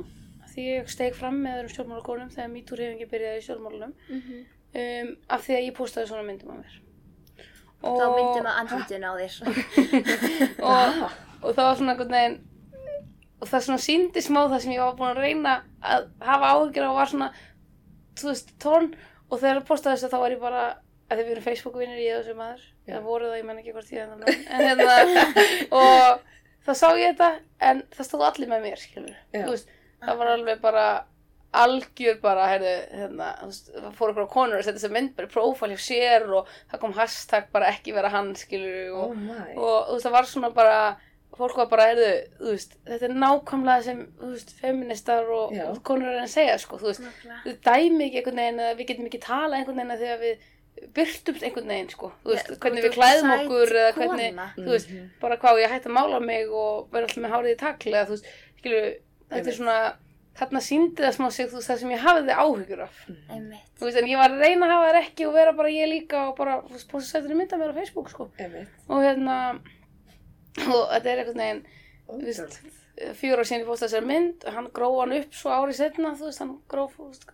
því 0.54 0.66
ég 0.72 0.90
steg 0.90 1.18
fram 1.18 1.38
með 1.44 1.60
öðrum 1.60 1.74
stjórnmálakonum 1.76 2.32
þegar 2.34 2.50
MeToo 2.54 2.80
reyfingi 2.80 3.10
byrjaði 3.12 3.42
í 3.42 3.46
stjórnmálunum, 3.46 3.94
mhm. 4.10 4.42
um, 4.82 5.14
af 5.36 5.46
því 5.46 5.60
að 5.60 5.68
ég 5.68 5.78
postaði 5.78 6.10
svona 6.10 6.26
myndum 6.26 6.56
af 6.56 6.64
mér. 6.64 6.82
Og, 7.86 8.00
Þá 8.00 8.06
myndum 8.16 8.50
að 8.50 8.60
andlutinu 8.64 9.10
á 9.10 9.14
þér. 9.20 9.34
og, 10.72 11.02
og 11.44 11.50
það 11.52 11.66
var 11.68 11.76
svona 11.78 11.94
einhvern 11.94 12.16
veginn 12.16 12.38
og 13.42 13.50
það 13.50 13.66
svona 13.68 13.84
síndi 13.84 14.24
smá 14.24 14.42
það 14.46 14.62
sem 14.64 14.76
ég 14.76 14.84
var 14.84 14.96
búin 15.00 15.12
að 15.12 15.22
reyna 15.26 15.56
að 15.84 16.08
hafa 16.24 16.52
áhyggjur 16.56 16.88
á 16.88 17.00
var 17.00 17.12
svona 17.12 17.30
þú 18.16 18.30
veist, 18.32 18.54
tón 18.64 18.92
og 19.30 19.42
þegar 19.42 19.60
ég 19.60 19.68
postaði 19.68 19.98
þess 19.98 20.08
að 20.08 20.14
þá 20.16 20.22
var 20.24 20.36
ég 20.36 20.44
bara 20.44 20.64
að 21.06 21.20
þið 21.20 21.34
erum 21.36 21.46
Facebook-vinnir 21.46 22.02
ég 22.02 22.16
og 22.16 22.24
þessi 22.24 22.38
maður. 22.40 22.62
Það 22.86 23.04
voru 23.06 23.28
það, 23.30 23.36
ég 23.38 23.46
menn 23.46 23.60
ekki 23.62 23.74
hvort 23.76 23.92
ég 23.94 24.06
en 24.06 24.24
það 24.24 24.32
en 24.36 24.64
hérna 24.70 24.96
og 25.82 26.24
það 26.66 26.80
sá 26.80 26.88
ég 26.98 27.12
þetta 27.12 27.30
en 27.70 27.84
það 27.96 28.08
stóð 28.10 28.24
allir 28.30 28.52
með 28.52 28.64
mér 28.66 28.86
veist, 29.52 29.76
það 30.06 30.22
var 30.22 30.32
alveg 30.36 30.64
bara 30.64 30.86
algjör 31.56 32.18
bara, 32.20 32.50
heyrðu, 32.52 32.72
hérna, 32.92 33.28
það 33.48 33.92
fór 33.96 34.12
ykkur 34.12 34.26
á 34.28 34.34
konur 34.34 34.60
að 34.60 34.66
setja 34.66 34.80
þessa 34.82 34.96
mynd 34.96 35.14
bara 35.16 35.30
í 35.30 35.32
prófál 35.32 35.70
hjá 35.72 35.82
sér 35.86 36.26
og 36.36 36.50
það 36.72 36.82
kom 36.82 36.96
hashtag 36.98 37.46
bara 37.54 37.70
ekki 37.72 37.94
vera 37.96 38.12
hann, 38.12 38.34
skilur, 38.36 38.90
og, 38.92 39.14
Oh 39.14 39.62
og 39.62 39.94
veist, 39.94 40.04
það 40.04 40.16
var 40.18 40.28
svona 40.30 40.52
bara 40.58 40.80
fólk 41.38 41.56
var 41.58 41.68
bara, 41.72 41.86
heyrðu, 41.92 42.10
þú 42.40 42.52
veist 42.54 42.76
þetta 42.86 43.06
er 43.10 43.16
nákvæmlega 43.24 43.84
sem, 43.84 44.02
þú 44.22 44.32
veist, 44.34 44.52
feministar 44.62 45.30
og, 45.30 45.54
Já. 45.56 45.66
og 45.72 45.80
konur 45.84 46.10
er 46.14 46.22
að 46.24 46.32
segja, 46.36 46.58
sko, 46.60 46.78
þú 46.82 46.90
veist 46.92 47.02
Nákvæmlega. 47.06 47.40
við 47.46 47.58
dæmi 47.70 48.06
ekki 48.10 48.22
einhvern 48.22 48.42
veginn 48.44 48.60
eða 48.66 48.78
við 48.80 48.88
getum 48.92 49.10
ekki 49.10 49.22
tala 49.26 49.58
einhvern 49.60 49.82
veginn 49.82 50.00
þegar 50.06 50.22
við 50.26 50.38
byrtumst 50.96 51.44
einhvern 51.48 51.68
veginn, 51.72 51.90
sko, 51.90 52.12
þú 52.24 52.34
veist, 52.34 52.50
Ja, 52.52 52.56
hvernig 52.66 52.84
þú 52.84 52.88
við 52.90 52.96
klæðum 52.98 53.30
sæt 53.32 53.46
okkur 53.46 53.76
eða 53.82 53.92
hvernig, 53.96 54.32
kona. 54.36 54.48
þú 54.58 54.70
veist, 54.76 54.90
Mhm. 54.92 55.10
bara 55.22 55.38
hvað 55.38 55.62
ég 55.64 55.70
hætti 55.72 55.90
að 55.90 55.98
mála 56.00 56.20
mig 56.22 56.50
og 56.50 56.90
vera 56.92 57.06
alltaf 57.08 57.24
með 57.24 57.32
hárið 57.36 57.54
í 57.56 57.58
takli 57.58 57.92
eða 57.94 58.06
þú 58.08 58.16
veist, 58.16 58.26
skilju, 58.60 58.96
þetta 59.32 59.48
er 59.48 59.58
svona 59.60 59.94
þarna 60.36 60.60
síndi 60.60 61.00
það 61.00 61.14
smá 61.16 61.32
sig, 61.32 61.48
þú 61.48 61.56
veist, 61.56 61.70
það 61.72 61.80
sem 61.80 61.90
ég 61.96 62.00
hafiði 62.04 62.34
áhyggjur 62.36 62.82
af, 62.84 62.96
Einmitt. 63.32 63.70
þú 63.80 63.86
veist, 63.88 63.98
en 63.98 64.10
ég 64.12 64.18
var 64.20 64.30
að 64.36 64.42
reyna 64.44 64.66
að 64.66 64.72
hafa 64.76 64.90
þær 64.92 65.00
ekki 65.06 65.28
og 65.28 65.34
vera 65.34 65.52
bara 65.54 65.70
ég 65.70 65.88
líka 65.88 66.28
og 66.28 66.36
bara, 66.36 66.58
þú 66.62 66.72
veist, 66.76 66.90
posta 66.92 67.08
sættir 67.22 67.36
mynda 67.40 67.56
mér 67.58 67.72
á 67.72 67.76
Facebook, 67.80 68.10
sko, 68.10 68.30
Einmitt. 68.38 68.68
og 68.90 69.00
hérna 69.00 69.62
og 70.64 70.90
þetta 70.94 71.12
er 71.12 71.22
einhvern 71.24 71.44
veginn 71.44 71.64
fjóra 72.96 73.42
ára 73.42 73.48
síðan 73.48 73.64
ég 73.64 73.68
postaði 73.68 73.92
þessar 73.92 74.06
mynd 74.08 74.46
hann 74.56 74.68
gróf 74.76 74.98
hann 75.02 75.16
upp 75.18 75.36
svo 75.36 75.52
árið 75.52 75.80
setna 75.82 76.14
þú 76.16 76.30
veist, 76.30 76.42
hann 76.44 76.54
gróf 76.72 76.94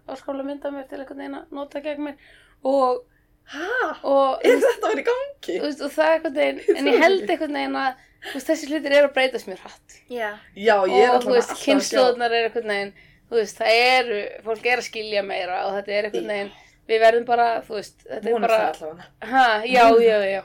áskála 0.09 0.45
mynda 0.47 0.71
mér 0.73 0.87
til 0.89 1.01
einhvern 1.01 1.21
veginn 1.21 1.37
að 1.37 1.51
nota 1.57 1.81
gegn 1.85 2.07
mér. 2.07 2.31
Og, 2.65 3.03
Hæ? 3.51 3.67
og, 4.07 4.41
Er 4.45 4.57
þetta 4.63 4.87
að 4.87 4.95
vera 4.95 5.03
í 5.03 5.07
gangi? 5.11 5.59
veist, 5.65 5.83
og 5.85 5.93
það 5.93 6.07
er 6.07 6.15
einhvern 6.15 6.39
veginn 6.39 6.79
en 6.81 6.89
ég 6.89 7.03
held 7.03 7.29
einhvern 7.29 7.59
veginn 7.59 7.77
að 7.83 8.01
veist, 8.31 8.49
þessi 8.49 8.71
hlutir 8.71 8.97
eru 8.97 9.11
að 9.11 9.15
breytast 9.19 9.51
mér 9.51 9.61
hratt. 9.65 9.95
Já, 10.09 10.29
Já, 10.55 10.75
ég 10.87 10.97
er 10.97 11.09
og 11.09 11.15
alltaf 11.19 11.29
þú 11.29 11.37
veist, 11.37 11.55
kynnslóðnar 11.65 12.37
eru 12.39 12.49
einhvern 12.49 12.73
veginn 12.73 12.93
þú 13.29 13.39
veist, 13.39 13.61
það 13.61 13.79
eru, 13.85 14.19
fólk 14.49 14.67
er 14.71 14.81
að 14.81 14.87
skilja 14.89 15.23
meira 15.25 15.61
og 15.67 15.77
þetta 15.77 15.97
er 15.97 16.09
einhvern 16.09 16.33
veginn 16.33 16.51
við 16.89 17.05
verðum 17.05 17.25
bara, 17.29 17.47
þú 17.67 17.77
veist, 17.77 18.01
þetta 18.07 18.33
er 18.33 18.45
bara 18.47 19.07
ha, 19.29 19.45
já, 19.65 19.85
já, 20.01 20.17
já. 20.27 20.41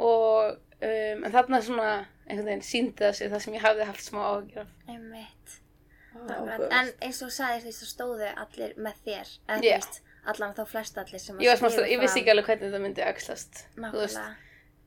Og 0.00 0.54
um, 0.54 1.24
en 1.26 1.34
þarna 1.34 1.60
svona 1.64 1.90
einhvern 2.30 2.48
veginn 2.50 2.66
síndi 2.66 3.04
það 3.04 3.14
sig 3.18 3.30
það 3.32 3.42
sem 3.46 3.54
ég 3.58 3.64
hafði 3.66 3.86
haft 3.90 4.04
smá 4.06 4.20
áhugjur 4.28 4.62
af 4.64 4.92
einmitt. 4.94 5.56
Áhugavert. 6.20 6.72
En 6.74 6.92
eins 7.06 7.20
og 7.22 7.30
sagðir 7.34 7.64
því 7.66 7.72
svo 7.76 7.88
stóðu 7.90 8.30
allir 8.44 8.72
með 8.76 9.02
þér. 9.06 9.28
Eða 9.48 9.62
Já. 9.64 9.76
veist, 9.78 10.00
allan 10.34 10.54
þá 10.58 10.62
flest 10.68 10.98
allir 11.00 11.22
sem 11.22 11.36
að 11.38 11.44
ég, 11.46 11.64
ég 11.94 12.00
vissi 12.02 12.20
ekki 12.22 12.32
alveg 12.34 12.48
hvernig 12.50 12.66
þetta 12.70 12.80
myndi 12.82 13.04
axlast 13.06 13.62
Nákvæmlega. 13.76 14.26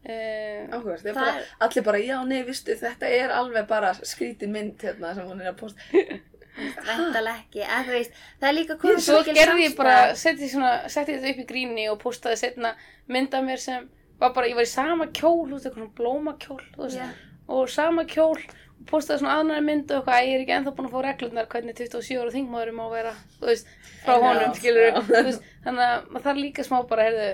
um, 0.04 0.74
ég 0.84 1.00
Það 1.00 1.16
bara, 1.16 1.34
er- 1.40 1.48
allir 1.68 1.84
bara, 1.88 1.98
já, 2.04 2.18
nei, 2.28 2.44
vistu, 2.44 2.76
þetta 2.76 3.08
er 3.22 3.32
alveg 3.32 3.68
bara 3.68 3.94
skrítin 4.04 4.52
mynd 4.52 4.78
hérna 4.84 5.14
sem 5.16 5.26
hún 5.30 5.42
er 5.42 5.54
að 5.54 5.58
posta. 5.64 5.82
Væntalega 6.54 7.40
ekki. 7.40 7.64
En 7.66 7.86
þú 7.88 7.94
veist, 7.96 8.18
það 8.40 8.48
er 8.50 8.56
líka 8.60 8.76
komið 8.82 9.00
svo 9.02 9.20
mikil 9.24 9.34
gerði 9.40 9.64
ég 9.66 9.76
bara 9.80 9.98
setti, 10.20 10.50
svona, 10.52 10.74
setti 10.92 11.16
þetta 11.16 11.32
upp 11.34 11.40
í 11.42 11.46
gríni 11.50 11.86
og 11.90 11.98
postaði 12.04 12.38
setna 12.44 12.76
mynd 13.10 13.34
af 13.34 13.48
mér 13.48 13.64
sem 13.64 13.88
var 14.20 14.34
bara, 14.36 14.48
ég 14.52 14.56
var 14.60 14.68
í 14.68 14.70
sama 14.70 15.08
kjól 15.10 15.48
þú 15.48 15.56
veist, 15.56 15.66
eitthvað 15.72 15.94
blómakjól 15.98 16.60
þú 16.76 16.84
veist, 16.84 17.00
Já. 17.00 17.08
Og 17.54 17.70
sama 17.72 18.06
kjól 18.10 18.38
og 18.38 18.86
postaði 18.90 19.22
svona 19.24 19.38
aðnari 19.40 19.64
mynd 19.68 19.92
og 19.92 20.00
eitthvað, 20.02 20.28
ég 20.28 20.36
er 20.38 20.44
ekki 20.44 20.56
ennþá 20.58 20.74
búin 20.78 20.88
að 20.90 20.96
fá 20.96 21.02
reglurnar 21.08 21.50
hvernig 21.54 21.78
27 21.80 22.22
ára 22.22 22.34
þingmaður 22.36 22.72
má 22.80 22.86
vera 22.92 23.14
þú 23.40 23.50
veist, 23.52 23.68
frá 24.04 24.16
honum, 24.24 24.56
skilur 24.60 25.02
veist, 25.10 25.44
þannig 25.66 25.84
að 25.90 26.08
maður 26.12 26.26
þarf 26.30 26.42
líka 26.44 26.66
smá 26.68 26.80
bara, 26.90 27.06
heyrðu 27.10 27.28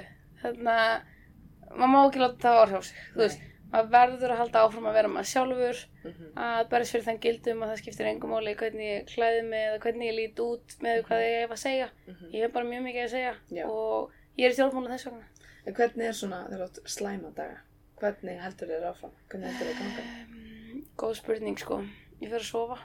þannig 0.43 0.74
að 0.74 1.78
maður 1.80 1.93
má 1.93 1.99
ekki 2.07 2.22
láta 2.24 2.43
það 2.43 2.59
áhrif 2.63 2.78
á 2.78 2.82
sig, 2.89 2.99
þú 3.13 3.24
veist 3.26 3.45
maður 3.70 3.89
verður 3.93 4.32
að 4.34 4.39
halda 4.41 4.61
áfram 4.65 4.86
að 4.89 4.95
vera 4.99 5.09
maður 5.15 5.32
sjálfur 5.34 5.82
Mhm. 5.99 6.28
að 6.39 6.70
berðast 6.72 6.93
fyrir 6.95 7.03
þann 7.05 7.17
gildum 7.26 7.59
að 7.65 7.70
það 7.74 7.80
skiptir 7.82 8.07
engum 8.07 8.32
máli 8.32 8.53
hvernig 8.55 8.88
ég 8.88 9.09
klæði 9.11 9.41
mig 9.49 9.65
eða 9.67 9.80
hvernig 9.84 10.07
ég 10.07 10.15
lít 10.15 10.39
út 10.39 10.76
með 10.82 11.01
hvað 11.09 11.24
ég 11.26 11.41
hef 11.43 11.51
að 11.51 11.59
segja 11.65 11.89
Mhm. 12.07 12.30
ég 12.34 12.45
hef 12.45 12.53
bara 12.55 12.65
mjög 12.70 12.84
mikið 12.86 13.03
að 13.03 13.11
segja 13.13 13.34
Já. 13.57 13.65
og 13.67 14.11
ég 14.39 14.45
er 14.47 14.55
stjórnmála 14.55 14.93
þess 14.95 15.05
vegna 15.09 15.26
En 15.67 15.74
hvernig 15.76 16.07
er 16.07 16.15
svona 16.15 16.39
þú 16.49 16.61
átt 16.65 16.80
slæma 16.88 17.34
daga? 17.36 17.57
Hvernig 18.00 18.39
heldur 18.43 18.70
þér 18.72 18.86
áfram? 18.93 19.12
Hvernig 19.30 19.50
heldur 19.50 19.68
þér 19.68 19.80
ganga? 19.80 20.04
um, 20.30 20.86
góð 21.02 21.16
spurning 21.20 21.58
sko 21.60 21.82
ég 22.22 22.30
fer 22.30 22.39
að 22.39 22.47
sofa 22.50 22.78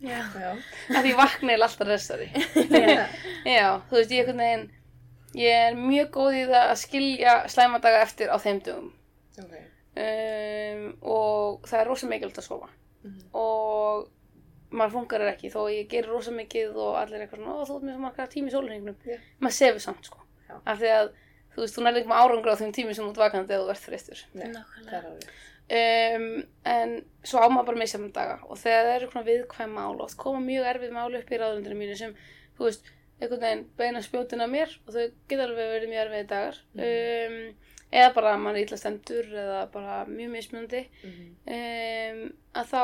Já. 0.00 0.20
Já. 0.40 0.52
að 0.96 1.08
ég 1.10 1.16
vakna 1.18 1.52
eða 1.56 1.66
alltaf 1.68 1.88
restari 1.88 2.28
Já. 2.72 3.06
já, 3.44 3.66
þú 3.90 3.98
veist, 3.98 4.14
ég 4.14 4.22
einhvern 4.24 4.40
veginn 4.44 4.70
ég 5.40 5.58
er 5.66 5.76
mjög 5.78 6.08
góð 6.16 6.38
í 6.40 6.44
það 6.48 6.70
að 6.70 6.78
skilja 6.80 7.34
slæmadaga 7.52 8.00
eftir 8.06 8.32
á 8.32 8.36
þeim 8.42 8.62
dögum 8.66 8.88
Ok. 9.40 9.52
um, 10.00 10.80
og 11.02 11.68
það 11.68 11.80
er 11.82 11.90
rosa 11.92 12.08
mikilvægt 12.10 12.40
að 12.42 12.48
sofa 12.50 12.70
Mhm. 13.00 13.20
og 13.32 14.08
maður 14.76 14.90
funkar 14.92 15.22
ekki 15.30 15.48
þó 15.50 15.62
að 15.62 15.70
ég 15.78 15.86
gerir 15.88 16.10
rosa 16.12 16.30
mikið 16.36 16.74
og 16.76 16.98
allir 17.00 17.16
er 17.16 17.22
eitthvað 17.24 17.40
svona, 17.40 17.54
ó 17.56 17.64
þú 17.64 17.76
ert 17.78 17.84
með 17.88 17.94
svo 17.94 18.02
marga 18.04 18.26
tími 18.28 18.50
í 18.50 18.52
sólurningnum 18.52 18.96
Já. 19.08 19.16
maður 19.40 19.56
sefur 19.56 19.80
samt 19.86 20.04
sko 20.10 20.18
Já. 20.50 20.56
af 20.66 20.78
því 20.82 20.90
að 20.98 21.08
þú 21.54 21.62
veist, 21.62 21.76
þú 21.76 21.84
nærði 21.84 22.02
ekki 22.02 22.10
með 22.12 22.22
árangur 22.24 22.52
á 22.54 22.60
þeim 22.60 22.74
tími 22.76 22.94
sem 22.96 23.06
þú 23.06 23.10
ert 23.14 23.22
vakandi 23.24 23.54
eða 23.56 23.64
þú 23.64 23.74
ert 23.74 23.86
það 24.90 24.98
er 24.98 25.08
alveg. 25.10 25.30
um, 25.80 26.28
en 26.74 26.94
svo 27.26 27.42
á 27.42 27.46
maður 27.50 27.68
bara 27.70 27.82
misjafn 27.82 28.12
daga. 28.14 28.38
Og 28.48 28.58
þegar 28.60 28.86
það 28.86 28.94
eru 28.96 29.10
svona 29.10 29.28
viðkvæm 29.30 29.74
mál 29.76 30.04
oft 30.04 30.16
koma 30.20 30.40
mjög 30.44 30.70
erfið 30.74 30.94
mál 30.96 31.10
upp 31.20 31.30
í 31.30 31.40
ráðundinu 31.40 31.78
mínu 31.80 31.98
sem, 31.98 32.14
þú 32.58 32.68
veist, 32.68 32.90
einhvern 33.20 33.44
veginn 33.44 33.66
beina 33.76 34.02
spjótin 34.04 34.44
að 34.44 34.54
mér 34.54 34.76
og 34.86 34.94
þau 34.94 35.02
geta 35.28 35.46
alveg 35.46 35.72
verið 35.74 35.92
mjög 35.92 36.04
erfiði 36.06 36.28
dagar. 36.30 36.60
Um, 36.74 37.40
eða 37.90 38.12
bara 38.14 38.34
að 38.34 38.42
mann 38.44 38.56
er 38.56 38.64
illa 38.64 38.78
stendur 38.78 39.32
eða 39.44 39.62
bara 39.72 40.04
mjög 40.08 40.30
mismunandi. 40.36 40.84
Mhm. 41.02 41.32
um, 41.56 42.22
að 42.60 42.70
þá 42.70 42.82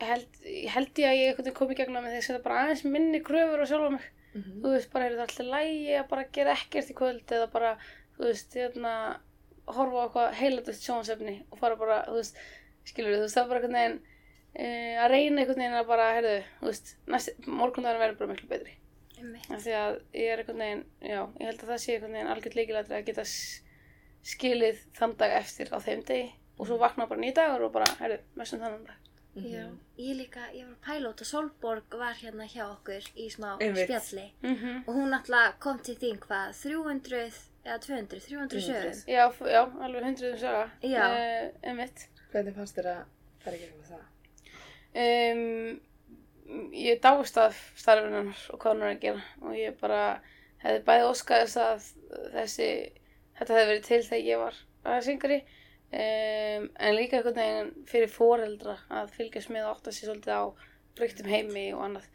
held, 0.00 0.40
held 0.74 1.02
ég 1.02 1.10
að 1.10 1.20
ég 1.20 1.52
kom 1.56 1.70
í 1.72 1.76
gegnum 1.76 2.02
með 2.02 2.14
því 2.14 2.20
að 2.22 2.26
setja 2.26 2.42
bara 2.44 2.64
aðeins 2.64 2.84
minni 2.88 3.20
kröfur 3.24 3.60
á 3.60 3.66
sjálfa 3.68 3.92
mig 3.96 4.08
Mhm. 4.34 4.60
þú 4.62 4.72
veist, 4.74 4.90
bara 4.92 5.06
er 5.06 5.16
þetta 5.16 5.26
alltaf 5.26 5.50
lægi 5.54 5.96
að 5.98 6.08
bara 6.12 6.24
gera 6.36 6.54
ekkert 6.54 6.90
í 6.92 6.96
kvöld 7.00 7.34
eða 7.34 7.50
bara, 7.50 7.72
þú 8.16 8.28
veist, 8.28 8.54
hérna 8.54 8.92
horfa 9.66 9.96
á 9.98 10.04
eitthvað 10.06 10.36
heilatust 10.40 10.86
sjónsefni 10.86 11.36
og 11.50 11.58
fara 11.58 11.78
bara, 11.80 12.04
þú 12.06 12.18
veist, 12.20 12.38
skilur 12.86 13.16
þú 13.16 13.24
veist, 13.24 13.34
það 13.34 13.42
er 13.42 13.50
bara 13.50 13.60
einhvern 13.60 13.78
veginn 13.80 13.98
uh, 14.00 15.02
að 15.04 15.10
reyna 15.14 15.42
einhvern 15.42 15.62
veginn 15.64 15.80
að 15.80 15.90
bara, 15.90 16.06
heyrðu, 16.18 16.36
þú 16.60 16.70
veist, 16.70 16.94
morgundagur 17.46 18.02
verður 18.04 18.20
bara 18.22 18.32
miklu 18.34 18.48
betri. 18.54 18.76
Af 19.50 19.60
því 19.66 19.74
að 19.76 19.98
ég 20.16 20.30
er 20.32 20.42
einhvern 20.44 20.64
veginn, 20.64 20.84
já, 21.02 21.20
ég 21.20 21.50
held 21.50 21.64
að 21.64 21.72
það 21.74 21.82
sé 21.82 21.96
einhvern 21.96 22.16
veginn 22.16 22.32
algjörð 22.34 22.58
leikilætri 22.60 22.96
að 22.96 23.06
geta 23.10 23.26
skilið 24.30 24.80
þann 24.96 25.16
dag 25.20 25.36
eftir 25.42 25.74
á 25.74 25.78
þeim 25.82 26.06
degi 26.06 26.30
og 26.60 26.68
svo 26.68 26.78
vakna 26.80 27.08
bara 27.10 27.20
nýja 27.20 27.38
dagur 27.40 27.66
og 27.68 27.72
bara, 27.74 27.88
heyrðu, 28.00 28.20
mestum 28.36 28.62
þannig 28.62 28.86
dag 28.88 29.09
Já, 29.44 29.64
Mhm. 29.66 29.78
ég 29.98 30.16
líka, 30.16 30.40
ég 30.54 30.66
var 30.66 30.76
pælót 30.86 31.20
og 31.20 31.26
Solborg 31.26 31.82
var 31.98 32.14
hérna 32.14 32.44
hjá 32.48 32.64
okkur 32.70 33.02
í 33.16 33.28
smá 33.30 33.56
Einmitt. 33.60 33.84
spjalli 33.88 34.32
mm 34.42 34.54
-hmm. 34.56 34.82
og 34.88 34.94
hún 34.94 35.14
alltaf 35.14 35.58
kom 35.58 35.78
til 35.78 35.94
þín 35.96 36.18
hvað, 36.18 36.52
300 36.62 37.32
eða 37.64 37.78
200, 37.78 38.20
300 38.20 38.60
sögum. 38.60 38.82
300. 38.82 39.04
já, 39.06 39.32
já, 39.40 39.82
alveg 39.84 40.04
hundruðum 40.04 40.38
saga 40.38 40.70
Já. 40.82 41.04
uh, 41.10 41.50
einmitt 41.62 42.08
Hvernig 42.32 42.54
fannst 42.54 42.76
þér 42.78 42.86
að 42.86 43.04
fara 43.44 43.56
í 43.56 43.58
gegnum 43.58 43.84
það? 43.90 44.04
um, 44.94 45.80
ég 46.74 47.00
dáist 47.00 47.36
af 47.38 47.72
starfinnar 47.76 48.34
og 48.50 48.58
hvað 48.60 48.72
hún 48.74 48.82
er 48.82 48.94
að 48.94 49.00
gera 49.00 49.22
og 49.42 49.52
ég 49.54 49.76
bara 49.80 50.20
hefði 50.64 50.82
bæði 50.84 51.06
óskað 51.10 51.44
þess 51.44 51.56
að 51.56 51.86
þessi 52.34 52.68
þetta 53.38 53.54
hefði 53.54 53.68
verið 53.70 53.84
til 53.86 54.02
þegar 54.02 54.26
ég 54.26 54.38
var 54.38 54.54
aðeins 54.84 55.08
yngri 55.14 55.44
um, 55.90 56.66
en 56.70 56.96
líka 56.96 57.18
einhvern 57.18 57.38
veginn 57.38 57.86
fyrir 57.90 58.12
foreldra 58.12 58.76
að 59.00 59.14
fylgjast 59.16 59.52
með 59.54 59.68
og 59.68 59.76
átta 59.76 59.94
sér 59.94 60.10
svolítið 60.10 60.36
á 60.38 60.44
breyttum 60.98 61.30
heimi 61.30 61.66
og 61.74 61.84
annað. 61.86 62.08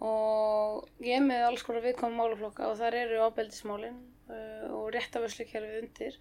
Og 0.00 1.04
ég 1.04 1.22
með 1.24 1.46
alls 1.46 1.64
konar 1.66 1.84
viðkomum 1.84 2.20
málaflokka 2.22 2.70
og 2.70 2.78
þar 2.80 2.98
eru 3.02 3.24
ábeldismálin 3.28 3.98
uh, 4.30 4.68
og 4.78 4.92
réttafæslukerfið 4.96 5.80
undir. 5.82 6.20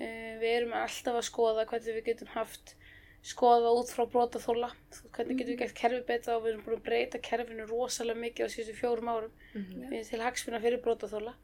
Uh, 0.00 0.32
við 0.42 0.48
erum 0.56 0.76
alltaf 0.76 1.20
að 1.20 1.28
skoða 1.28 1.66
hvernig 1.70 2.00
við 2.00 2.08
getum 2.10 2.32
haft 2.34 2.76
skoða 3.22 3.70
út 3.78 3.90
frá 3.94 4.02
brotaþóla 4.10 4.72
hvernig 5.14 5.38
getum 5.38 5.52
við 5.52 5.60
gert 5.60 5.76
kerfi 5.78 6.00
betra 6.08 6.36
og 6.36 6.42
við 6.42 6.52
erum 6.52 6.64
búin 6.66 6.78
að 6.80 6.86
breyta 6.88 7.20
kerfinu 7.22 7.66
rosalega 7.68 8.18
mikið 8.18 8.48
á 8.50 8.52
síðustu 8.54 8.74
fjórum 8.80 9.10
árum. 9.12 9.34
Mhm. 9.54 9.90
við 9.92 10.08
til 10.10 10.22
hagsmuna 10.24 10.62
fyrir 10.64 10.82
brotaþóla 10.82 11.34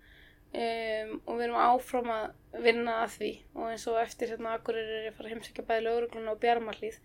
um, 0.55 1.21
og 1.27 1.37
við 1.39 1.45
erum 1.49 1.59
áfram 1.61 2.11
að 2.15 2.63
vinna 2.65 2.95
að 3.05 3.15
því. 3.19 3.31
Og 3.55 3.69
eins 3.73 3.87
og 3.91 3.99
eftir 4.03 4.33
hérna 4.33 4.55
Akureyri 4.57 4.97
er 4.99 5.05
ég 5.09 5.13
að 5.13 5.17
fara 5.19 5.29
að 5.29 5.35
heimsækja 5.37 5.67
bæði 5.69 5.85
lögregluna 5.87 6.33
og 6.35 6.41
bjarmarlíð 6.43 6.99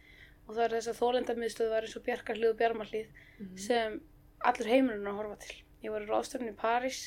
og 0.48 0.56
það 0.58 0.64
er 0.66 0.74
þess 0.78 0.92
að 0.92 1.00
þólendamiðstöðvar 1.02 1.86
eins 1.88 1.98
og 2.00 2.04
bjarkarlíð 2.08 2.50
og 2.54 2.58
bjarmarlíð 2.62 3.08
Mhm. 3.40 3.58
sem 3.58 4.02
allur 4.46 4.68
heimurinn 4.70 5.08
að 5.08 5.16
horfa 5.20 5.38
til. 5.40 5.56
Ég 5.84 5.92
var 5.92 6.02
í 6.04 6.10
ráðstöfni 6.10 6.52
í 6.54 6.58
París 6.60 7.00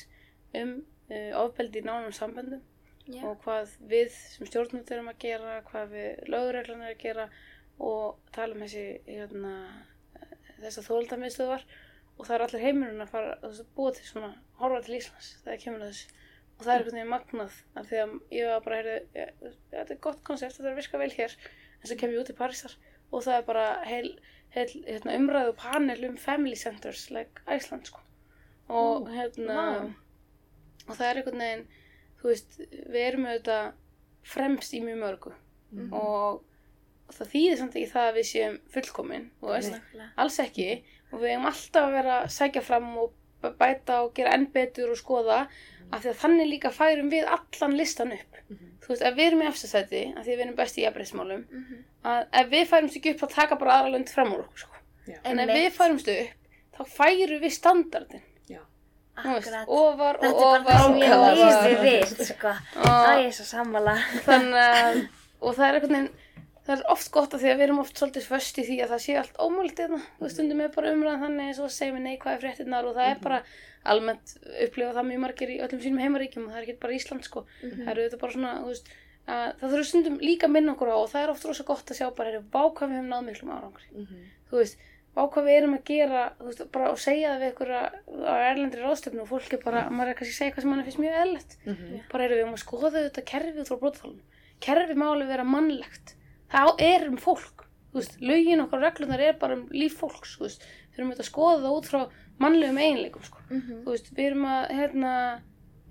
um 0.53 0.71
uh, 1.09 1.31
ofbeldi 1.43 1.79
í 1.81 1.85
nánum 1.85 2.11
samböndum 2.13 2.61
Já. 3.07 3.23
og 3.23 3.39
hvað 3.45 3.69
við 3.87 4.09
sem 4.11 4.45
stjórnvöld 4.49 4.91
erum 4.91 5.07
að 5.07 5.19
gera, 5.23 5.61
hvað 5.69 5.93
við 5.93 6.27
lögreglan 6.33 6.81
er 6.83 6.93
að 6.95 7.01
gera 7.05 7.29
og 7.79 8.17
tala 8.35 8.53
um 8.57 8.61
þessi 8.65 8.83
hérna, 9.07 9.53
þessar 10.61 10.87
þólendamiðstöðvar 10.89 11.63
og 12.17 12.25
það 12.25 12.35
er 12.35 12.45
allir 12.47 12.65
heimurinn 12.65 13.01
að 13.05 13.11
fara 13.13 13.35
að 13.45 13.61
búa 13.77 13.93
til 13.95 14.05
svona 14.09 14.31
horfa 14.59 14.81
til 14.87 14.97
Íslands 14.97 15.29
þegar 15.45 15.61
kemur 15.63 15.85
að 15.85 15.91
þessu 15.93 16.16
og 16.57 16.65
það 16.65 16.73
er 16.73 16.79
einhvern 16.79 16.97
veginn 16.97 17.11
magnað 17.11 17.57
af 17.77 17.87
því 17.89 17.99
að 18.01 18.13
ég 18.33 18.49
var 18.49 18.63
bara, 18.65 18.77
heyrðu, 18.79 18.95
ja, 19.13 19.53
þetta 19.73 19.93
er 19.93 20.01
gott 20.07 20.23
koncept, 20.25 20.57
þetta 20.57 20.69
er 20.69 20.73
að 20.73 20.79
virka 20.81 21.01
vel 21.01 21.11
hér. 21.13 21.35
En 21.77 21.89
svo 21.89 21.97
kem 21.99 22.13
ég 22.13 22.23
út 22.23 22.31
í 22.33 22.37
Parísar 22.37 22.73
og 23.11 23.23
það 23.23 23.37
er 23.37 23.45
bara 23.47 23.65
heil, 23.87 24.09
heil 24.55 24.67
hérna, 24.87 25.15
umræðu 25.19 25.53
panel 25.59 26.07
um 26.09 26.17
family 26.19 26.57
centers 26.57 27.07
like 27.13 27.45
Iceland 27.45 27.89
sko. 27.89 28.01
Og 28.73 29.11
hérna 29.13 29.59
vá. 29.61 29.85
og 30.87 30.97
það 30.97 31.07
er 31.09 31.21
einhvern 31.21 31.43
veginn 31.45 31.67
þú 32.17 32.31
veist, 32.31 32.59
við 32.73 33.01
erum 33.03 33.29
auðvitað 33.29 33.69
fremst 34.27 34.73
í 34.73 34.81
mjög 34.83 35.01
mörgu. 35.03 35.33
Mhm. 35.67 35.93
og, 35.93 36.43
og 37.07 37.15
það 37.15 37.31
þýðir 37.33 37.57
samt 37.59 37.73
ekki 37.75 37.91
það 37.91 38.09
að 38.09 38.17
við 38.17 38.27
séum 38.31 38.59
fullkomin 38.73 39.29
þú 39.41 39.53
veist, 39.53 39.79
alls 40.17 40.41
ekki. 40.43 40.69
Og 41.11 41.21
við 41.21 41.35
eigum 41.35 41.47
alltaf 41.47 41.85
að 41.85 41.95
vera 41.95 42.19
að 42.23 42.33
sækja 42.35 42.63
fram 42.65 42.89
og 42.99 43.13
bæta 43.41 44.01
og 44.03 44.13
gera 44.15 44.33
enn 44.33 44.47
betur 44.53 44.89
og 44.91 44.97
skoða 44.97 45.47
af 45.91 46.01
því 46.03 46.09
að 46.11 46.21
þannig 46.23 46.47
líka 46.51 46.71
færum 46.73 47.09
við 47.11 47.25
allan 47.27 47.77
listan 47.77 48.11
upp 48.11 48.33
Mhm. 48.49 48.71
þú 48.81 48.87
veist, 48.89 49.01
ef 49.03 49.13
við 49.15 49.27
erum 49.27 49.41
í 49.41 49.47
efstasæti 49.47 50.01
af 50.17 50.25
því 50.25 50.31
að 50.31 50.37
við 50.37 50.45
erum 50.45 50.55
best 50.55 50.77
í 50.77 50.81
jafnbreyðsmálum 50.85 51.43
Mhm. 51.51 51.83
að 52.05 52.25
ef 52.33 52.47
við 52.49 52.67
færumst 52.67 52.95
ekki 52.97 53.11
upp 53.13 53.19
þá 53.21 53.29
taka 53.35 53.55
bara 53.55 53.71
aðra 53.81 53.91
lönd 53.97 54.09
fram 54.09 54.31
úr 54.33 54.39
okkur 54.45 54.57
sko. 54.59 54.73
En 55.23 55.39
ef 55.39 55.49
við 55.49 55.71
færumst 55.71 56.07
upp 56.07 56.29
þá 56.77 56.85
færum 56.97 57.41
við 57.41 57.51
standardin 57.51 58.21
Já. 58.49 58.59
þú 59.17 59.33
veist, 59.33 59.67
ofar 59.67 60.15
og 60.15 60.21
Þetta 60.23 60.55
er 60.55 60.63
bara 60.63 60.77
ofar 60.77 60.77
það 60.77 60.81
sem 60.83 60.93
og 60.93 61.37
ég 61.37 61.67
lifi 61.67 61.83
við, 61.87 62.25
sko. 62.35 62.47
og, 62.47 62.85
Það 62.85 63.25
er 63.25 63.31
svo 63.31 63.45
sammála. 63.45 63.97
þannig 64.25 64.63
að 64.75 65.07
og 65.41 65.55
það 65.55 65.67
er 65.69 65.73
einhvern 65.79 65.95
veginn 65.95 66.09
það 66.67 66.73
er 66.75 66.83
oft 66.91 67.09
gott 67.15 67.33
af 67.33 67.41
því 67.41 67.49
að 67.53 67.57
við 67.57 67.65
erum 67.67 67.79
oft 67.79 67.97
svolítið 68.01 68.27
föst 68.27 68.57
í 68.59 68.65
því 68.67 68.77
að 68.83 68.91
það 68.93 69.01
sé 69.05 69.15
allt 69.21 69.37
ómöld 69.39 69.79
þú 69.79 69.99
veist, 70.19 70.35
stundum 70.35 70.61
er 70.65 70.71
bara 70.75 70.91
umræðan 70.93 71.23
þannig 71.23 71.47
eins 71.47 71.59
og 71.63 71.71
segjum 71.71 71.97
við 71.97 72.05
neikvæði 72.07 72.41
fréttinnar 72.43 72.87
og 72.89 72.95
það 72.97 73.11
er 73.13 73.21
bara 73.23 73.39
almennt 73.87 74.33
upplifa 74.67 74.93
það 74.97 75.07
mjög 75.07 75.21
margir 75.23 75.53
í 75.53 75.59
öllum 75.63 75.81
sínum 75.85 76.01
heimaríkjum 76.03 76.47
og 76.47 76.51
það 76.51 76.59
er 76.59 76.65
ekki 76.67 76.79
bara 76.81 76.97
Ísland 76.97 77.23
sko. 77.23 77.45
Það 77.61 77.91
eru 77.93 78.03
þetta 78.07 78.19
bara 78.23 78.35
svona, 78.35 78.53
þú 78.65 78.73
veist 78.73 78.91
að 79.27 79.47
það 79.61 79.71
þurfa 79.73 79.87
stundum 79.91 80.19
líka 80.23 80.47
að 80.47 80.53
minna 80.57 80.73
okkur 80.75 80.91
á 80.91 80.97
og 80.97 81.09
það 81.11 81.23
er 81.23 81.31
oft 81.33 81.47
rosa 81.47 81.63
gott 81.67 81.91
að 81.91 81.99
sjá 82.01 82.07
bara, 82.15 82.29
heyrðu, 82.31 82.43
vá 82.51 82.61
hvað 82.67 82.91
við 82.91 82.97
hefum 82.97 83.09
náð 83.11 83.25
miklum 83.27 83.51
árangri. 83.55 83.87
Mhm. 83.91 84.21
þú 84.51 84.59
veist, 84.61 84.77
vá 85.17 85.21
hvað 85.33 85.47
við 85.47 85.57
erum 85.57 85.75
að 85.77 85.83
gera 85.87 86.21
þú 86.39 86.45
veist, 86.47 86.63
bara 86.71 86.91
og 86.91 86.99
segja 86.99 87.31
það 87.33 87.41
við 87.43 87.51
ykkur 87.51 87.71
á 88.27 88.33
erlendri 88.51 88.83
ráðstöfnu 88.83 89.23
og 89.23 89.31
fólk 89.31 89.53
er 89.53 89.63
bara, 89.63 89.89
maður 89.89 90.11
er 90.13 90.19
kannski 90.19 90.35
að 90.35 90.39
segja 90.41 90.51
hvað 90.55 90.61
sem 90.67 90.71
mann 90.71 90.83
finnst 90.87 91.01
mjög 91.03 91.17
eðlilegt. 91.23 91.57
Mhm. 91.65 91.99
bara 92.11 92.23
erum 92.27 92.37
við 92.37 92.47
um 92.47 92.53
að 92.55 92.63
skoða 92.63 92.91
þetta 92.97 93.25
kerfið 93.31 93.67
frá 93.67 93.79
brotaþálunum 93.83 94.25
kerfið 94.63 94.97
má 94.97 95.07
alveg 95.11 95.27
vera 95.27 95.43
mannlegt 95.43 96.15
það 96.51 96.83
er 96.87 97.07
um 97.09 97.17
fólk 97.21 97.67
veist, 97.97 98.17
lögin 98.21 98.63
okkar 98.63 98.83
reglunar 98.83 99.23
er 99.23 99.37
bara 99.39 99.57
um 99.57 99.67
líf 99.73 99.97
fólks 100.01 100.37
veist, 100.41 100.65
við 100.91 101.01
erum 101.01 101.13
að 101.13 101.27
skoða 101.27 101.61
það 101.65 101.77
út 101.79 101.89
frá 101.91 101.99
mannlegum 102.41 102.81
eiginleikum 102.81 103.25
sko. 103.25 103.43
Mhm. 103.49 103.83
þú 103.83 103.93
veist, 103.93 104.09
við 104.13 104.31
erum 104.31 104.47
að 104.51 104.63
hérna, 104.79 105.13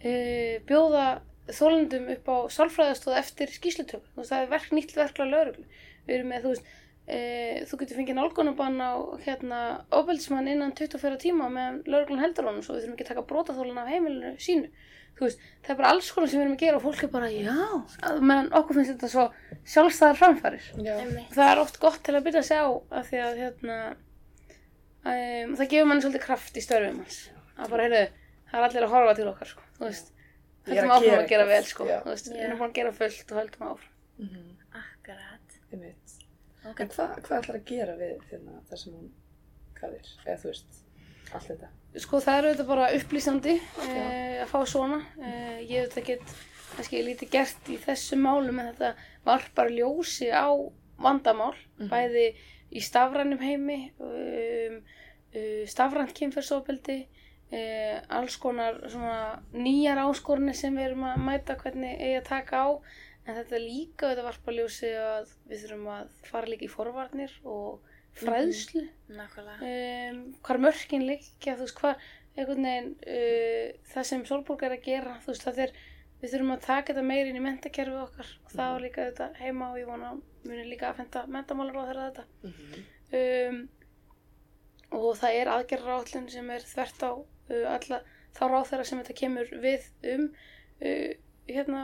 uh, 0.04 0.56
bjóða 0.68 1.06
þólendum 1.46 2.08
upp 2.16 2.26
á 2.26 2.36
sálfræðastóð 2.56 3.20
eftir 3.20 3.52
skýslutöku, 3.54 4.08
það 4.18 4.40
er 4.42 4.50
verk, 4.50 4.72
nýtt 4.74 4.96
verkla 4.96 5.28
lögreglu, 5.30 5.66
við 6.06 6.18
erum 6.18 6.32
með, 6.32 6.42
þú 6.42 6.52
veist 6.54 6.66
uh, 7.06 7.58
þú 7.70 7.80
getur 7.80 8.00
fengið 8.00 8.18
nálgunabann 8.18 8.80
á 8.82 8.92
hérna, 9.26 9.60
ofbeldismann 9.94 10.50
innan 10.50 10.74
24 10.74 11.20
tíma 11.22 11.50
meðan 11.50 11.82
lögreglan 11.86 12.24
heldur 12.24 12.50
honum 12.50 12.64
svo. 12.66 12.74
Við 12.74 12.86
þurfum 12.86 12.96
ekki 12.96 13.06
að 13.06 13.12
taka 13.14 13.26
brotaþólan 13.30 13.82
af 13.82 13.90
heimilinu 13.92 14.34
sínu 14.42 14.70
þú 15.16 15.24
veist, 15.24 15.38
það 15.64 15.70
er 15.72 15.78
bara 15.80 15.90
alls 15.94 16.10
konar 16.12 16.28
sem 16.28 16.38
við 16.40 16.44
erum 16.46 16.56
að 16.56 16.62
gera 16.64 16.76
og 16.80 16.82
fólk 16.86 17.04
er 17.06 17.12
bara, 17.14 17.28
já, 17.32 17.54
að- 18.10 18.20
meðan 18.30 18.50
okkur 18.60 18.76
finnst 18.80 18.92
þetta 18.94 19.08
svo 19.14 19.24
sjálfstæðar 19.74 20.18
framfærir 20.20 20.66
það 21.36 21.50
er 21.52 21.62
oft 21.62 21.78
gott 21.80 22.02
til 22.04 22.14
að 22.18 22.26
byrja 22.26 22.42
að 22.42 22.50
sjá 22.50 22.60
af 23.00 23.08
því 23.10 23.22
að 23.24 23.40
hérna 23.44 23.78
um, 25.06 25.56
það 25.56 25.70
gefur 25.72 25.88
manni 25.90 26.04
svolítið 26.04 26.24
kraft 26.26 26.58
í 26.60 26.64
störfum 26.64 27.00
hans 27.02 27.18
að 27.56 27.72
bara, 27.72 27.86
heyrðu, 27.86 28.02
það 28.50 28.60
er 28.60 28.66
allir 28.68 28.86
að 28.86 28.94
horfa 28.96 29.14
til 29.18 29.28
okkar 29.32 29.50
sko, 29.54 29.66
þú 29.78 29.86
veist, 29.88 30.12
er 30.66 30.72
höldum 30.74 30.90
að 30.90 30.96
áfram 30.96 31.10
gera 31.10 31.22
að 31.24 31.30
gera 31.32 31.46
vel 31.50 31.64
sko, 31.70 31.86
já. 31.88 31.98
þú 32.04 32.12
veist, 32.12 32.30
við 32.32 32.44
erum 32.46 32.58
búin 32.60 32.70
að 32.72 32.78
gera 32.80 32.92
fullt 33.00 33.32
og 33.32 33.40
höldum 33.42 33.68
áfram 33.70 33.92
Mhm. 34.16 34.44
Akkurat. 34.76 35.56
Einmitt. 35.72 36.12
Ok. 36.70 36.78
En 36.80 36.88
hvað 36.88 37.18
hva 37.26 37.36
ætlar 37.40 37.56
að 37.58 37.64
gera 37.68 37.92
við 38.00 38.14
hérna, 38.30 38.54
það 38.70 38.78
sem 38.80 38.92
hún 38.96 39.10
gaf 39.76 39.90
þér? 39.92 40.08
Eða 40.24 40.36
þú 40.40 40.48
veist, 40.50 40.78
allt 41.36 41.48
þetta. 41.50 41.68
Sko 42.02 42.20
það 42.20 42.38
eru 42.38 42.50
þetta 42.52 42.66
bara 42.68 42.90
upplýsandi 42.96 43.54
uh, 43.60 44.42
að 44.44 44.50
fá 44.52 44.58
svona. 44.68 44.98
Uh, 45.18 45.58
ég 45.64 45.80
hef 45.84 45.94
þetta 45.94 46.06
get 46.10 46.36
kannski 46.76 47.02
lítið 47.06 47.30
gert 47.32 47.70
í 47.72 47.78
þessum 47.80 48.24
málum 48.26 48.58
en 48.60 48.72
þetta 48.74 48.90
varpar 49.24 49.70
ljósi 49.72 50.28
á 50.32 50.50
vandamál 51.00 51.54
Mhm. 51.78 51.88
bæði 51.92 52.26
í 52.72 52.80
stafrænum 52.82 53.38
heimi 53.40 53.92
um, 54.00 54.78
uh, 55.36 55.64
stafrænt 55.68 56.14
kynferðsofbeldi 56.16 56.98
uh, 57.52 57.98
alls 58.16 58.36
konar 58.40 58.78
svona 58.88 59.40
nýjar 59.52 60.00
áskorunni 60.04 60.54
sem 60.56 60.74
við 60.76 60.90
erum 60.90 61.04
að 61.04 61.20
mæta 61.26 61.56
hvernig 61.60 62.00
eigi 62.00 62.16
að 62.20 62.28
taka 62.30 62.62
á. 62.64 62.68
En 63.26 63.34
þetta 63.40 63.58
líka 63.58 64.12
þetta 64.12 64.22
varpar 64.28 64.54
ljósi 64.54 64.90
að 64.94 65.32
við 65.50 65.62
þurfum 65.64 65.86
að 65.96 66.10
fara 66.30 66.46
líka 66.52 66.64
í 66.68 66.70
forvarnir 66.70 67.32
og 67.44 67.80
fræðslu 68.20 68.82
Nákvæmlega. 69.16 69.72
um, 70.12 70.22
hvar 70.46 70.58
mörkin 70.66 71.04
liggja, 71.06 71.56
þú 71.56 71.66
veist, 71.66 71.78
hvað 71.80 72.06
veginn, 72.36 72.88
uh, 73.06 73.68
það 73.92 74.04
sem 74.10 74.24
Solborg 74.28 74.62
er 74.66 74.74
að 74.76 74.82
gera, 74.88 75.14
þú 75.24 75.32
veist, 75.32 75.44
það 75.46 75.58
er 75.66 75.72
við 76.22 76.32
þurfum 76.32 76.52
að 76.56 76.64
taka 76.66 76.92
þetta 76.94 77.04
meir 77.06 77.26
inn 77.30 77.36
í 77.36 77.44
mentakerfið 77.44 78.02
okkar 78.02 78.28
og 78.44 78.50
það 78.56 78.70
var 78.72 78.80
líka 78.86 79.06
þetta 79.10 79.26
heima 79.40 79.70
og 79.72 79.78
ég 79.80 79.86
vona 79.90 80.10
að 80.14 80.20
muni 80.48 80.64
líka 80.70 80.88
að 80.90 80.96
fenda 81.02 81.24
mentamálar 81.28 81.76
á 81.76 81.86
þeirra 81.88 82.06
þetta 82.10 82.24
Mhm. 82.46 82.84
um, 83.20 83.68
og 84.96 85.16
það 85.18 85.36
er 85.40 85.50
aðgerðarállun 85.52 86.28
sem 86.32 86.50
er 86.54 86.64
þvert 86.64 87.02
á 87.04 87.10
uh, 87.12 87.66
alla 87.74 87.98
þá 88.36 88.42
ráþæra 88.52 88.84
sem 88.86 89.00
þetta 89.02 89.16
kemur 89.20 89.50
við 89.62 89.86
um 90.14 90.26
uh, 90.80 91.12
hérna, 91.46 91.82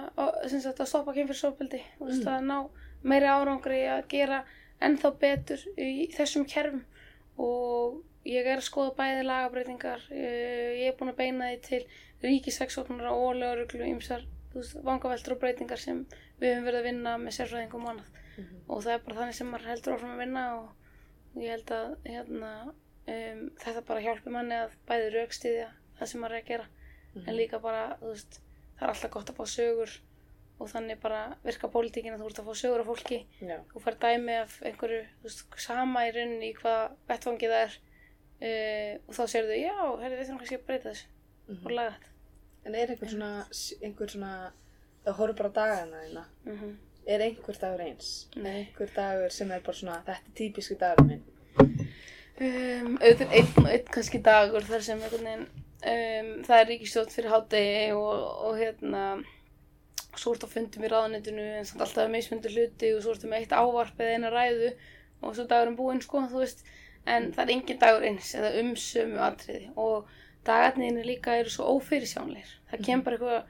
sagt, 0.48 0.80
að 0.80 0.88
stoppa 0.90 1.14
kynfyrsofbeldi 1.16 1.82
þú 1.98 2.08
veist, 2.08 2.24
Mm. 2.24 2.32
að 2.32 2.46
ná 2.48 2.56
meiri 3.02 3.26
árangri 3.30 3.82
að 3.90 4.02
gera 4.08 4.44
ennþá 4.88 5.10
betur 5.20 5.62
í 5.78 6.08
þessum 6.16 6.44
kerfum 6.48 6.84
og 7.38 8.02
ég 8.28 8.46
er 8.46 8.58
að 8.60 8.66
skoða 8.68 8.94
bæði 8.98 9.22
lagabreitingar 9.26 10.04
ég, 10.10 10.80
ég 10.82 10.88
er 10.92 10.96
búin 10.98 11.12
að 11.12 11.20
beina 11.22 11.48
því 11.52 11.60
til 11.68 11.82
ríkisaksóknara 12.22 13.12
og 13.12 13.34
þú 14.52 14.60
veist, 14.60 14.76
vangaveltur 14.84 15.32
og 15.32 15.40
breytingar 15.40 15.80
sem 15.80 16.04
við 16.40 16.52
höfum 16.52 16.66
verið 16.68 16.78
að 16.82 16.86
vinna 16.90 17.14
með 17.18 17.36
sérfræðingum 17.38 17.86
og 17.86 17.90
annað 17.94 18.18
Mhm. 18.32 18.60
og 18.68 18.78
það 18.82 18.92
er 18.94 19.00
bara 19.04 19.16
þannig 19.20 19.34
sem 19.36 19.48
maður 19.52 19.66
heldur 19.68 19.92
áfram 19.94 20.12
að 20.14 20.20
vinna 20.22 20.42
og 20.56 20.68
ég 21.36 21.50
held 21.52 21.70
að 21.76 21.90
hérna, 22.06 22.52
um, 23.12 23.40
þetta 23.60 23.82
bara 23.86 24.00
hjálpi 24.00 24.30
manni 24.32 24.54
að 24.56 24.70
bæði 24.88 25.10
raukstiðja 25.12 25.66
það 25.98 26.08
sem 26.08 26.20
maður 26.22 26.36
er 26.38 26.42
að 26.42 26.46
gera 26.48 26.66
Mhm. 27.14 27.28
en 27.28 27.36
líka 27.36 27.60
bara, 27.60 27.96
veist, 28.00 28.40
það 28.78 28.82
er 28.82 28.88
alltaf 28.94 29.10
gott 29.10 29.30
að 29.30 29.36
fá 29.36 29.44
sögur 29.52 29.98
og 30.60 30.68
þannig 30.70 31.00
bara 31.02 31.22
virka 31.44 31.68
pólitíkin 31.72 32.14
að 32.14 32.20
þú 32.22 32.28
ert 32.30 32.38
að 32.42 32.48
fá 32.50 32.54
sögur 32.60 32.82
af 32.84 32.90
fólki 32.92 33.18
Já. 33.40 33.56
þú 33.72 33.80
fær 33.82 33.96
dæmi 34.04 34.36
af 34.42 34.58
einhverju 34.62 35.00
veist, 35.24 35.44
sama 35.58 36.04
í 36.06 36.12
rauninni 36.14 36.50
í 36.52 36.56
hvað 36.60 36.92
vettfangi 37.08 37.48
það 37.50 37.64
er 37.64 37.76
uh, 38.42 38.94
og 39.08 39.14
þá 39.16 39.22
sérðu, 39.32 39.56
já, 39.58 39.74
herri, 40.02 40.16
við 40.20 40.26
þurfum 40.28 40.38
kannski 40.42 40.58
að 40.60 40.66
breyta 40.70 40.90
þessu 40.92 41.06
Mhm. 41.48 41.64
og 41.66 41.72
laga 41.74 41.92
þetta 41.96 42.10
En 42.64 42.74
er 42.78 42.90
einhver 42.94 43.10
svona, 43.10 43.30
einhver 43.82 44.10
svona, 44.12 44.52
það 45.04 45.16
horfður 45.18 45.38
bara 45.40 45.50
á 45.50 45.56
dagana 45.58 46.02
þína, 46.06 46.24
mm 46.46 46.72
er 47.10 47.18
einhver 47.24 47.56
dagur 47.58 47.80
eins? 47.82 48.10
Nei 48.36 48.60
Einhver 48.60 48.92
dagur 48.94 49.30
sem 49.34 49.50
er 49.50 49.60
bara 49.66 49.74
svona, 49.74 49.96
þetta 50.06 50.12
er 50.30 50.36
típisku 50.38 50.76
dagur 50.78 51.08
minn. 51.08 51.24
um, 52.42 52.94
auðvitað 53.02 53.34
einn 53.38 53.64
og 53.64 53.68
einn 53.72 53.88
kannski 53.92 54.20
dagur 54.22 54.64
þar 54.68 54.84
sem 54.86 55.02
einhvern 55.02 55.26
veginn 55.26 55.42
um, 55.82 56.30
það 56.46 56.60
er 56.60 56.68
ríkistjótt 56.70 57.12
fyrir 57.14 57.32
hádegi 57.34 57.92
og, 57.98 58.22
og 58.46 58.56
hérna 58.60 59.02
svo 60.20 60.34
ertu 60.34 60.48
að 60.48 60.54
fundum 60.56 60.84
í 60.84 60.92
ráðanetinu 60.92 61.44
en 61.58 61.68
samt 61.68 61.84
alltaf 61.86 62.04
með 62.04 62.16
mismundu 62.16 62.52
hluti 62.52 62.94
og 62.96 63.04
svo 63.04 63.14
ertu 63.14 63.30
með 63.30 63.44
eitt 63.44 63.54
ávarp 63.56 64.00
eða 64.02 64.16
eina 64.16 64.32
ræðu 64.32 64.72
og 65.22 65.36
svo 65.36 65.46
dagurum 65.48 65.78
búinn 65.78 66.02
sko, 66.04 66.26
þú 66.28 66.42
veist. 66.42 66.64
En 67.06 67.32
það 67.34 67.44
er 67.44 67.54
engin 67.56 67.78
dagur 67.82 68.04
eins 68.06 68.34
eða 68.38 68.50
um 68.60 68.74
sömu 68.78 69.22
atriði. 69.22 69.70
Og 69.80 70.10
dagarnir 70.46 71.04
líka 71.06 71.36
eru 71.38 71.50
svo 71.52 71.68
ófyrirsjánleir 71.76 72.50
það 72.70 72.86
kemur 72.86 73.04
bara 73.06 73.42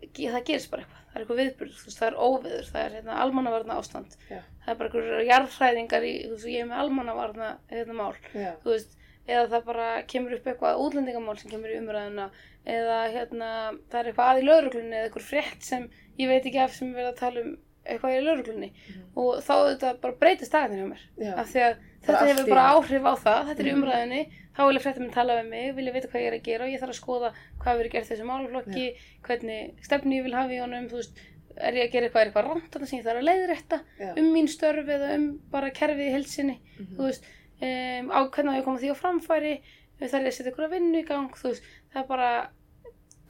eitthvað 0.00 0.36
það 0.36 0.46
gerist 0.48 0.70
bara 0.72 0.84
eitthvað, 0.84 1.02
það 1.10 1.18
er 1.18 1.24
eitthvað 1.24 1.40
veist, 1.40 1.98
það 1.98 2.06
er 2.06 2.16
óviður, 2.16 2.70
það 2.70 2.84
er 2.84 2.94
hérna, 2.96 3.18
almannavarna 3.24 3.76
ástand 3.80 4.16
Já. 4.30 4.38
það 4.64 4.72
er 4.72 4.78
bara 4.80 4.90
eitthvað 4.90 5.28
jarðhræðingar 5.28 6.06
í, 6.06 6.14
þú 6.24 6.36
veist, 6.36 6.48
ég 6.54 6.64
er 6.64 6.70
með 6.70 6.82
almannavarna 6.84 7.50
hérna, 7.72 7.96
mál. 7.98 8.14
Já. 8.32 8.52
þú 8.62 8.72
veist, 8.72 8.96
eða 9.26 9.44
það 9.52 9.66
bara 9.68 9.88
kemur 10.14 10.36
upp 10.38 10.48
eitthvað 10.52 10.84
útlendingamál 10.86 11.36
sem 11.40 11.52
kemur 11.52 11.74
í 11.74 11.80
umræðuna 11.82 12.30
eða 12.66 12.98
hérna, 13.12 13.50
það 13.90 14.00
er 14.00 14.10
eitthvað 14.10 14.30
að 14.30 14.40
í 14.42 14.46
lauruglunni 14.46 14.96
eða 14.96 15.08
eitthvað 15.08 15.28
frétt 15.30 15.62
sem 15.62 15.88
ég 16.18 16.28
veit 16.28 16.44
ekki 16.46 16.60
af 16.64 16.74
sem 16.76 16.92
við 16.92 16.98
erum 17.00 17.14
að 17.14 17.20
tala 17.20 17.40
um 17.40 17.56
eitthvað 17.90 18.16
í 18.18 18.24
lauruglunni 18.26 18.68
Mhm. 18.70 19.04
og 19.16 19.40
þá 19.42 19.54
þetta 19.70 20.00
bara 20.00 20.18
breytist 20.20 20.52
dagarnir 20.52 20.78
hjá 20.84 20.88
mér 20.90 21.02
Já. 21.24 21.32
af 21.40 21.46
því 21.48 21.60
að 21.64 21.76
þetta 22.04 22.26
hefur 22.28 22.48
bara 22.50 22.68
áhrif 22.74 23.04
á 23.08 23.14
það 23.16 23.46
þetta 23.48 23.60
er 23.60 23.66
í 23.66 23.72
Mhm. 23.72 23.82
umræðinni, 23.82 24.22
þá 24.56 24.60
vilja 24.68 24.80
fréttum 24.84 25.00
minn 25.00 25.10
tala 25.16 25.40
við 25.42 25.48
mig 25.48 25.74
vilja 25.76 25.92
vita 25.92 26.08
hvað 26.08 26.20
ég 26.20 26.26
er 26.26 26.36
að 26.38 26.42
gera 26.44 26.64
og 26.64 26.70
ég 26.70 26.80
þarf 26.80 26.92
að 26.92 27.00
skoða 27.00 27.32
hvað 27.60 27.78
verið 27.80 27.92
gert 27.92 28.08
þessu 28.10 28.24
málflokki 28.28 28.86
hvernig 29.24 29.74
stefni 29.82 30.18
ég 30.20 30.22
vil 30.24 30.34
hafa 30.34 30.52
í 30.52 30.60
honum 30.60 30.88
veist, 30.88 31.16
er 31.56 31.72
ég 31.74 31.88
að 31.88 31.92
gera 31.92 32.06
eitthvað, 32.08 32.24
eitthvað 32.26 32.46
rámt 32.46 32.70
þarna 32.70 32.86
sem 32.86 32.98
ég 33.00 33.04
þarf 33.04 33.20
að 33.20 33.28
leiðrétta 33.30 33.80
Já. 33.98 34.12
um 34.18 34.32
mín 34.34 34.48
störf 34.48 34.86
eða 34.86 35.14
um 35.14 35.40
bara 35.50 35.70
kerfið 35.70 36.06
í 36.08 36.12
heilsinni 36.12 36.58
Mhm. 36.78 36.96
þú 36.96 37.02
veist, 37.08 37.24
um, 37.62 38.10
á 38.12 38.20
hvernig 38.30 38.52
á 38.52 38.58
ég 38.60 38.64
koma 38.64 38.78
því 38.78 38.90
á 38.92 38.96
framfæri 39.00 39.60
þarf 40.00 40.22
ég 40.24 40.26
að 40.28 40.32
setja 40.32 40.52
ykkur 40.52 40.64
að 40.68 40.70
vinnu 40.76 40.98
í 41.02 41.06
gang 41.06 41.30
veist, 41.32 41.62
það 41.92 42.02
er 42.02 42.08
bara 42.10 42.30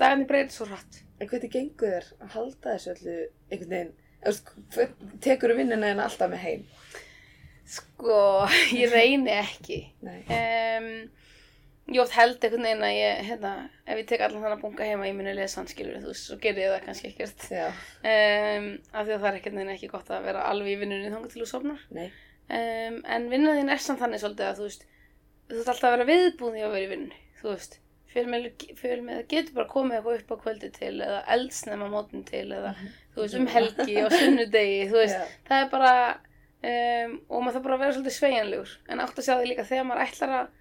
dagarnir 0.00 0.28
breytir 0.30 0.54
svo 0.56 0.66
hratt. 0.70 1.00
En 1.20 1.28
hvernig 1.28 1.52
gengur 1.52 1.90
þér 1.92 2.11
að 2.24 2.34
halda 2.36 2.74
þessu 2.76 2.92
öllu 2.94 3.16
einhvern 3.50 3.72
veginn, 3.74 3.94
þú 4.20 4.30
veist, 4.30 4.52
hvern- 4.76 5.16
tekurðu 5.26 5.56
vinnuna 5.61 5.90
en 5.94 6.04
alltaf 6.06 6.30
með 6.32 6.44
heim? 6.46 6.66
sko, 7.70 8.14
ég 8.82 8.90
reyni 8.90 9.30
ekki. 9.30 9.76
Um, 10.02 10.86
ég 11.90 12.00
oft 12.02 12.14
held 12.16 12.42
einhvern 12.42 12.64
veginn 12.66 12.86
að 12.88 12.96
ég, 12.96 13.20
hérna, 13.28 13.52
ef 13.86 14.00
ég 14.00 14.08
tek 14.11 14.24
allan 14.26 14.42
þannig 14.42 14.56
að 14.56 14.64
bunga 14.64 14.88
heima 14.88 15.06
ég 15.06 15.14
muni 15.18 15.34
lesa 15.38 15.61
hann 15.61 15.68
skilur, 15.70 16.00
þú 16.02 16.11
veist, 16.11 16.26
svo 16.26 16.38
ger 16.42 16.58
ég 16.58 16.72
það 16.72 16.84
kannski 16.88 17.11
ekkert. 17.12 17.44
Um, 17.52 18.66
af 18.90 19.06
því 19.06 19.14
að 19.14 19.20
það 19.22 19.28
er 19.30 19.38
ekkert 19.40 19.56
neginn 19.58 19.74
ekki 19.76 19.90
gott 19.92 20.11
að 20.11 20.26
vera 20.26 20.46
alveg 20.50 20.72
í 20.74 20.80
vinnunni 20.82 21.12
þangar 21.12 21.30
til 21.34 21.44
þú 21.44 21.48
sofnar. 21.52 21.84
Nei. 21.94 22.08
um, 22.50 22.98
en 23.16 23.28
vinnaðin 23.30 23.70
er 23.70 23.84
samt 23.84 24.02
þannig 24.02 24.24
svolítið 24.24 24.48
að 24.48 24.58
þú 24.58 24.66
veist 24.66 24.88
þú 25.50 25.61
þarf 25.61 25.70
alltaf 25.76 25.88
að 25.92 25.94
vera 25.98 26.08
viðbúin 26.11 26.58
í 26.58 26.64
að 26.66 26.74
vera 26.74 26.86
í 26.88 26.90
vinnunni 26.96 27.20
þú 27.40 27.52
veist, 27.54 27.78
með 28.11 28.48
getur 29.30 29.54
bara 29.54 29.68
komið 29.70 29.98
eitthvað 29.98 30.16
upp 30.18 30.32
á 30.34 30.42
kvöldi 30.44 30.70
til 30.74 30.94
eða 30.98 31.20
eldsnema 31.36 31.90
mótin 31.92 32.24
til 32.26 32.46
eða 32.56 32.72
þú 33.14 33.20
veist, 33.22 33.36
um 33.38 33.46
helgi 33.50 34.00
og 34.02 34.14
sunnudegi 34.14 34.80
þú 34.90 34.98
veist, 34.98 35.20
Já. 35.20 35.36
það 35.50 35.64
er 35.64 35.68
bara 35.74 35.92
um, 36.70 37.14
og 37.28 37.44
maður 37.44 37.56
þarf 37.56 37.66
bara 37.66 37.76
að 37.76 37.84
vera 37.84 37.96
svolítið 37.96 38.16
sveigjanlegur. 38.16 38.72
En 38.90 39.04
átt 39.04 39.20
að 39.20 39.28
sjá 39.28 39.34
því 39.36 39.52
líka 39.52 39.68
þegar 39.68 39.86
maður 39.88 40.04
ætlar 40.06 40.34
að 40.40 40.56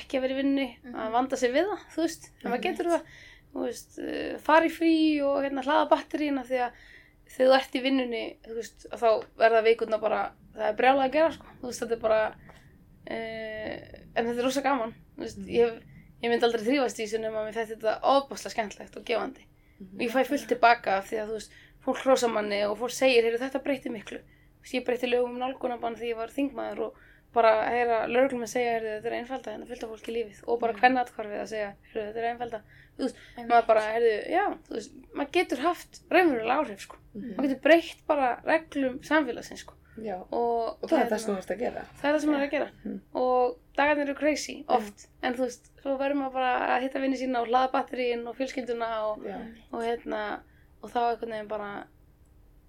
ekki 0.00 0.18
að 0.18 0.24
vera 0.24 0.36
í 0.36 0.38
vinnu 0.38 0.68
að 1.02 1.16
vanda 1.16 1.40
sig 1.40 1.52
við 1.54 1.66
það, 1.72 1.84
þú 1.94 2.04
veist, 2.04 2.30
en 2.38 2.52
maður 2.52 2.64
getur 2.68 2.90
það 2.92 3.10
þú 3.50 3.64
veist, 3.66 3.98
uh, 3.98 4.34
fara 4.46 4.68
í 4.68 4.72
frí 4.74 4.94
og 5.26 5.40
hérna 5.42 5.64
hlaða 5.66 5.88
batterína 5.90 6.46
því 6.46 6.62
að 6.68 6.84
þegar 7.30 7.50
þú 7.50 7.56
ert 7.58 7.74
í 7.74 7.82
vinnunni, 7.84 8.22
þú 8.46 8.56
veist, 8.58 8.86
að 8.90 9.02
þá 9.02 9.10
verða 9.42 9.64
vikurna 9.66 9.98
bara, 10.02 10.20
það 10.54 10.68
er 10.68 10.78
brjálað 10.78 11.04
að 11.08 11.16
gera 11.16 11.34
sko, 11.34 11.52
þú 11.58 11.70
veist, 11.70 11.82
þetta 11.82 11.96
er 11.96 12.04
bara 12.04 12.20
uh, 12.30 13.74
en 14.14 14.28
þetta 14.28 14.36
er 14.36 14.46
rosa 14.46 14.64
gaman. 14.64 14.94
Þú 15.16 15.26
veist, 15.26 15.42
ég, 15.50 15.80
ég 16.22 16.30
myndi 16.30 16.44
aldrei 16.46 16.64
þrýfast 16.66 17.00
í 17.00 17.04
þessu 17.06 17.20
nema 17.22 17.40
að 17.40 17.46
mér 17.50 17.58
þetta 17.60 17.76
þetta 17.76 17.94
ofbáslega 18.14 18.54
skemmtlegt 18.54 18.96
og 19.00 19.04
gefandi. 19.08 19.44
Og 19.80 20.02
ég 20.04 20.10
fæ 20.12 20.24
fullt 20.28 20.48
tilbaka 20.48 20.98
af 21.00 21.06
því 21.10 21.20
að 21.22 21.28
þú 21.30 21.38
veist, 21.38 21.52
fólk 21.84 22.02
hrósa 22.04 22.28
manni 22.28 22.58
og 22.68 22.76
fólk 22.78 22.92
segir, 22.92 23.24
heyrðu 23.24 23.38
þetta 23.44 23.62
breyti 23.64 23.88
miklu. 23.94 24.18
Veist, 24.60 24.74
ég 24.76 24.84
breyti 24.84 25.08
lögum 25.08 25.32
um 25.36 25.40
nálgunabann 25.40 25.96
því 25.96 26.10
ég 26.12 26.16
var 26.20 26.28
þingmaður 26.34 26.82
og 26.90 26.98
bara 27.32 27.50
að 27.62 27.72
heyra 27.76 27.98
lögreglum 28.10 28.42
að 28.44 28.52
segja, 28.52 28.72
heyrðu 28.74 28.92
þetta 28.96 29.08
er 29.08 29.16
einfalda 29.20 29.52
hérna 29.54 29.66
fylgta 29.70 29.88
fólki 29.88 30.12
lífið. 30.16 30.42
Og 30.50 30.60
bara 30.60 30.74
hvernig 30.76 31.00
atkvarfið 31.06 31.40
að 31.40 31.50
segja, 31.54 31.70
heyrðu 31.92 32.06
þetta 32.10 32.20
er 32.24 32.28
einfalda 32.34 32.60
þú 32.98 33.04
veist, 33.06 33.20
maður 33.48 33.66
bara, 33.70 33.84
heyrðu, 33.94 34.14
já 34.34 34.44
þú 34.66 34.74
veist, 34.76 34.96
maður 35.14 35.30
getur 35.38 35.62
haft 35.64 36.00
raunverulega 36.10 36.56
áhrif 36.60 36.80
sko, 36.84 36.96
Mhm. 37.14 37.30
maður 37.38 37.48
getur 37.48 37.62
breytt 37.64 38.02
bara 38.06 38.26
reglum 38.44 38.98
samfélagsins 39.06 39.62
sko 39.64 39.74
Já. 39.98 40.16
og, 40.30 40.78
Og 40.82 40.88
það 40.88 41.00
er 41.00 41.08
það 41.10 41.18
sem 41.18 41.34
þú 41.34 41.38
ert 41.38 41.50
að 41.50 41.58
gera. 41.58 41.80
það 42.00 42.08
er 42.08 42.14
það 42.14 42.20
sem 42.20 42.30
maður 42.30 42.42
er 42.42 42.46
að 42.48 42.50
gera 42.50 42.70
Mhm. 42.84 43.00
og 43.14 43.56
dagarnir 43.76 44.02
eru 44.08 44.14
crazy 44.14 44.64
oft 44.68 45.06
en 45.22 45.34
þú 45.34 45.38
veist, 45.46 45.70
svo 45.82 45.96
verður 45.98 46.14
maður 46.20 46.32
bara 46.32 46.76
að 46.76 46.82
hitta 46.82 47.00
vinni 47.00 47.16
sína 47.16 47.40
og 47.42 47.48
hlaða 47.48 47.72
batterín 47.72 48.26
og 48.28 48.36
fjölskylduna 48.36 48.90
og, 49.10 49.24
Já. 49.24 49.38
og 49.72 49.82
hérna 49.82 50.40
og 50.82 50.90
þá 50.90 51.00
einhvern 51.10 51.30
veginn 51.34 51.48
bara 51.48 51.86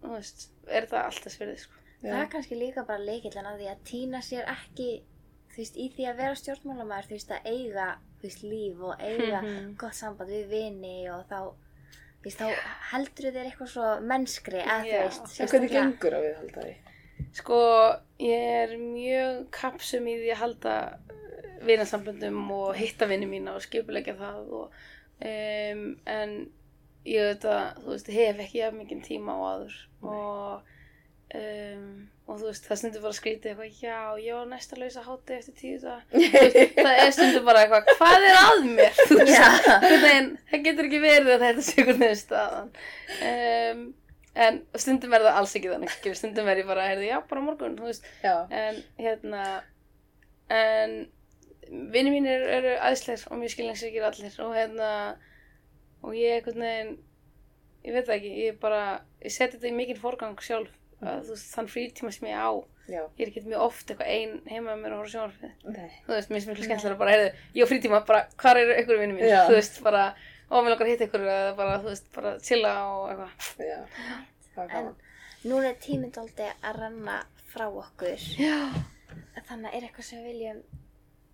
þú 0.03 0.09
veist, 0.17 0.49
er 0.67 0.85
það 0.89 1.05
allt 1.05 1.23
þess 1.23 1.37
verið 1.39 1.57
sko. 1.59 1.73
Það 2.01 2.21
er 2.23 2.27
kannski 2.33 2.55
líka 2.57 2.83
bara 2.87 2.97
leikillan 3.05 3.45
að 3.45 3.59
því 3.61 3.67
að 3.69 3.83
týna 3.85 4.17
sér 4.25 4.45
ekki, 4.49 5.03
þú 5.53 5.57
veist, 5.57 5.75
í 5.77 5.89
því 5.93 6.07
að 6.09 6.17
vera 6.17 6.35
stjórnmálamæður, 6.35 7.05
þú 7.07 7.15
veist, 7.17 7.29
að 7.31 7.45
eiga, 7.45 7.87
þú 8.19 8.23
veist, 8.23 8.43
líf 8.43 8.81
og 8.81 8.95
eiga 8.99 9.41
Mhm. 9.45 9.75
gott 9.77 9.93
samband 9.93 10.29
við 10.29 10.47
vini 10.49 11.09
og 11.13 11.27
þá, 11.29 11.53
þú 12.21 12.23
veist, 12.25 12.39
þá 12.39 12.49
heldur 12.91 13.31
þér 13.31 13.45
eitthvað 13.51 13.67
svo 13.69 14.01
mennskri, 14.01 14.63
eða 14.65 14.81
þú 14.81 14.89
Já. 14.89 15.03
veist, 15.05 15.39
En 15.41 15.47
hvernig 15.47 15.69
gengur 15.71 16.11
að 16.17 16.25
viðhalda 16.25 16.63
því? 16.65 16.75
Sko, 17.37 17.61
ég 18.21 18.47
er 18.61 18.75
mjög 18.79 19.43
kapsum 19.55 20.07
í 20.09 20.17
því 20.19 20.33
að 20.35 20.41
halda 20.41 20.75
vinasamböndum 21.65 22.41
og 22.55 22.73
hitta 22.77 23.07
vinni 23.09 23.29
mína 23.29 23.55
og 23.57 23.65
skipulegja 23.65 24.17
það 24.19 24.55
og, 24.61 24.79
um, 25.21 25.83
en 26.09 26.35
ég 27.07 27.31
veit 27.31 27.45
að, 27.49 27.83
þú 27.83 27.93
veist, 27.93 28.13
hef 28.13 28.41
ekki 28.45 28.61
jafn 28.61 28.81
mikið 28.81 29.05
tíma 29.07 29.37
á 29.37 29.39
aður 29.51 29.77
og 30.01 30.71
um, 31.37 31.85
og 32.31 32.39
þú 32.39 32.47
veist, 32.47 32.67
það 32.67 32.79
stundur 32.79 33.03
bara 33.03 33.17
skrítið 33.17 33.51
eitthvað, 33.51 33.79
já, 33.81 33.97
ég 34.23 34.37
var 34.37 34.45
næsta 34.47 34.77
lausa 34.79 35.03
háti 35.03 35.35
eftir 35.35 35.55
tíu 35.57 35.79
það, 35.83 36.03
það 36.77 36.91
er 36.93 37.15
stundur 37.15 37.47
bara 37.47 37.63
eitthvað, 37.65 37.89
hvað 37.99 38.27
er 38.27 38.37
að 38.41 38.61
mér, 38.67 39.01
þú 39.01 39.17
veist, 39.19 40.37
það 40.51 40.67
getur 40.67 40.89
ekki 40.89 41.01
verið 41.03 41.33
að 41.35 41.45
þetta 41.47 41.65
sé 41.67 41.87
veginn 41.89 42.21
staðan. 42.21 42.71
Um, 43.31 43.83
en 44.35 44.61
stundum 44.79 45.13
er 45.13 45.25
það 45.25 45.39
alls 45.41 45.55
ekki 45.59 45.71
þannig 45.73 46.15
stundum 46.15 46.47
er 46.51 46.61
ég 46.61 46.69
bara, 46.69 46.87
heyrðu, 46.87 47.07
já, 47.09 47.17
bara 47.27 47.43
morgun 47.43 47.77
en 48.49 48.81
hérna 48.97 49.45
en 50.51 50.95
vinni 51.91 52.11
mínir 52.13 52.43
eru 52.57 52.75
aðsleir 52.79 53.23
og 53.29 53.39
mjög 53.39 53.55
skilningsríkir 53.55 54.07
allir 54.07 54.37
og 54.43 54.55
hérna 54.55 54.91
og 56.01 56.15
ég 56.17 56.39
einhvern 56.39 56.63
veginn 56.65 56.93
ég 57.85 57.95
veit 57.95 58.05
það 58.07 58.15
ekki, 58.17 58.31
ég 58.45 58.59
bara 58.61 58.81
ég 59.23 59.33
seti 59.33 59.57
þetta 59.57 59.71
í 59.71 59.77
mikinn 59.77 60.01
forgang 60.01 60.39
sjálf 60.43 60.71
þú 61.01 61.33
veist, 61.33 61.49
þann 61.55 61.71
frítíma 61.71 62.13
sem 62.13 62.29
ég 62.29 62.37
á 62.37 62.51
Já. 62.91 63.03
ég 63.17 63.21
er 63.23 63.29
ekki 63.29 63.43
mjög 63.45 63.63
oft 63.67 63.91
eitthvað 63.91 64.09
ein 64.11 64.33
heima 64.49 64.73
með 64.73 64.81
mér 64.83 64.95
og 64.97 65.07
sjónvarpið 65.09 65.71
Nei. 65.75 65.91
þú 66.05 66.13
veist, 66.15 66.31
mér 66.31 66.37
finnst 66.37 66.49
miklu 66.51 66.67
skemmtilega 66.67 66.99
bara, 66.99 67.13
heyrðu, 67.15 67.31
ég 67.55 67.63
á 67.65 67.71
frítíma 67.71 68.01
bara, 68.09 68.21
hvar 68.41 68.59
eru 68.59 68.75
ykkur 68.81 68.99
vinni 69.01 69.15
mín, 69.17 69.29
Já. 69.29 69.45
þú 69.47 69.55
veist, 69.55 69.79
bara 69.85 70.03
og 70.51 70.63
mér 70.65 70.73
langar 70.73 70.85
að 70.87 70.91
hitta 70.93 71.07
ykkur 71.07 71.23
eða 71.31 71.51
bara, 71.57 71.77
þú 71.83 71.89
veist, 71.93 72.07
bara 72.15 72.31
chilla 72.43 72.71
og 72.91 73.09
eitthvað 73.11 73.67
Já. 73.71 73.79
Það 74.51 74.63
er 74.63 74.67
En 74.67 74.71
gaman. 74.75 74.95
núna 75.47 75.69
er 75.71 75.77
tíminn 75.87 76.11
dálítið 76.15 76.51
að 76.69 76.79
renna 76.83 77.19
frá 77.51 77.67
okkur, 77.71 78.25
Já, 78.39 78.57
þannig 79.47 79.69
að 79.71 79.75
er 79.77 79.85
eitthvað 79.87 80.07
sem 80.09 80.19
við 80.23 80.31
viljum 80.33 80.59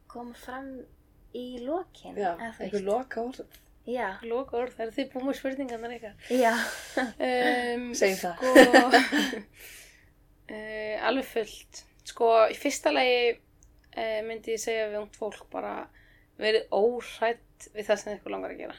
koma 0.10 0.38
fram 0.38 0.70
í 1.38 1.46
lokin, 1.66 2.16
Já. 2.18 2.32
eða 2.38 2.52
þú 2.58 2.64
Einhver 2.68 2.78
veist, 2.78 2.86
loka 2.92 3.22
orð. 3.28 3.58
Já, 3.88 4.08
Loka 4.28 4.58
orð, 4.60 4.74
það 4.76 4.86
er 4.86 4.96
þið 4.98 5.06
búið 5.14 5.26
með 5.30 5.36
spurningarnar 5.40 5.94
ykkar. 5.96 6.16
já. 6.36 6.54
Um, 7.00 7.84
Segjum 8.00 8.18
það. 8.20 8.42
Sko, 8.42 9.38
uh, 10.52 10.96
alveg 11.08 11.30
fullt. 11.30 11.84
Sko, 12.08 12.32
í 12.52 12.58
fyrsta 12.60 12.92
lagi 12.96 13.20
uh, 13.38 14.20
myndi 14.28 14.56
ég 14.56 14.62
segja 14.64 14.90
við 14.92 15.00
ungt 15.04 15.16
fólk 15.20 15.46
bara 15.54 15.74
verið 16.40 16.68
óhrætt 16.76 17.70
við 17.74 17.88
það 17.88 18.02
sem 18.04 18.18
ykkur 18.18 18.36
langar 18.36 18.54
að 18.56 18.62
gera. 18.66 18.76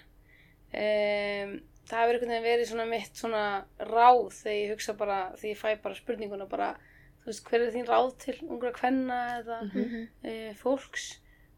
Um, 0.69 1.53
það 1.89 2.03
hefur 2.03 2.15
einhvern 2.19 2.33
veginn 2.35 2.45
verið 2.45 2.69
svona 2.69 2.85
mitt 2.91 3.17
svona 3.17 3.45
ráð 3.89 4.27
þegar 4.37 4.59
ég 4.59 4.73
hugsa 4.75 4.95
bara, 4.99 5.19
þegar 5.41 5.53
ég 5.55 5.61
fæ 5.63 5.71
bara 5.83 5.97
spurninguna 5.97 6.47
bara, 6.51 6.67
þú 7.23 7.31
veist, 7.31 7.45
hver 7.49 7.65
er 7.65 7.73
þín 7.73 7.89
ráð 7.89 8.11
til 8.25 8.37
ungra 8.49 8.73
kvenna 8.77 9.21
eða 9.39 9.61
Mhm. 9.73 10.03
uh, 10.25 10.53
fólks, 10.61 11.07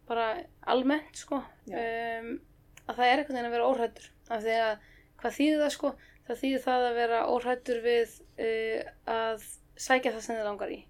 bara 0.06 0.28
almennt, 0.66 1.16
sko, 1.16 1.40
um, 1.66 2.30
að 2.86 2.94
það 2.96 3.06
er 3.06 3.18
einhvern 3.18 3.34
veginn 3.34 3.50
að 3.50 3.56
vera 3.56 3.68
óhrættur. 3.70 4.06
Af 4.30 4.42
því 4.44 4.54
að, 4.62 4.78
hvað 5.20 5.36
þýðir 5.38 5.60
það, 5.64 5.72
sko? 5.74 5.92
Það 6.30 6.40
þýðir 6.44 6.62
það 6.68 6.86
að 6.90 6.94
vera 7.00 7.20
óhrættur 7.26 7.82
við 7.82 8.16
uh, 8.38 8.92
að 9.10 9.44
sækja 9.76 10.12
það 10.14 10.20
sem 10.22 10.36
þið 10.36 10.44
langar 10.46 10.70
í. 10.70 10.80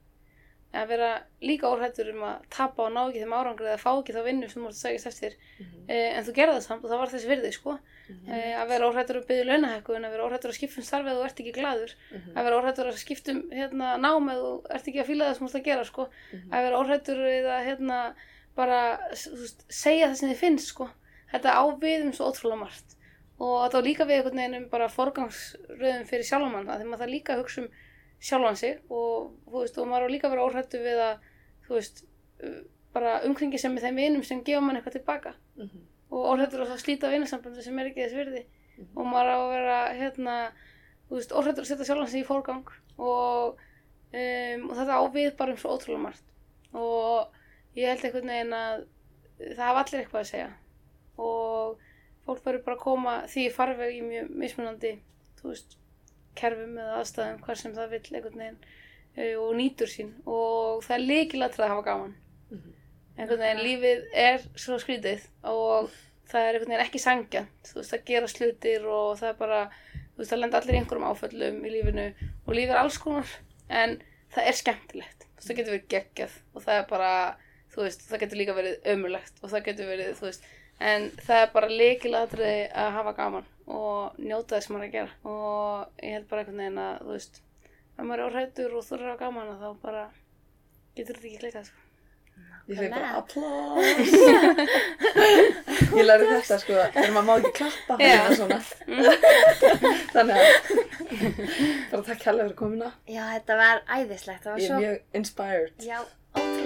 Að 0.71 0.87
vera 0.93 1.07
líka 1.43 1.66
óhrættur 1.66 2.12
um 2.12 2.21
að 2.23 2.43
tapa 2.55 2.85
og 2.85 2.93
ná 2.95 3.01
ekki 3.09 3.25
þeim 3.25 3.33
árangri 3.35 3.66
eða 3.66 3.81
fá 3.83 3.89
ekki 3.91 4.14
þá 4.14 4.21
vinnu 4.23 4.47
sem 4.49 4.61
þú 4.61 4.66
múrt 4.68 4.77
að 4.77 4.83
sækjast 4.85 5.09
eftir. 5.11 5.33
Mhm. 5.59 5.81
Uh, 5.91 6.11
en 6.18 6.27
þú 6.29 6.35
gerði 6.37 6.55
það 6.55 6.66
samt 6.66 6.85
og 6.85 6.91
það 6.93 7.01
var 7.01 7.11
þess 7.11 7.27
virði, 7.27 7.51
sko. 7.57 7.75
Mhm. 8.11 8.29
Uh, 8.31 8.53
að 8.61 8.68
vera 8.71 8.91
óhrættur 8.91 9.18
að 9.18 9.27
byggja 9.31 9.49
launahækkun, 9.49 10.07
að 10.07 10.14
vera 10.14 10.27
óhrættur 10.29 10.53
að 10.53 10.59
skipta 10.61 10.79
um 10.79 10.87
starfið 10.87 11.11
og 11.11 11.18
þú 11.18 11.27
ert 11.27 11.43
ekki 11.43 11.57
gladur. 11.59 11.95
Mhm. 12.12 12.31
Að 12.37 12.47
vera 12.47 12.61
óhrættur 12.61 12.91
að 12.93 13.01
skipta 13.03 13.35
um 13.35 13.43
hérna, 13.51 13.89
námið 13.99 14.39
og 14.47 14.62
þú 14.62 14.75
ert 14.79 14.89
ekki 14.93 15.03
að 15.03 15.11
fíla 15.11 15.27
það 15.27 15.35
sem 15.37 15.47
þú 15.47 15.51
ert 15.51 15.61
að 15.61 15.68
gera, 15.71 15.85
sko. 15.91 16.09
Mhm. 16.31 16.49
Að 16.55 16.64
vera 16.68 16.79
óhrættur 16.85 17.18
við 17.27 17.51
að 17.51 17.66
hérna, 17.66 17.99
bara 18.55 18.81
veist, 19.11 19.66
segja 19.68 20.07
það 20.07 20.16
sem 20.23 20.31
þið 20.31 20.41
finnst, 20.45 20.71
sko. 20.71 20.91
Þetta 21.35 21.51
á 21.51 21.62
við 21.83 22.07
um 22.07 22.12
svo 22.12 22.31
ótrúlega 22.31 22.62
margt. 22.62 22.97
Og 23.41 23.55
þetta 23.64 23.79
á 23.81 23.87
líka 23.89 24.05
við 24.07 24.16
einhvern 24.21 24.39
veginn 24.39 24.55
um 24.55 24.68
bara 24.68 24.87
forgangsröðum 24.89 26.07
fyrir 26.07 26.27
sjálfan 26.29 26.53
mann, 26.53 26.66
það, 26.66 26.81
því 26.83 26.89
maður 26.91 27.03
það 27.05 27.14
líka 27.14 27.37
hugsa 27.41 27.62
um 27.62 27.68
sjálfan 28.21 28.57
sig 28.57 28.79
og, 28.93 29.33
þú 29.49 29.62
veist, 29.62 29.79
og 29.81 29.89
maður 29.89 30.11
á 30.11 30.12
líka 30.12 30.29
að 30.29 30.35
vera 30.35 30.47
óhrættu 30.47 30.81
við 30.83 31.01
að, 31.05 31.27
þú 31.66 31.77
veist, 31.77 32.03
bara 32.95 33.21
umkringi 33.29 33.61
sem 33.61 33.73
með 33.75 33.87
þeim 33.87 34.01
vinum 34.03 34.25
sem 34.27 34.43
gefa 34.45 34.61
mann 34.64 34.81
eitthvað 34.81 34.99
tilbaka. 34.99 35.35
Mhm. 35.57 35.87
og 36.11 36.25
óhrættur 36.27 36.64
að 36.64 36.81
slíta 36.83 37.07
vinasambandi 37.07 37.62
sem 37.62 37.79
er 37.79 37.87
ekki 37.87 38.03
þess 38.03 38.16
virði. 38.18 38.41
Mhm. 38.79 38.97
og 38.97 39.05
maður 39.07 39.29
á 39.31 39.39
að 39.39 39.51
vera 39.55 39.79
hérna, 39.95 40.37
þú 41.09 41.14
veist, 41.18 41.33
óhrættur 41.33 41.62
að 41.62 41.68
setja 41.71 41.85
sjálfan 41.85 42.09
sig 42.09 42.25
í 42.25 42.27
fórgang 42.27 42.66
og, 42.99 43.61
um, 44.12 44.71
og 44.71 44.75
þetta 44.77 44.97
á 44.99 45.03
við 45.14 45.37
bara 45.37 45.53
um 45.53 45.57
svo 45.57 45.77
ótrúlega 45.77 46.03
margt. 46.03 46.25
Og 46.75 47.29
ég 47.77 47.87
held 47.87 48.05
einhvern 48.05 48.33
veginn 48.33 48.53
að 48.53 48.87
það 49.39 49.66
hafa 49.68 49.85
allir 49.85 50.01
eitthvað 50.01 50.21
að 50.21 50.31
segja. 50.33 50.51
Og 51.18 51.79
fólk 52.27 52.45
verður 52.45 52.64
bara 52.64 52.77
að 52.77 52.83
koma 52.83 53.14
því 53.31 53.47
farveg 53.55 53.95
í 53.97 54.03
mjög 54.03 54.35
mismunandi 54.43 54.93
þú 55.41 55.53
veist, 55.53 55.77
kerfum 56.41 56.76
eða 56.80 56.99
aðstæðum 57.01 57.41
hvað 57.45 57.61
sem 57.62 57.74
það 57.76 57.95
vill 57.95 58.05
einhvern 58.11 58.43
veginn 58.43 58.61
uh, 58.61 59.34
og 59.45 59.51
nýtur 59.59 59.91
sín. 59.91 60.12
Og 60.26 60.84
það 60.86 60.97
er 60.97 61.07
líkilega 61.07 61.64
að 61.64 61.74
hafa 61.74 61.88
gaman. 61.91 62.14
Mhm. 62.51 62.76
einhvern 63.20 63.43
veginn 63.45 63.64
lífið 63.66 64.05
er 64.16 64.45
svo 64.57 64.78
skrítið 64.80 65.26
og 65.45 65.91
það 66.30 66.47
er 66.47 66.57
einhvern 66.57 66.72
veginn 66.72 66.84
ekki 66.86 67.01
sangjant 67.03 67.68
þú 67.68 67.80
veist, 67.80 67.93
það 67.93 68.07
gera 68.11 68.30
slutir 68.30 68.86
og 68.86 69.18
það 69.20 69.28
er 69.32 69.36
bara 69.41 69.61
þú 70.14 70.22
veist, 70.22 70.30
það 70.30 70.41
lenda 70.41 70.61
allir 70.61 70.76
í 70.76 70.80
einhverjum 70.80 71.09
áföllum 71.11 71.61
í 71.66 71.72
lífinu 71.74 72.07
og 72.47 72.55
lífið 72.57 72.72
er 72.74 72.80
alls 72.80 72.99
konar 73.03 73.34
en 73.68 73.99
það 74.34 74.49
er 74.51 74.59
skemmtilegt. 74.61 75.26
Þú 75.26 75.36
veist, 75.36 75.49
það 75.51 75.61
getur 75.61 75.74
verið 75.74 75.91
geggjað 75.95 76.38
og 76.55 76.64
það 76.64 76.80
er 76.80 76.88
bara 76.95 77.12
þú 77.70 77.84
veist, 77.84 78.07
það 78.09 78.24
getur 78.24 78.41
líka 78.41 78.57
verið 78.57 78.91
ömurlegt 78.95 79.43
og 79.43 79.53
það 79.53 79.66
getur 79.68 79.91
verið, 79.91 80.12
þú 80.18 80.28
veist 80.28 80.49
en 80.81 81.11
það 81.20 81.43
er 81.45 81.51
bara 81.55 81.68
líkilatriði 81.83 82.64
að 82.85 82.89
hafa 82.97 83.12
gaman 83.18 83.47
og 83.70 84.01
njóta 84.18 84.57
þess 84.57 84.70
maður 84.72 84.87
að 84.89 84.95
gera 84.97 85.12
og 85.35 86.03
ég 86.03 86.11
held 86.16 86.26
bara 86.31 86.41
einhvern 86.43 86.62
veginn 86.64 86.83
að 86.87 86.95
þú 87.05 87.11
veist, 87.14 87.35
ef 87.99 88.03
maður 88.09 88.20
er 88.24 88.28
óhrættur 88.31 88.70
og 88.81 88.85
þú 88.89 88.93
er 88.97 89.01
að 89.05 89.11
hafa 89.12 89.22
gaman 89.26 89.55
þá 89.61 89.68
bara 89.85 90.05
getur 90.97 91.14
þetta 91.20 91.28
ekki 91.31 91.41
klikkað 91.45 91.66
sko. 91.70 91.78
Ég 92.70 92.76
feg 92.78 92.91
bara 92.93 93.09
applause. 93.18 94.18
ég 95.99 96.05
læri 96.07 96.26
þetta 96.31 96.57
sko, 96.62 96.74
þegar 96.95 97.11
maður 97.16 97.26
má 97.26 97.33
ekki 97.41 97.53
klappa. 97.59 97.95
Þannig 100.14 100.37
að, 100.37 100.45
bara 101.91 102.03
takk 102.07 102.22
hérlega 102.28 102.47
fyrir 102.47 102.59
komuna. 102.61 102.89
Já, 103.11 103.22
þetta 103.35 103.53
var 103.61 103.76
æðislegt. 103.97 104.43
Það 104.45 104.53
var 104.53 104.59
Ég 104.61 104.62
er 104.62 104.66
svo, 104.70 104.78
mjög 104.85 104.97
inspired. 105.20 105.74
já, 105.83 105.99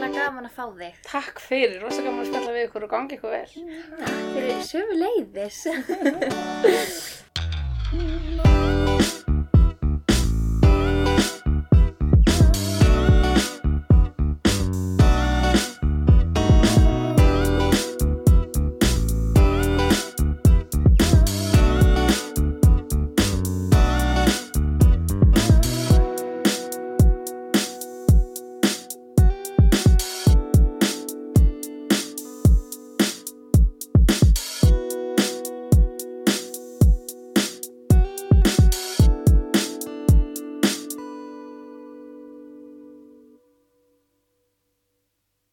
ótrúlega 0.04 0.28
gaman 0.28 0.48
að 0.48 0.56
fá 0.56 0.64
þig. 0.78 0.94
Takk 1.08 1.40
fyrir, 1.40 1.78
rosa 1.82 2.02
gaman 2.04 2.24
að 2.24 2.30
spjalla 2.30 2.54
við 2.56 2.66
ykkur 2.68 2.86
og 2.86 2.92
gangi 2.92 3.16
ykkur 3.16 3.30
vel 3.32 3.48
Takk 4.04 4.26
fyrir 4.36 4.64
sömu 4.68 4.94
leiðis. 5.00 5.60